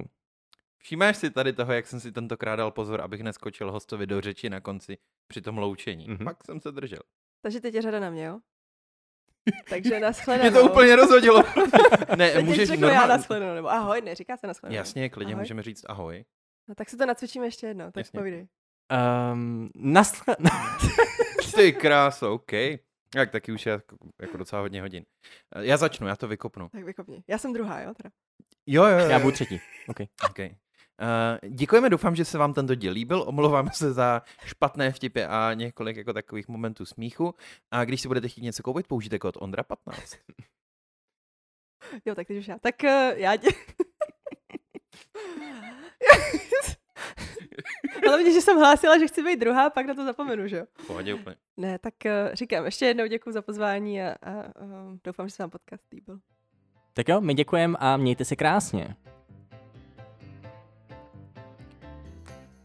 Všimáš 0.78 1.16
si 1.16 1.30
tady 1.30 1.52
toho, 1.52 1.72
jak 1.72 1.86
jsem 1.86 2.00
si 2.00 2.12
tentokrát 2.12 2.56
dal 2.56 2.70
pozor, 2.70 3.00
abych 3.00 3.22
neskočil 3.22 3.72
hostovi 3.72 4.06
do 4.06 4.20
řeči 4.20 4.50
na 4.50 4.60
konci 4.60 4.98
při 5.26 5.42
tom 5.42 5.58
loučení. 5.58 6.08
Mhm. 6.08 6.16
Mm-hmm. 6.16 6.24
Pak 6.24 6.44
jsem 6.44 6.60
se 6.60 6.72
držel. 6.72 7.00
Takže 7.42 7.60
teď 7.60 7.74
je 7.74 7.82
řada 7.82 8.00
na 8.00 8.10
mě, 8.10 8.24
jo? 8.24 8.40
Takže 9.68 9.90
Mě 9.90 10.00
nashledanou. 10.00 10.50
to 10.62 10.70
úplně 10.72 10.96
rozhodilo. 10.96 11.42
ne, 12.16 12.30
Teď 12.32 12.44
můžeš 12.44 12.68
řeknu 12.68 12.86
já 12.88 12.92
normálně. 12.94 13.16
nashledanou, 13.18 13.54
nebo 13.54 13.68
ahoj, 13.70 14.00
neříká 14.00 14.36
se 14.36 14.46
nashledanou. 14.46 14.76
Jasně, 14.76 15.08
klidně 15.10 15.34
Ahoj. 15.34 15.42
můžeme 15.42 15.62
říct 15.62 15.84
ahoj. 15.88 16.24
No 16.68 16.74
tak 16.74 16.90
si 16.90 16.96
to 16.96 17.06
nacvičíme 17.06 17.46
ještě 17.46 17.66
jednou, 17.66 17.84
tak 17.84 17.96
Jasně. 17.96 18.18
povídej. 18.20 18.46
Um, 19.32 19.70
nasle... 19.74 20.36
Ty 21.54 21.72
kráso, 21.72 22.32
OK. 22.34 22.50
Tak 23.12 23.30
taky 23.30 23.52
už 23.52 23.66
je 23.66 23.72
jako, 23.72 23.96
jako 24.20 24.36
docela 24.36 24.62
hodně 24.62 24.80
hodin. 24.80 25.04
Já 25.60 25.76
začnu, 25.76 26.06
já 26.06 26.16
to 26.16 26.28
vykopnu. 26.28 26.68
Tak 26.68 26.84
vykopni. 26.84 27.24
Já 27.28 27.38
jsem 27.38 27.52
druhá, 27.52 27.80
jo? 27.80 27.94
Teda. 27.94 28.10
Jo, 28.66 28.84
jo, 28.84 28.98
jo. 28.98 29.08
Já 29.08 29.18
budu 29.18 29.32
třetí. 29.32 29.60
Okay. 29.88 30.06
Okay. 30.30 30.50
Uh, 31.02 31.50
děkujeme, 31.50 31.90
doufám, 31.90 32.16
že 32.16 32.24
se 32.24 32.38
vám 32.38 32.54
tento 32.54 32.74
díl 32.74 32.92
líbil. 32.92 33.24
Omlouváme 33.26 33.70
se 33.72 33.92
za 33.92 34.22
špatné 34.44 34.92
vtipy 34.92 35.24
a 35.24 35.54
několik 35.54 35.96
jako 35.96 36.12
takových 36.12 36.48
momentů 36.48 36.86
smíchu. 36.86 37.34
A 37.70 37.84
když 37.84 38.00
si 38.00 38.08
budete 38.08 38.28
chtít 38.28 38.42
něco 38.42 38.62
koupit, 38.62 38.86
použijte 38.86 39.18
kód 39.18 39.36
Ondra15. 39.36 40.18
Jo, 42.04 42.14
tak 42.14 42.26
teď 42.26 42.38
už 42.38 42.48
já. 42.48 42.58
Tak 42.58 42.74
uh, 42.84 42.90
já 43.14 43.36
dě... 43.36 43.48
Hlavně, 48.06 48.32
že 48.32 48.40
jsem 48.40 48.56
hlásila, 48.56 48.98
že 48.98 49.06
chci 49.06 49.22
být 49.22 49.40
druhá, 49.40 49.70
pak 49.70 49.86
na 49.86 49.94
to 49.94 50.04
zapomenu, 50.04 50.48
že 50.48 50.56
jo? 50.56 50.64
V 50.78 50.86
Pohodě 50.86 51.14
úplně. 51.14 51.36
Ne, 51.56 51.78
tak 51.78 51.94
uh, 52.04 52.34
říkám 52.34 52.64
ještě 52.64 52.86
jednou 52.86 53.06
děkuji 53.06 53.32
za 53.32 53.42
pozvání 53.42 54.02
a, 54.02 54.16
a 54.22 54.30
uh, 54.32 54.96
doufám, 55.04 55.28
že 55.28 55.34
se 55.34 55.42
vám 55.42 55.50
podcast 55.50 55.92
líbil. 55.92 56.18
Tak 56.92 57.08
jo, 57.08 57.20
my 57.20 57.34
děkujeme 57.34 57.76
a 57.80 57.96
mějte 57.96 58.24
se 58.24 58.36
krásně. 58.36 58.96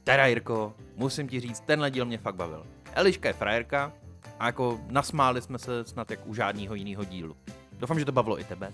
Teda 0.10 0.26
Jirko, 0.26 0.74
musím 0.96 1.28
ti 1.28 1.40
říct, 1.40 1.60
tenhle 1.60 1.92
díl 1.92 2.06
mě 2.06 2.18
fakt 2.18 2.36
bavil. 2.36 2.66
Eliška 2.94 3.28
je 3.28 3.34
frajerka 3.34 3.92
a 4.40 4.46
jako 4.46 4.80
nasmáli 4.88 5.42
jsme 5.42 5.60
se 5.60 5.84
snad 5.84 6.12
jak 6.12 6.28
u 6.28 6.34
žádného 6.34 6.76
jiného 6.76 7.04
dílu. 7.04 7.36
Doufám, 7.80 8.00
že 8.00 8.06
to 8.06 8.12
bavilo 8.12 8.40
i 8.40 8.44
tebe. 8.44 8.72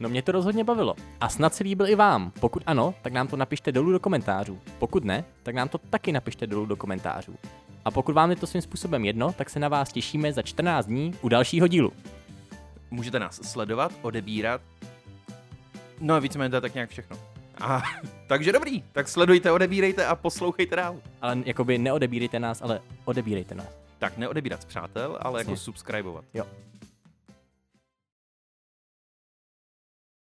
No 0.00 0.08
mě 0.08 0.22
to 0.22 0.32
rozhodně 0.32 0.64
bavilo. 0.64 0.94
A 1.20 1.28
snad 1.28 1.54
se 1.54 1.64
líbil 1.64 1.86
i 1.86 1.94
vám. 1.94 2.32
Pokud 2.40 2.62
ano, 2.66 2.94
tak 3.02 3.12
nám 3.12 3.28
to 3.28 3.36
napište 3.36 3.72
dolů 3.72 3.92
do 3.92 4.00
komentářů. 4.00 4.58
Pokud 4.78 5.04
ne, 5.04 5.24
tak 5.42 5.54
nám 5.54 5.68
to 5.68 5.78
taky 5.78 6.12
napište 6.12 6.46
dolů 6.46 6.66
do 6.66 6.76
komentářů. 6.76 7.34
A 7.84 7.90
pokud 7.90 8.14
vám 8.14 8.30
je 8.30 8.36
to 8.36 8.46
svým 8.46 8.62
způsobem 8.62 9.04
jedno, 9.04 9.32
tak 9.32 9.50
se 9.50 9.60
na 9.60 9.68
vás 9.68 9.92
těšíme 9.92 10.32
za 10.32 10.42
14 10.42 10.86
dní 10.86 11.14
u 11.20 11.28
dalšího 11.28 11.68
dílu. 11.68 11.92
Můžete 12.90 13.18
nás 13.18 13.40
sledovat, 13.42 13.92
odebírat. 14.02 14.60
No 16.00 16.14
a 16.14 16.18
víceméně 16.18 16.50
to 16.50 16.56
je 16.56 16.60
tak 16.60 16.74
nějak 16.74 16.90
všechno. 16.90 17.31
A 17.62 17.82
takže 18.26 18.52
dobrý, 18.52 18.82
tak 18.92 19.08
sledujte, 19.08 19.52
odebírejte 19.52 20.06
a 20.06 20.14
poslouchejte 20.16 20.76
dál. 20.76 20.96
Ale 21.20 21.36
jakoby 21.44 21.78
neodebírejte 21.78 22.40
nás, 22.40 22.62
ale 22.62 22.80
odebírejte 23.04 23.54
nás. 23.54 23.68
Tak 23.98 24.18
neodebírat 24.18 24.62
z 24.62 24.64
přátel, 24.64 25.18
ale 25.22 25.40
jako 25.40 25.50
Jasně. 25.50 25.64
subscribovat. 25.64 26.24
Jo. 26.34 26.44